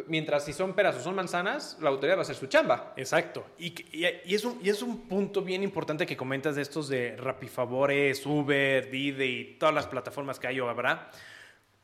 mientras 0.09 0.47
si 0.47 0.55
son 0.55 0.72
peras 0.72 0.97
o 0.97 1.01
son 1.01 1.14
manzanas, 1.16 1.76
la 1.82 1.91
autoridad 1.91 2.16
va 2.16 2.20
a 2.20 2.22
hacer 2.22 2.35
su 2.37 2.47
chamba. 2.47 2.95
Exacto. 2.97 3.45
Y, 3.59 3.66
y- 3.97 4.07
y 4.24 4.35
es 4.35 4.45
un, 4.47 4.59
y 4.62 4.70
es 4.70 4.80
un 4.80 5.03
punto 5.07 5.43
bien 5.43 5.62
importante 5.62 6.07
que 6.07 6.16
comentas 6.16 6.57
de 6.57 6.62
estos 6.62 6.89
de 6.89 7.14
Rapifavores, 7.16 8.24
Uber, 8.24 8.91
Didi 8.91 9.24
y 9.24 9.45
todas 9.59 9.74
las 9.74 9.87
plataformas 9.87 10.41
que 10.41 10.47
hay 10.47 10.59
o 10.61 10.68
habrá. 10.70 11.11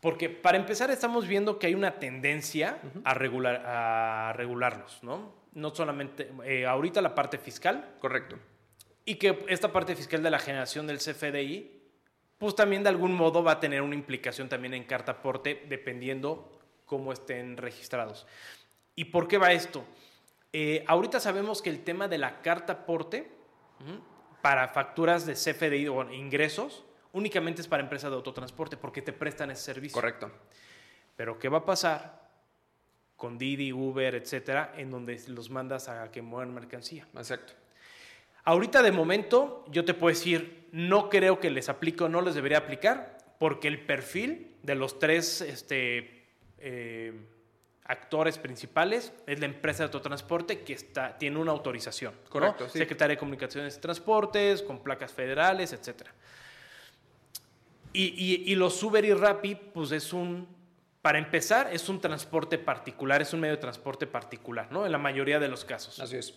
Porque 0.00 0.30
para 0.30 0.56
empezar 0.56 0.90
estamos 0.90 1.26
viendo 1.26 1.58
que 1.58 1.66
hay 1.66 1.74
una 1.74 1.98
tendencia 1.98 2.78
a, 3.04 3.14
regular, 3.14 3.62
a 3.66 4.32
regularlos, 4.34 5.02
¿no? 5.02 5.34
No 5.52 5.74
solamente 5.74 6.30
eh, 6.44 6.66
ahorita 6.66 7.02
la 7.02 7.14
parte 7.14 7.36
fiscal, 7.36 7.96
Correcto. 8.00 8.38
y 9.04 9.16
que 9.16 9.44
esta 9.48 9.72
parte 9.72 9.94
fiscal 9.94 10.22
de 10.22 10.30
la 10.30 10.38
generación 10.38 10.86
del 10.86 10.98
CFDI, 10.98 11.82
pues 12.38 12.54
también 12.54 12.82
de 12.82 12.88
algún 12.88 13.14
modo 13.14 13.42
va 13.42 13.52
a 13.52 13.60
tener 13.60 13.82
una 13.82 13.94
implicación 13.94 14.48
también 14.48 14.72
en 14.72 14.84
carta 14.84 15.12
aporte, 15.12 15.66
dependiendo 15.68 16.50
cómo 16.86 17.12
estén 17.12 17.58
registrados. 17.58 18.26
¿Y 18.94 19.06
por 19.06 19.28
qué 19.28 19.36
va 19.36 19.52
esto? 19.52 19.84
Eh, 20.52 20.82
ahorita 20.86 21.20
sabemos 21.20 21.60
que 21.60 21.70
el 21.70 21.84
tema 21.84 22.08
de 22.08 22.18
la 22.18 22.40
carta 22.40 22.72
aporte 22.72 23.30
para 24.40 24.68
facturas 24.68 25.26
de 25.26 25.34
CFDI 25.34 25.88
o 25.88 26.10
ingresos 26.10 26.84
únicamente 27.12 27.60
es 27.60 27.68
para 27.68 27.82
empresas 27.82 28.10
de 28.10 28.16
autotransporte 28.16 28.76
porque 28.76 29.02
te 29.02 29.12
prestan 29.12 29.50
ese 29.50 29.62
servicio. 29.62 29.94
Correcto. 29.94 30.30
Pero 31.16 31.38
¿qué 31.38 31.48
va 31.48 31.58
a 31.58 31.64
pasar 31.64 32.20
con 33.16 33.36
Didi, 33.36 33.72
Uber, 33.72 34.14
etcétera, 34.14 34.72
en 34.76 34.90
donde 34.90 35.20
los 35.28 35.50
mandas 35.50 35.88
a 35.88 36.10
que 36.10 36.22
muevan 36.22 36.54
mercancía? 36.54 37.06
Exacto. 37.14 37.52
Ahorita 38.44 38.82
de 38.82 38.92
momento 38.92 39.64
yo 39.68 39.84
te 39.84 39.94
puedo 39.94 40.14
decir, 40.14 40.68
no 40.72 41.10
creo 41.10 41.40
que 41.40 41.50
les 41.50 41.68
aplique 41.68 42.04
o 42.04 42.08
no 42.08 42.22
les 42.22 42.34
debería 42.34 42.58
aplicar, 42.58 43.18
porque 43.38 43.68
el 43.68 43.84
perfil 43.84 44.56
de 44.62 44.74
los 44.74 44.98
tres 44.98 45.40
este, 45.40 46.26
eh, 46.58 47.12
actores 47.84 48.38
principales 48.38 49.12
es 49.26 49.40
la 49.40 49.46
empresa 49.46 49.78
de 49.78 49.84
autotransporte 49.84 50.60
que 50.60 50.72
está, 50.72 51.18
tiene 51.18 51.38
una 51.38 51.50
autorización. 51.52 52.14
¿no? 52.14 52.30
Correcto, 52.30 52.68
sí. 52.68 52.78
Secretaría 52.78 53.16
de 53.16 53.18
Comunicaciones 53.18 53.76
y 53.76 53.80
Transportes, 53.80 54.62
con 54.62 54.82
placas 54.82 55.12
federales, 55.12 55.72
etc. 55.72 56.08
Y, 57.92 58.44
y, 58.50 58.54
los 58.54 58.80
Uber 58.82 59.04
y 59.04 59.12
Rappi, 59.12 59.56
pues 59.56 59.90
es 59.90 60.12
un, 60.12 60.46
para 61.02 61.18
empezar, 61.18 61.72
es 61.72 61.88
un 61.88 62.00
transporte 62.00 62.56
particular, 62.56 63.20
es 63.20 63.32
un 63.32 63.40
medio 63.40 63.56
de 63.56 63.60
transporte 63.60 64.06
particular, 64.06 64.70
¿no? 64.70 64.86
En 64.86 64.92
la 64.92 64.98
mayoría 64.98 65.40
de 65.40 65.48
los 65.48 65.64
casos. 65.64 65.98
Así 65.98 66.16
es. 66.16 66.34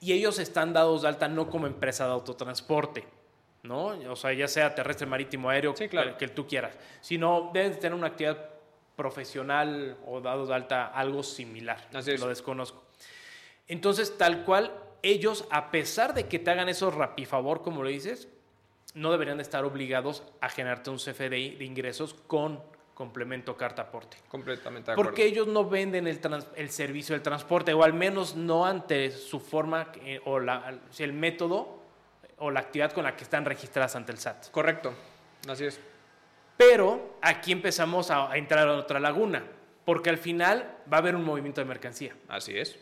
Y 0.00 0.12
ellos 0.12 0.40
están 0.40 0.72
dados 0.72 1.02
de 1.02 1.08
alta 1.08 1.28
no 1.28 1.48
como 1.48 1.68
empresa 1.68 2.06
de 2.06 2.12
autotransporte, 2.12 3.04
¿no? 3.62 3.86
O 4.10 4.16
sea, 4.16 4.32
ya 4.32 4.48
sea 4.48 4.74
terrestre, 4.74 5.06
marítimo, 5.06 5.48
aéreo, 5.48 5.76
sí, 5.76 5.88
claro. 5.88 6.16
que, 6.18 6.26
que, 6.26 6.32
tú 6.32 6.48
quieras, 6.48 6.76
sino 7.00 7.50
deben 7.54 7.78
tener 7.78 7.94
una 7.94 8.08
actividad 8.08 8.50
profesional 8.96 9.96
o 10.06 10.20
dados 10.20 10.48
de 10.48 10.54
alta 10.54 10.86
algo 10.86 11.22
similar. 11.22 11.88
Así 11.92 12.10
es. 12.10 12.20
Lo 12.20 12.28
desconozco. 12.28 12.82
Entonces, 13.68 14.18
tal 14.18 14.44
cual, 14.44 14.72
ellos, 15.02 15.44
a 15.50 15.70
pesar 15.70 16.14
de 16.14 16.26
que 16.26 16.38
te 16.38 16.50
hagan 16.50 16.68
esos 16.68 16.94
rapifavor, 16.94 17.62
como 17.62 17.82
lo 17.82 17.88
dices, 17.88 18.28
no 18.94 19.10
deberían 19.10 19.38
de 19.38 19.42
estar 19.42 19.64
obligados 19.64 20.22
a 20.40 20.48
generarte 20.48 20.90
un 20.90 20.98
CFDI 20.98 21.56
de 21.56 21.64
ingresos 21.64 22.14
con 22.26 22.60
complemento 22.94 23.56
carta 23.56 23.82
aporte. 23.82 24.18
Completamente 24.28 24.86
de 24.86 24.92
acuerdo. 24.92 25.10
Porque 25.10 25.24
ellos 25.24 25.46
no 25.46 25.68
venden 25.68 26.06
el, 26.06 26.20
trans, 26.20 26.46
el, 26.56 26.70
servicio 26.70 27.14
del 27.14 27.22
transporte, 27.22 27.72
o 27.72 27.82
al 27.82 27.94
menos 27.94 28.36
no 28.36 28.66
ante 28.66 29.10
su 29.10 29.40
forma 29.40 29.90
eh, 30.04 30.20
o 30.24 30.38
la, 30.38 30.78
el 30.98 31.12
método 31.12 31.80
o 32.38 32.50
la 32.50 32.60
actividad 32.60 32.92
con 32.92 33.04
la 33.04 33.16
que 33.16 33.24
están 33.24 33.44
registradas 33.44 33.96
ante 33.96 34.12
el 34.12 34.18
SAT. 34.18 34.50
Correcto, 34.50 34.92
así 35.48 35.64
es. 35.64 35.80
Pero 36.56 37.16
aquí 37.22 37.52
empezamos 37.52 38.10
a, 38.10 38.30
a 38.30 38.36
entrar 38.36 38.68
a 38.68 38.74
otra 38.74 39.00
laguna, 39.00 39.44
porque 39.84 40.10
al 40.10 40.18
final 40.18 40.76
va 40.92 40.98
a 40.98 41.00
haber 41.00 41.16
un 41.16 41.24
movimiento 41.24 41.60
de 41.60 41.64
mercancía. 41.64 42.14
Así 42.28 42.56
es. 42.58 42.78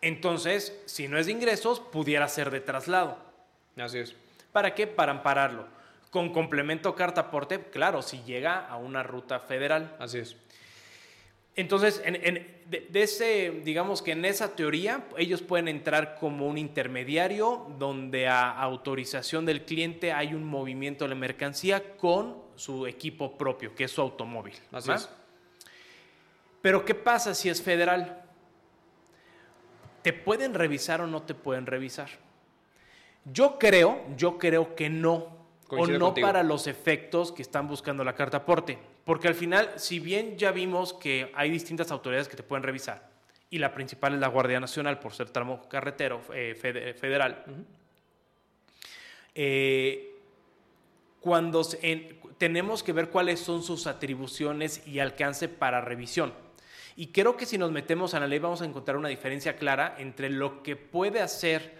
Entonces, 0.00 0.78
si 0.86 1.08
no 1.08 1.18
es 1.18 1.26
de 1.26 1.32
ingresos, 1.32 1.80
pudiera 1.80 2.28
ser 2.28 2.50
de 2.50 2.60
traslado. 2.60 3.18
Así 3.76 3.98
es. 3.98 4.14
¿Para 4.56 4.74
qué? 4.74 4.86
Para 4.86 5.12
ampararlo. 5.12 5.66
Con 6.08 6.32
complemento 6.32 6.94
carta 6.94 7.20
aporte, 7.20 7.64
claro, 7.64 8.00
si 8.00 8.22
llega 8.22 8.66
a 8.66 8.78
una 8.78 9.02
ruta 9.02 9.38
federal. 9.38 9.94
Así 9.98 10.16
es. 10.16 10.34
Entonces, 11.56 12.00
en, 12.06 12.16
en, 12.16 12.62
de, 12.64 12.88
de, 12.88 13.02
ese, 13.02 13.60
digamos 13.62 14.00
que 14.00 14.12
en 14.12 14.24
esa 14.24 14.56
teoría, 14.56 15.04
ellos 15.18 15.42
pueden 15.42 15.68
entrar 15.68 16.16
como 16.18 16.46
un 16.46 16.56
intermediario 16.56 17.66
donde 17.78 18.28
a 18.28 18.50
autorización 18.50 19.44
del 19.44 19.66
cliente 19.66 20.14
hay 20.14 20.32
un 20.32 20.42
movimiento 20.42 21.04
de 21.04 21.10
la 21.10 21.16
mercancía 21.16 21.98
con 21.98 22.38
su 22.54 22.86
equipo 22.86 23.36
propio, 23.36 23.74
que 23.74 23.84
es 23.84 23.90
su 23.90 24.00
automóvil. 24.00 24.54
Así 24.72 24.90
es. 24.90 25.10
Pero, 26.62 26.82
¿qué 26.82 26.94
pasa 26.94 27.34
si 27.34 27.50
es 27.50 27.60
federal? 27.60 28.24
¿Te 30.00 30.14
pueden 30.14 30.54
revisar 30.54 31.02
o 31.02 31.06
no 31.06 31.24
te 31.24 31.34
pueden 31.34 31.66
revisar? 31.66 32.08
Yo 33.32 33.58
creo, 33.58 34.04
yo 34.16 34.38
creo 34.38 34.74
que 34.74 34.88
no. 34.88 35.34
Coincido 35.66 35.96
o 35.96 35.98
no 35.98 36.06
contigo. 36.06 36.26
para 36.28 36.42
los 36.44 36.68
efectos 36.68 37.32
que 37.32 37.42
están 37.42 37.66
buscando 37.66 38.04
la 38.04 38.14
carta 38.14 38.36
aporte. 38.38 38.78
Porque 39.04 39.26
al 39.28 39.34
final, 39.34 39.68
si 39.76 39.98
bien 39.98 40.38
ya 40.38 40.52
vimos 40.52 40.92
que 40.92 41.32
hay 41.34 41.50
distintas 41.50 41.90
autoridades 41.90 42.28
que 42.28 42.36
te 42.36 42.44
pueden 42.44 42.62
revisar, 42.62 43.10
y 43.50 43.58
la 43.58 43.72
principal 43.74 44.14
es 44.14 44.20
la 44.20 44.28
Guardia 44.28 44.60
Nacional 44.60 44.98
por 45.00 45.12
ser 45.12 45.30
tramo 45.30 45.68
carretero 45.68 46.20
eh, 46.32 46.54
fede- 46.60 46.94
federal, 46.94 47.44
eh, 49.34 50.14
cuando 51.20 51.64
se- 51.64 51.78
en- 51.82 52.20
tenemos 52.38 52.82
que 52.82 52.92
ver 52.92 53.10
cuáles 53.10 53.40
son 53.40 53.62
sus 53.62 53.86
atribuciones 53.86 54.86
y 54.86 54.98
alcance 55.00 55.48
para 55.48 55.80
revisión. 55.80 56.32
Y 56.96 57.08
creo 57.08 57.36
que 57.36 57.46
si 57.46 57.58
nos 57.58 57.72
metemos 57.72 58.14
a 58.14 58.20
la 58.20 58.26
ley 58.26 58.38
vamos 58.38 58.62
a 58.62 58.64
encontrar 58.64 58.96
una 58.96 59.08
diferencia 59.08 59.56
clara 59.56 59.96
entre 59.98 60.30
lo 60.30 60.62
que 60.62 60.76
puede 60.76 61.20
hacer 61.20 61.74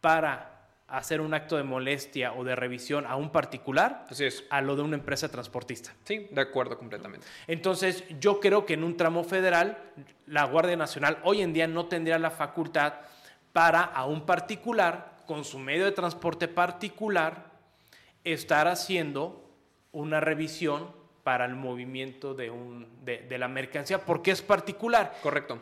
para 0.00 0.53
hacer 0.98 1.20
un 1.20 1.34
acto 1.34 1.56
de 1.56 1.62
molestia 1.62 2.32
o 2.32 2.44
de 2.44 2.54
revisión 2.56 3.06
a 3.06 3.16
un 3.16 3.30
particular 3.30 4.06
Así 4.10 4.24
es. 4.24 4.44
a 4.50 4.60
lo 4.60 4.76
de 4.76 4.82
una 4.82 4.96
empresa 4.96 5.28
transportista. 5.30 5.92
Sí, 6.04 6.28
de 6.30 6.40
acuerdo 6.40 6.78
completamente. 6.78 7.26
Entonces, 7.46 8.04
yo 8.20 8.40
creo 8.40 8.64
que 8.66 8.74
en 8.74 8.84
un 8.84 8.96
tramo 8.96 9.24
federal, 9.24 9.78
la 10.26 10.44
Guardia 10.44 10.76
Nacional 10.76 11.18
hoy 11.24 11.42
en 11.42 11.52
día 11.52 11.66
no 11.66 11.86
tendría 11.86 12.18
la 12.18 12.30
facultad 12.30 12.94
para 13.52 13.82
a 13.82 14.04
un 14.06 14.26
particular, 14.26 15.12
con 15.26 15.44
su 15.44 15.58
medio 15.58 15.84
de 15.84 15.92
transporte 15.92 16.48
particular, 16.48 17.46
estar 18.24 18.68
haciendo 18.68 19.50
una 19.92 20.20
revisión 20.20 20.90
para 21.22 21.44
el 21.46 21.54
movimiento 21.54 22.34
de, 22.34 22.50
un, 22.50 22.86
de, 23.04 23.18
de 23.18 23.38
la 23.38 23.48
mercancía, 23.48 24.04
porque 24.04 24.30
es 24.32 24.42
particular. 24.42 25.14
Correcto. 25.22 25.58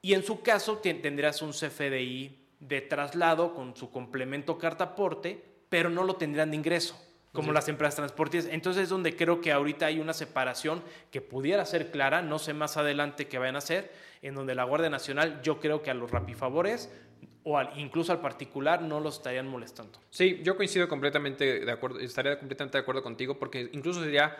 Y 0.00 0.14
en 0.14 0.22
su 0.22 0.40
caso 0.40 0.78
te- 0.78 0.94
tendrás 0.94 1.42
un 1.42 1.50
CFDI 1.52 2.45
de 2.66 2.80
traslado 2.80 3.54
con 3.54 3.76
su 3.76 3.90
complemento 3.90 4.58
carta 4.58 4.84
aporte, 4.84 5.42
pero 5.68 5.90
no 5.90 6.04
lo 6.04 6.16
tendrán 6.16 6.50
de 6.50 6.56
ingreso, 6.56 6.96
como 7.32 7.52
las 7.52 7.68
empresas 7.68 7.96
transportistas. 7.96 8.52
Entonces 8.52 8.84
es 8.84 8.88
donde 8.88 9.14
creo 9.14 9.40
que 9.40 9.52
ahorita 9.52 9.86
hay 9.86 10.00
una 10.00 10.12
separación 10.14 10.82
que 11.10 11.20
pudiera 11.20 11.64
ser 11.64 11.90
clara, 11.90 12.22
no 12.22 12.38
sé 12.38 12.54
más 12.54 12.76
adelante 12.76 13.26
qué 13.28 13.38
vayan 13.38 13.56
a 13.56 13.58
hacer, 13.58 13.92
en 14.22 14.34
donde 14.34 14.54
la 14.54 14.64
Guardia 14.64 14.90
Nacional 14.90 15.40
yo 15.42 15.60
creo 15.60 15.82
que 15.82 15.90
a 15.90 15.94
los 15.94 16.10
rapifavores 16.10 16.90
o 17.44 17.58
al- 17.58 17.78
incluso 17.78 18.10
al 18.12 18.20
particular 18.20 18.82
no 18.82 18.98
los 19.00 19.18
estarían 19.18 19.46
molestando. 19.46 20.00
Sí, 20.10 20.40
yo 20.42 20.56
coincido 20.56 20.88
completamente 20.88 21.60
de 21.64 21.70
acuerdo, 21.70 22.00
estaría 22.00 22.38
completamente 22.38 22.78
de 22.78 22.82
acuerdo 22.82 23.02
contigo 23.02 23.38
porque 23.38 23.68
incluso 23.72 24.02
sería, 24.02 24.34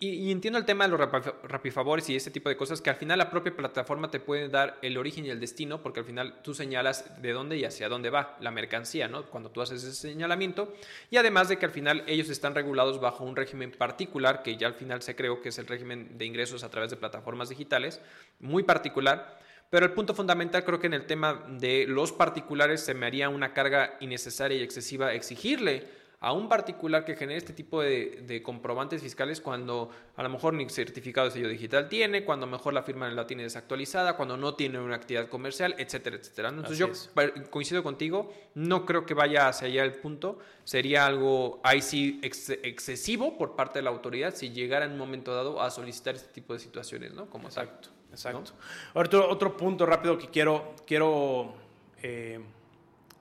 y, 0.00 0.30
entiendo 0.30 0.58
el 0.58 0.64
tema 0.64 0.84
de 0.84 0.90
los 0.90 1.00
rapifavores 1.44 2.08
y 2.10 2.16
ese 2.16 2.30
tipo 2.30 2.48
de 2.48 2.56
cosas, 2.56 2.80
que 2.80 2.90
al 2.90 2.96
final 2.96 3.18
la 3.18 3.30
propia 3.30 3.54
plataforma 3.54 4.10
te 4.10 4.20
puede 4.20 4.48
dar 4.48 4.78
el 4.82 4.98
origen 4.98 5.24
y 5.24 5.30
el 5.30 5.40
destino, 5.40 5.82
porque 5.82 6.00
al 6.00 6.06
final 6.06 6.42
tú 6.42 6.54
señalas 6.54 7.22
de 7.22 7.32
dónde 7.32 7.56
y 7.56 7.64
hacia 7.64 7.88
dónde 7.88 8.10
va 8.10 8.36
la 8.40 8.50
mercancía, 8.50 9.08
¿no? 9.08 9.24
Cuando 9.26 9.50
tú 9.50 9.62
haces 9.62 9.82
ese 9.84 9.94
señalamiento, 9.94 10.74
y 11.10 11.16
además 11.16 11.48
de 11.48 11.58
que 11.58 11.66
al 11.66 11.72
final 11.72 12.04
ellos 12.06 12.28
están 12.28 12.54
regulados 12.54 13.00
bajo 13.00 13.24
un 13.24 13.36
régimen 13.36 13.70
particular, 13.70 14.42
que 14.42 14.56
ya 14.56 14.66
al 14.66 14.74
final 14.74 15.02
se 15.02 15.16
creó 15.16 15.40
que 15.40 15.50
es 15.50 15.58
el 15.58 15.66
régimen 15.66 16.18
de 16.18 16.24
ingresos 16.24 16.64
a 16.64 16.70
través 16.70 16.90
de 16.90 16.96
plataformas 16.96 17.48
digitales, 17.48 18.00
muy 18.40 18.62
particular. 18.62 19.38
Pero 19.70 19.84
el 19.84 19.92
punto 19.92 20.14
fundamental 20.14 20.64
creo 20.64 20.80
que 20.80 20.86
en 20.86 20.94
el 20.94 21.06
tema 21.06 21.44
de 21.48 21.86
los 21.86 22.12
particulares 22.12 22.80
se 22.80 22.94
me 22.94 23.06
haría 23.06 23.28
una 23.28 23.52
carga 23.52 23.96
innecesaria 24.00 24.56
y 24.58 24.62
excesiva 24.62 25.12
exigirle 25.12 25.86
a 26.20 26.32
un 26.32 26.48
particular 26.48 27.04
que 27.04 27.14
genere 27.14 27.38
este 27.38 27.52
tipo 27.52 27.80
de, 27.80 28.24
de 28.26 28.42
comprobantes 28.42 29.00
fiscales 29.02 29.40
cuando 29.40 29.88
a 30.16 30.22
lo 30.24 30.28
mejor 30.28 30.52
ni 30.52 30.68
certificado 30.68 31.28
de 31.28 31.32
sello 31.32 31.48
digital 31.48 31.88
tiene, 31.88 32.24
cuando 32.24 32.44
mejor 32.48 32.74
la 32.74 32.82
firma 32.82 33.08
la 33.08 33.24
tiene 33.24 33.44
desactualizada, 33.44 34.16
cuando 34.16 34.36
no 34.36 34.54
tiene 34.54 34.80
una 34.80 34.96
actividad 34.96 35.28
comercial, 35.28 35.76
etcétera, 35.78 36.16
etcétera. 36.16 36.48
Entonces 36.48 36.72
Así 36.72 36.80
yo 36.80 36.86
es. 36.88 37.48
coincido 37.50 37.84
contigo, 37.84 38.32
no 38.54 38.84
creo 38.84 39.06
que 39.06 39.14
vaya 39.14 39.46
hacia 39.46 39.68
allá 39.68 39.84
el 39.84 39.94
punto, 39.94 40.40
sería 40.64 41.06
algo 41.06 41.60
ahí 41.62 41.80
sí 41.80 42.18
ex- 42.24 42.50
excesivo 42.50 43.38
por 43.38 43.54
parte 43.54 43.78
de 43.78 43.84
la 43.84 43.90
autoridad 43.90 44.34
si 44.34 44.50
llegara 44.50 44.86
en 44.86 44.92
un 44.92 44.98
momento 44.98 45.32
dado 45.32 45.62
a 45.62 45.70
solicitar 45.70 46.16
este 46.16 46.32
tipo 46.32 46.52
de 46.52 46.58
situaciones, 46.58 47.14
¿no? 47.14 47.26
Como 47.30 47.48
tal. 47.48 47.66
Exacto, 47.66 47.90
exacto. 48.10 48.52
Otro, 48.94 49.30
otro 49.30 49.56
punto 49.56 49.86
rápido 49.86 50.18
que 50.18 50.26
quiero, 50.26 50.74
quiero 50.84 51.54
eh, 52.02 52.40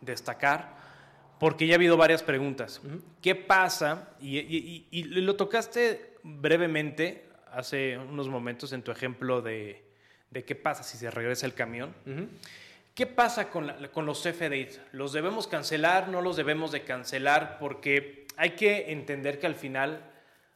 destacar, 0.02 0.77
porque 1.40 1.68
ya 1.68 1.74
ha 1.74 1.78
habido 1.78 1.98
varias 1.98 2.24
preguntas. 2.24 2.82
¿Qué 3.22 3.36
pasa? 3.36 4.10
Y, 4.20 4.38
y- 4.40 4.88
y- 4.92 5.00
y 5.00 5.04
lo 5.04 5.36
tocaste 5.36 6.16
brevemente 6.24 7.26
hace 7.52 7.98
unos 7.98 8.28
momentos 8.28 8.74
en 8.74 8.82
tu 8.82 8.92
ejemplo 8.92 9.42
de, 9.42 9.84
de 10.32 10.44
qué 10.44 10.56
pasa 10.56 10.84
si 10.84 10.98
se 10.98 11.10
regresa 11.12 11.46
el 11.46 11.54
camión. 11.54 11.94
¿Qué 12.96 13.06
pasa 13.06 13.50
con, 13.50 13.68
la- 13.68 13.88
con 13.92 14.06
los 14.06 14.24
CFDIs? 14.24 14.82
¿Los 14.92 15.14
debemos 15.14 15.48
cancelar? 15.48 16.10
¿No 16.10 16.22
los 16.22 16.36
debemos 16.38 16.72
de 16.72 16.82
cancelar? 16.84 17.58
Porque 17.60 18.26
hay 18.38 18.52
que 18.52 18.92
entender 18.92 19.40
que 19.40 19.46
al 19.48 19.56
final, 19.56 20.02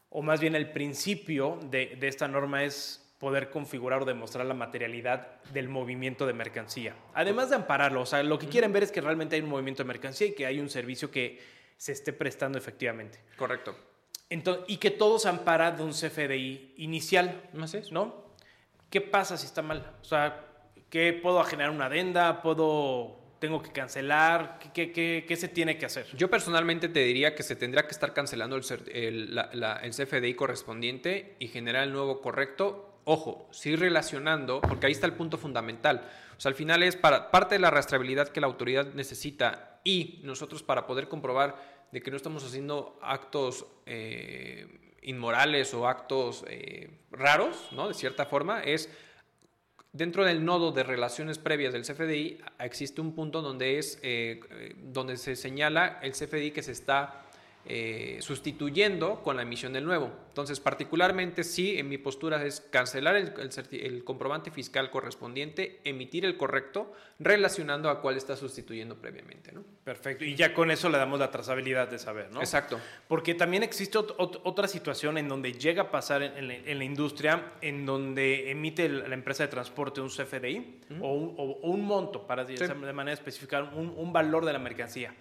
o 0.09 0.21
más 0.23 0.39
bien 0.39 0.55
el 0.55 0.71
principio 0.71 1.59
de, 1.69 1.95
de 1.99 2.07
esta 2.07 2.27
norma 2.27 2.63
es 2.63 3.00
poder 3.21 3.49
configurar 3.51 4.01
o 4.01 4.05
demostrar 4.05 4.45
la 4.45 4.53
materialidad 4.55 5.39
del 5.53 5.69
movimiento 5.69 6.25
de 6.25 6.33
mercancía. 6.33 6.95
Además 7.13 7.49
de 7.51 7.55
ampararlo, 7.55 8.01
o 8.01 8.05
sea, 8.05 8.21
lo 8.23 8.37
que 8.39 8.47
quieren 8.49 8.73
ver 8.73 8.83
es 8.83 8.91
que 8.91 8.99
realmente 8.99 9.35
hay 9.37 9.43
un 9.43 9.49
movimiento 9.49 9.83
de 9.83 9.87
mercancía 9.87 10.27
y 10.27 10.33
que 10.33 10.45
hay 10.47 10.59
un 10.59 10.69
servicio 10.69 11.09
que 11.11 11.39
se 11.77 11.91
esté 11.93 12.11
prestando 12.13 12.57
efectivamente. 12.57 13.19
Correcto. 13.37 13.75
Entonces, 14.29 14.65
y 14.67 14.77
que 14.77 14.91
todo 14.91 15.19
se 15.19 15.29
ampara 15.29 15.71
de 15.71 15.83
un 15.83 15.91
CFDI 15.91 16.73
inicial. 16.77 17.41
Así 17.61 17.77
es. 17.77 17.91
¿no? 17.91 18.25
¿Qué 18.89 19.01
pasa 19.01 19.37
si 19.37 19.45
está 19.45 19.61
mal? 19.61 19.95
O 20.01 20.03
sea, 20.03 20.43
¿qué 20.89 21.13
puedo 21.13 21.43
generar 21.43 21.69
una 21.71 21.85
adenda? 21.85 22.41
¿Puedo, 22.41 23.19
tengo 23.39 23.61
que 23.61 23.71
cancelar? 23.71 24.57
¿Qué, 24.73 24.91
qué- 24.91 25.25
qué- 25.27 25.35
se 25.35 25.47
tiene 25.47 25.77
que 25.77 25.85
hacer? 25.85 26.07
Yo 26.17 26.29
personalmente 26.29 26.89
te 26.89 27.01
diría 27.01 27.35
que 27.35 27.43
se 27.43 27.55
tendrá 27.55 27.83
que 27.83 27.91
estar 27.91 28.13
cancelando 28.13 28.55
el, 28.55 28.63
cer- 28.63 28.89
el- 28.93 29.35
la- 29.35 29.49
la- 29.53 29.75
el 29.77 29.91
CFDI 29.91 30.33
correspondiente 30.33 31.35
y 31.39 31.47
generar 31.49 31.83
el 31.83 31.91
nuevo 31.93 32.19
correcto. 32.21 32.87
Ojo, 33.03 33.47
sí 33.51 33.75
relacionando, 33.75 34.61
porque 34.61 34.87
ahí 34.87 34.91
está 34.91 35.07
el 35.07 35.13
punto 35.13 35.37
fundamental. 35.37 36.07
O 36.37 36.39
sea, 36.39 36.49
al 36.49 36.55
final 36.55 36.83
es 36.83 36.95
para 36.95 37.31
parte 37.31 37.55
de 37.55 37.59
la 37.59 37.69
rastreabilidad 37.69 38.29
que 38.29 38.41
la 38.41 38.47
autoridad 38.47 38.93
necesita 38.93 39.79
y 39.83 40.19
nosotros 40.23 40.63
para 40.63 40.85
poder 40.87 41.07
comprobar 41.07 41.55
de 41.91 42.01
que 42.01 42.11
no 42.11 42.17
estamos 42.17 42.43
haciendo 42.43 42.99
actos 43.01 43.65
eh, 43.85 44.95
inmorales 45.01 45.73
o 45.73 45.87
actos 45.87 46.45
eh, 46.47 46.89
raros, 47.11 47.69
¿no? 47.71 47.87
De 47.87 47.93
cierta 47.93 48.25
forma, 48.25 48.61
es 48.61 48.89
Dentro 49.93 50.23
del 50.23 50.45
nodo 50.45 50.71
de 50.71 50.83
relaciones 50.83 51.37
previas 51.37 51.73
del 51.73 51.81
CFDI 51.81 52.39
existe 52.59 53.01
un 53.01 53.13
punto 53.13 53.41
donde, 53.41 53.77
es, 53.77 53.99
eh, 54.01 54.39
eh, 54.49 54.73
donde 54.77 55.17
se 55.17 55.35
señala 55.35 55.99
el 56.01 56.13
CFDI 56.13 56.51
que 56.51 56.63
se 56.63 56.71
está 56.71 57.25
eh, 57.65 58.17
sustituyendo 58.21 59.21
con 59.21 59.35
la 59.35 59.43
emisión 59.43 59.71
del 59.71 59.85
nuevo. 59.85 60.11
Entonces, 60.29 60.59
particularmente, 60.59 61.43
sí, 61.43 61.77
en 61.77 61.89
mi 61.89 61.99
postura 61.99 62.43
es 62.43 62.59
cancelar 62.59 63.15
el, 63.15 64.03
comprobante 64.03 64.49
fiscal 64.49 64.89
correspondiente, 64.89 65.79
emitir 65.83 66.25
el 66.25 66.37
correcto, 66.37 66.91
relacionando 67.19 67.91
a 67.91 68.01
cuál 68.01 68.17
está 68.17 68.35
sustituyendo 68.35 68.95
previamente. 68.95 69.51
¿no? 69.51 69.63
Perfecto. 69.83 70.25
Y 70.25 70.35
ya 70.35 70.55
con 70.55 70.71
eso 70.71 70.89
le 70.89 70.97
damos 70.97 71.19
la 71.19 71.29
trazabilidad 71.29 71.87
de 71.87 71.99
saber, 71.99 72.31
¿no? 72.31 72.39
Exacto. 72.39 72.79
Porque 73.07 73.35
también 73.35 73.61
existe 73.61 73.99
otra 73.99 74.67
situación 74.67 75.19
en 75.19 75.27
donde 75.27 75.53
llega 75.53 75.83
a 75.83 75.91
pasar 75.91 76.23
en, 76.23 76.47
la, 76.47 76.83
industria, 76.83 77.53
en 77.61 77.85
donde 77.85 78.49
emite 78.49 78.89
la 78.89 79.13
empresa 79.13 79.43
de 79.43 79.49
transporte 79.49 80.01
un 80.01 80.09
CFDI 80.09 80.79
o, 80.99 81.11
un, 81.61 81.85
monto, 81.85 82.25
para 82.25 82.43
de 82.43 82.93
manera 82.93 83.13
específica, 83.13 83.61
un, 83.61 83.93
un 83.95 84.11
valor 84.11 84.45
de 84.45 84.53
la 84.53 84.59
mercancía 84.59 85.13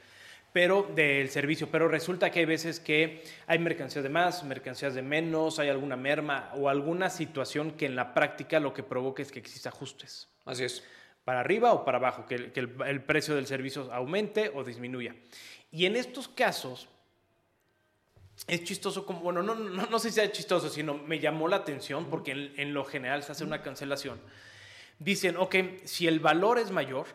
pero 0.52 0.90
del 0.94 1.30
servicio. 1.30 1.68
Pero 1.70 1.88
resulta 1.88 2.30
que 2.30 2.40
hay 2.40 2.44
veces 2.44 2.80
que 2.80 3.22
hay 3.46 3.58
mercancías 3.58 4.02
de 4.02 4.10
más, 4.10 4.44
mercancías 4.44 4.94
de 4.94 5.02
menos, 5.02 5.58
hay 5.58 5.68
alguna 5.68 5.96
merma 5.96 6.50
o 6.56 6.68
alguna 6.68 7.10
situación 7.10 7.72
que 7.72 7.86
en 7.86 7.96
la 7.96 8.14
práctica 8.14 8.60
lo 8.60 8.74
que 8.74 8.82
provoca 8.82 9.22
es 9.22 9.30
que 9.30 9.38
exista 9.38 9.68
ajustes. 9.68 10.28
Así 10.44 10.64
es. 10.64 10.84
Para 11.24 11.40
arriba 11.40 11.72
o 11.72 11.84
para 11.84 11.98
abajo, 11.98 12.26
que, 12.26 12.34
el, 12.34 13.02
precio 13.02 13.34
del 13.34 13.46
servicio 13.46 13.92
aumente 13.92 14.50
o 14.54 14.64
disminuya. 14.64 15.14
Y 15.70 15.86
en 15.86 15.94
estos 15.94 16.26
casos, 16.26 16.88
es 18.48 18.64
chistoso, 18.64 19.06
como, 19.06 19.20
bueno, 19.20 19.42
no, 19.42 19.54
no, 19.54 19.86
no, 19.86 19.98
sé 19.98 20.08
si 20.08 20.16
sea 20.16 20.32
chistoso, 20.32 20.68
sino 20.70 20.94
me 20.94 21.20
llamó 21.20 21.46
la 21.46 21.56
atención 21.56 22.08
porque 22.08 22.32
en, 22.32 22.54
en 22.56 22.74
lo 22.74 22.84
general 22.84 23.22
se 23.22 23.32
hace 23.32 23.44
una 23.44 23.62
cancelación. 23.62 24.18
Dicen, 24.98 25.36
ok, 25.36 25.54
si 25.84 26.08
el 26.08 26.20
valor 26.20 26.58
es 26.58 26.70
mayor, 26.70 27.06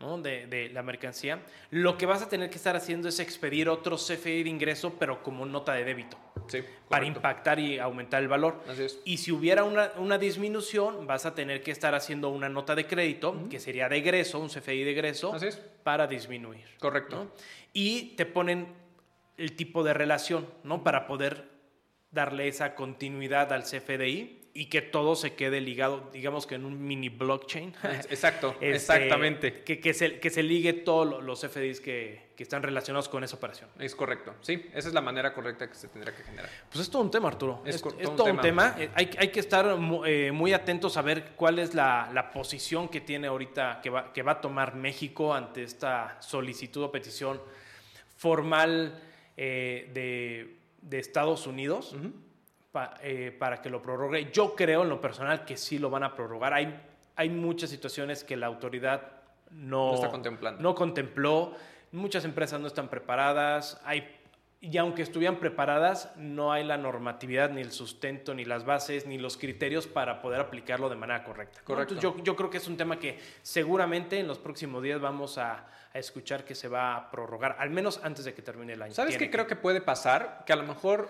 de, 0.00 0.70
la 0.72 0.82
mercancía, 0.82 1.42
lo 1.70 1.98
que 1.98 2.06
vas 2.06 2.22
a 2.22 2.28
tener 2.28 2.50
que 2.50 2.56
estar 2.56 2.74
haciendo 2.74 3.08
es 3.08 3.20
expedir 3.20 3.68
otro 3.68 3.96
CFI 3.96 4.42
de 4.42 4.50
ingreso, 4.50 4.94
pero 4.98 5.22
como 5.22 5.44
nota 5.46 5.74
de 5.74 5.84
débito, 5.84 6.16
para 6.88 7.04
impactar 7.04 7.58
y 7.58 7.78
aumentar 7.78 8.22
el 8.22 8.28
valor. 8.28 8.62
Y 9.04 9.18
si 9.18 9.30
hubiera 9.30 9.64
una, 9.64 10.18
disminución, 10.18 11.06
vas 11.06 11.26
a 11.26 11.34
tener 11.34 11.62
que 11.62 11.70
estar 11.70 11.94
haciendo 11.94 12.30
una 12.30 12.48
nota 12.48 12.74
de 12.74 12.86
crédito, 12.86 13.48
que 13.50 13.60
sería 13.60 13.88
de 13.88 13.98
egreso, 13.98 14.38
un 14.38 14.48
CFI 14.48 14.84
de 14.84 14.90
egreso, 14.90 15.34
para 15.82 16.06
disminuir. 16.06 16.64
Correcto. 16.78 17.32
Y 17.72 18.14
te 18.16 18.26
ponen 18.26 18.74
el 19.36 19.54
tipo 19.54 19.82
de 19.82 19.94
relación, 19.94 20.46
¿no? 20.64 20.82
Para 20.82 21.06
poder 21.06 21.48
darle 22.10 22.48
esa 22.48 22.74
continuidad 22.74 23.52
al 23.52 23.62
CFDI 23.62 24.39
y 24.52 24.66
que 24.66 24.82
todo 24.82 25.14
se 25.14 25.34
quede 25.34 25.60
ligado, 25.60 26.10
digamos 26.12 26.46
que 26.46 26.56
en 26.56 26.64
un 26.64 26.84
mini 26.84 27.08
blockchain. 27.08 27.72
Exacto, 28.10 28.50
este, 28.60 28.74
exactamente. 28.74 29.62
Que, 29.62 29.80
que, 29.80 29.94
se, 29.94 30.18
que 30.18 30.30
se 30.30 30.42
ligue 30.42 30.72
todos 30.72 31.22
los 31.22 31.40
FDIs 31.40 31.80
que, 31.80 32.30
que, 32.36 32.42
están 32.42 32.62
relacionados 32.62 33.08
con 33.08 33.22
esa 33.22 33.36
operación. 33.36 33.70
Es 33.78 33.94
correcto, 33.94 34.34
sí, 34.40 34.66
esa 34.74 34.88
es 34.88 34.94
la 34.94 35.00
manera 35.00 35.32
correcta 35.32 35.68
que 35.68 35.74
se 35.74 35.88
tendrá 35.88 36.14
que 36.14 36.24
generar. 36.24 36.50
Pues 36.70 36.82
es 36.82 36.90
todo 36.90 37.02
un 37.02 37.10
tema, 37.10 37.28
Arturo. 37.28 37.62
Es, 37.64 37.80
todo, 37.80 38.24
un 38.24 38.40
tema. 38.40 38.74
Eh, 38.78 38.90
hay, 38.94 39.10
hay, 39.18 39.28
que 39.28 39.40
estar 39.40 39.78
eh, 40.06 40.32
muy 40.32 40.52
atentos 40.52 40.96
a 40.96 41.02
ver 41.02 41.32
cuál 41.36 41.58
es 41.58 41.74
la, 41.74 42.10
la, 42.12 42.30
posición 42.30 42.88
que 42.88 43.00
tiene 43.00 43.28
ahorita, 43.28 43.80
que 43.82 43.90
va, 43.90 44.12
que 44.12 44.22
va 44.22 44.32
a 44.32 44.40
tomar 44.40 44.74
México 44.74 45.32
ante 45.32 45.62
esta 45.62 46.20
solicitud 46.20 46.82
o 46.82 46.92
petición 46.92 47.40
formal 48.16 49.00
eh, 49.36 49.90
de, 49.94 50.56
de, 50.82 50.98
Estados 50.98 51.46
Unidos. 51.46 51.94
Eh, 53.02 53.34
para 53.36 53.60
que 53.60 53.68
lo 53.68 53.82
prorrogue. 53.82 54.30
Yo 54.32 54.54
creo 54.54 54.84
en 54.84 54.88
lo 54.88 55.00
personal 55.00 55.44
que 55.44 55.56
sí 55.56 55.78
lo 55.80 55.90
van 55.90 56.04
a 56.04 56.14
prorrogar. 56.14 56.54
Hay, 56.54 56.80
hay 57.16 57.28
muchas 57.28 57.68
situaciones 57.68 58.22
que 58.22 58.36
la 58.36 58.46
autoridad 58.46 59.10
no, 59.50 59.94
está 59.94 60.08
contemplando. 60.08 60.62
no 60.62 60.74
contempló. 60.76 61.52
Muchas 61.90 62.24
empresas 62.24 62.60
no 62.60 62.68
están 62.68 62.86
preparadas. 62.86 63.80
Hay, 63.84 64.08
y 64.60 64.76
aunque 64.78 65.02
estuvieran 65.02 65.40
preparadas, 65.40 66.12
no 66.16 66.52
hay 66.52 66.62
la 66.62 66.76
normatividad, 66.76 67.50
ni 67.50 67.60
el 67.60 67.72
sustento, 67.72 68.34
ni 68.34 68.44
las 68.44 68.64
bases, 68.64 69.04
ni 69.04 69.18
los 69.18 69.36
criterios 69.36 69.88
para 69.88 70.22
poder 70.22 70.40
aplicarlo 70.40 70.88
de 70.88 70.94
manera 70.94 71.24
correcta. 71.24 71.62
Correcto. 71.64 71.96
yo, 71.96 72.22
yo, 72.22 72.36
creo 72.36 72.50
que 72.50 72.58
es 72.58 72.68
un 72.68 72.76
tema 72.76 73.00
que 73.00 73.18
seguramente 73.42 74.20
en 74.20 74.28
los 74.28 74.38
próximos 74.38 74.80
días 74.80 75.00
vamos 75.00 75.38
a, 75.38 75.66
a, 75.92 75.98
escuchar 75.98 76.44
que 76.44 76.54
se 76.54 76.68
va 76.68 76.94
a 76.94 77.10
prorrogar, 77.10 77.56
al 77.58 77.70
menos 77.70 78.00
antes 78.04 78.24
de 78.24 78.32
que 78.32 78.42
termine 78.42 78.74
el 78.74 78.82
año. 78.82 78.94
¿Sabes 78.94 79.18
qué 79.18 79.28
creo 79.28 79.48
que 79.48 79.56
puede 79.56 79.80
pasar? 79.80 80.44
Que 80.46 80.52
a 80.52 80.56
lo 80.56 80.62
mejor 80.62 81.08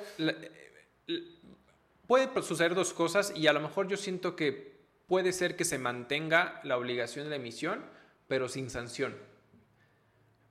puede 2.10 2.28
suceder 2.42 2.74
dos 2.74 2.92
cosas 2.92 3.32
y 3.36 3.46
a 3.46 3.52
lo 3.52 3.60
mejor 3.60 3.86
yo 3.86 3.96
siento 3.96 4.34
que 4.34 4.80
puede 5.06 5.32
ser 5.32 5.54
que 5.54 5.64
se 5.64 5.78
mantenga 5.78 6.60
la 6.64 6.76
obligación 6.76 7.22
de 7.22 7.30
la 7.30 7.36
emisión, 7.36 7.84
pero 8.26 8.48
sin 8.48 8.68
sanción. 8.68 9.14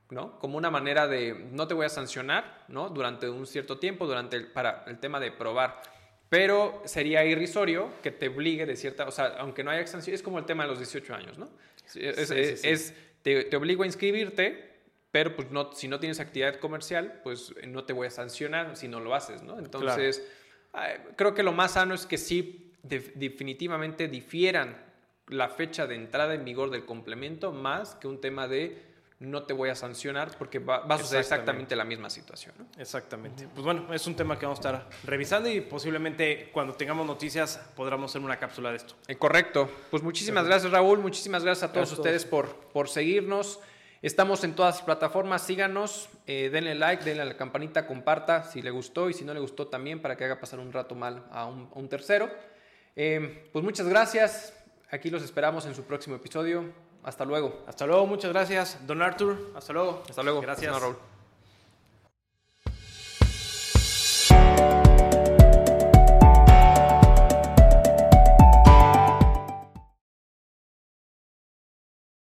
¿no? 0.09 0.39
Como 0.39 0.57
una 0.57 0.71
manera 0.71 1.09
de 1.09 1.33
no 1.51 1.67
te 1.67 1.73
voy 1.73 1.85
a 1.85 1.89
sancionar, 1.89 2.63
¿no? 2.69 2.87
Durante 2.87 3.27
un 3.27 3.45
cierto 3.45 3.77
tiempo, 3.77 4.07
durante 4.07 4.37
el, 4.37 4.47
para 4.47 4.85
el 4.87 4.99
tema 4.99 5.19
de 5.19 5.33
probar. 5.33 5.81
Pero 6.29 6.81
sería 6.85 7.25
irrisorio 7.25 7.91
que 8.01 8.11
te 8.11 8.29
obligue 8.29 8.65
de 8.65 8.77
cierta, 8.77 9.05
o 9.05 9.11
sea, 9.11 9.35
aunque 9.39 9.61
no 9.61 9.71
haya 9.71 9.85
sanción, 9.85 10.15
es 10.15 10.23
como 10.23 10.39
el 10.39 10.45
tema 10.45 10.63
de 10.63 10.69
los 10.69 10.79
18 10.79 11.13
años, 11.13 11.37
¿no? 11.37 11.49
Es, 11.93 12.93
te, 13.21 13.43
te, 13.43 13.55
obligo 13.57 13.83
a 13.83 13.85
inscribirte, 13.85 14.77
pero 15.11 15.35
pues 15.35 15.51
no, 15.51 15.73
si 15.73 15.89
no 15.89 15.99
tienes 15.99 16.21
actividad 16.21 16.55
comercial, 16.55 17.19
pues 17.21 17.53
no 17.67 17.83
te 17.83 17.91
voy 17.91 18.07
a 18.07 18.11
sancionar 18.11 18.77
si 18.77 18.87
no 18.87 19.01
lo 19.01 19.13
haces, 19.13 19.43
¿no? 19.43 19.59
Entonces, 19.59 20.25
creo 21.15 21.33
que 21.33 21.43
lo 21.43 21.51
más 21.51 21.73
sano 21.73 21.93
es 21.93 22.05
que 22.05 22.17
sí 22.17 22.73
definitivamente 22.83 24.07
difieran 24.07 24.77
la 25.27 25.49
fecha 25.49 25.87
de 25.87 25.95
entrada 25.95 26.33
en 26.33 26.43
vigor 26.43 26.71
del 26.71 26.85
complemento 26.85 27.51
más 27.51 27.95
que 27.95 28.07
un 28.07 28.19
tema 28.19 28.47
de 28.47 28.89
no 29.19 29.43
te 29.43 29.53
voy 29.53 29.69
a 29.69 29.75
sancionar 29.75 30.31
porque 30.37 30.59
va, 30.59 30.77
a 30.77 30.97
suceder 30.97 31.21
exactamente 31.21 31.75
la 31.75 31.83
misma 31.83 32.09
situación. 32.09 32.55
Exactamente. 32.77 33.47
Pues 33.53 33.65
bueno, 33.65 33.93
es 33.93 34.07
un 34.07 34.15
tema 34.15 34.39
que 34.39 34.45
vamos 34.45 34.59
a 34.59 34.61
estar 34.61 34.89
revisando 35.03 35.49
y 35.49 35.59
posiblemente 35.59 36.49
cuando 36.53 36.73
tengamos 36.73 37.05
noticias 37.05 37.59
podamos 37.75 38.11
hacer 38.11 38.21
una 38.21 38.39
cápsula 38.39 38.71
de 38.71 38.77
esto. 38.77 38.95
Eh, 39.07 39.17
correcto. 39.17 39.69
Pues 39.91 40.01
muchísimas 40.03 40.45
gracias 40.45 40.71
Raúl, 40.71 40.99
muchísimas 40.99 41.43
gracias 41.43 41.69
a 41.69 41.73
todos 41.73 41.91
ustedes 41.91 42.23
por, 42.23 42.47
por 42.71 42.87
seguirnos. 42.87 43.59
Estamos 44.01 44.45
en 44.45 44.55
todas 44.55 44.75
las 44.75 44.83
plataformas, 44.83 45.41
síganos, 45.41 46.09
eh, 46.25 46.49
denle 46.49 46.73
like, 46.73 47.03
denle 47.03 47.23
a 47.23 47.25
la 47.25 47.35
campanita, 47.35 47.85
comparta 47.85 48.43
si 48.43 48.61
le 48.61 48.71
gustó 48.71 49.09
y 49.09 49.13
si 49.13 49.25
no 49.25 49.33
le 49.33 49.41
gustó 49.41 49.67
también 49.67 50.01
para 50.01 50.15
que 50.15 50.23
haga 50.23 50.39
pasar 50.39 50.59
un 50.59 50.71
rato 50.71 50.95
mal 50.95 51.25
a 51.31 51.45
un, 51.45 51.89
tercero. 51.89 52.29
Eh, 52.95 53.49
pues 53.51 53.63
muchas 53.65 53.87
gracias, 53.89 54.53
aquí 54.89 55.09
los 55.09 55.21
esperamos 55.21 55.65
en 55.65 55.75
su 55.75 55.83
próximo 55.83 56.15
episodio. 56.15 56.71
Hasta 57.03 57.25
luego. 57.25 57.63
Hasta 57.67 57.85
luego, 57.85 58.05
muchas 58.07 58.31
gracias, 58.31 58.77
don 58.87 59.01
Arthur. 59.01 59.51
Hasta 59.55 59.73
luego. 59.73 60.03
Hasta 60.09 60.23
luego. 60.23 60.41
Gracias. 60.41 60.79
Raúl. 60.79 61.08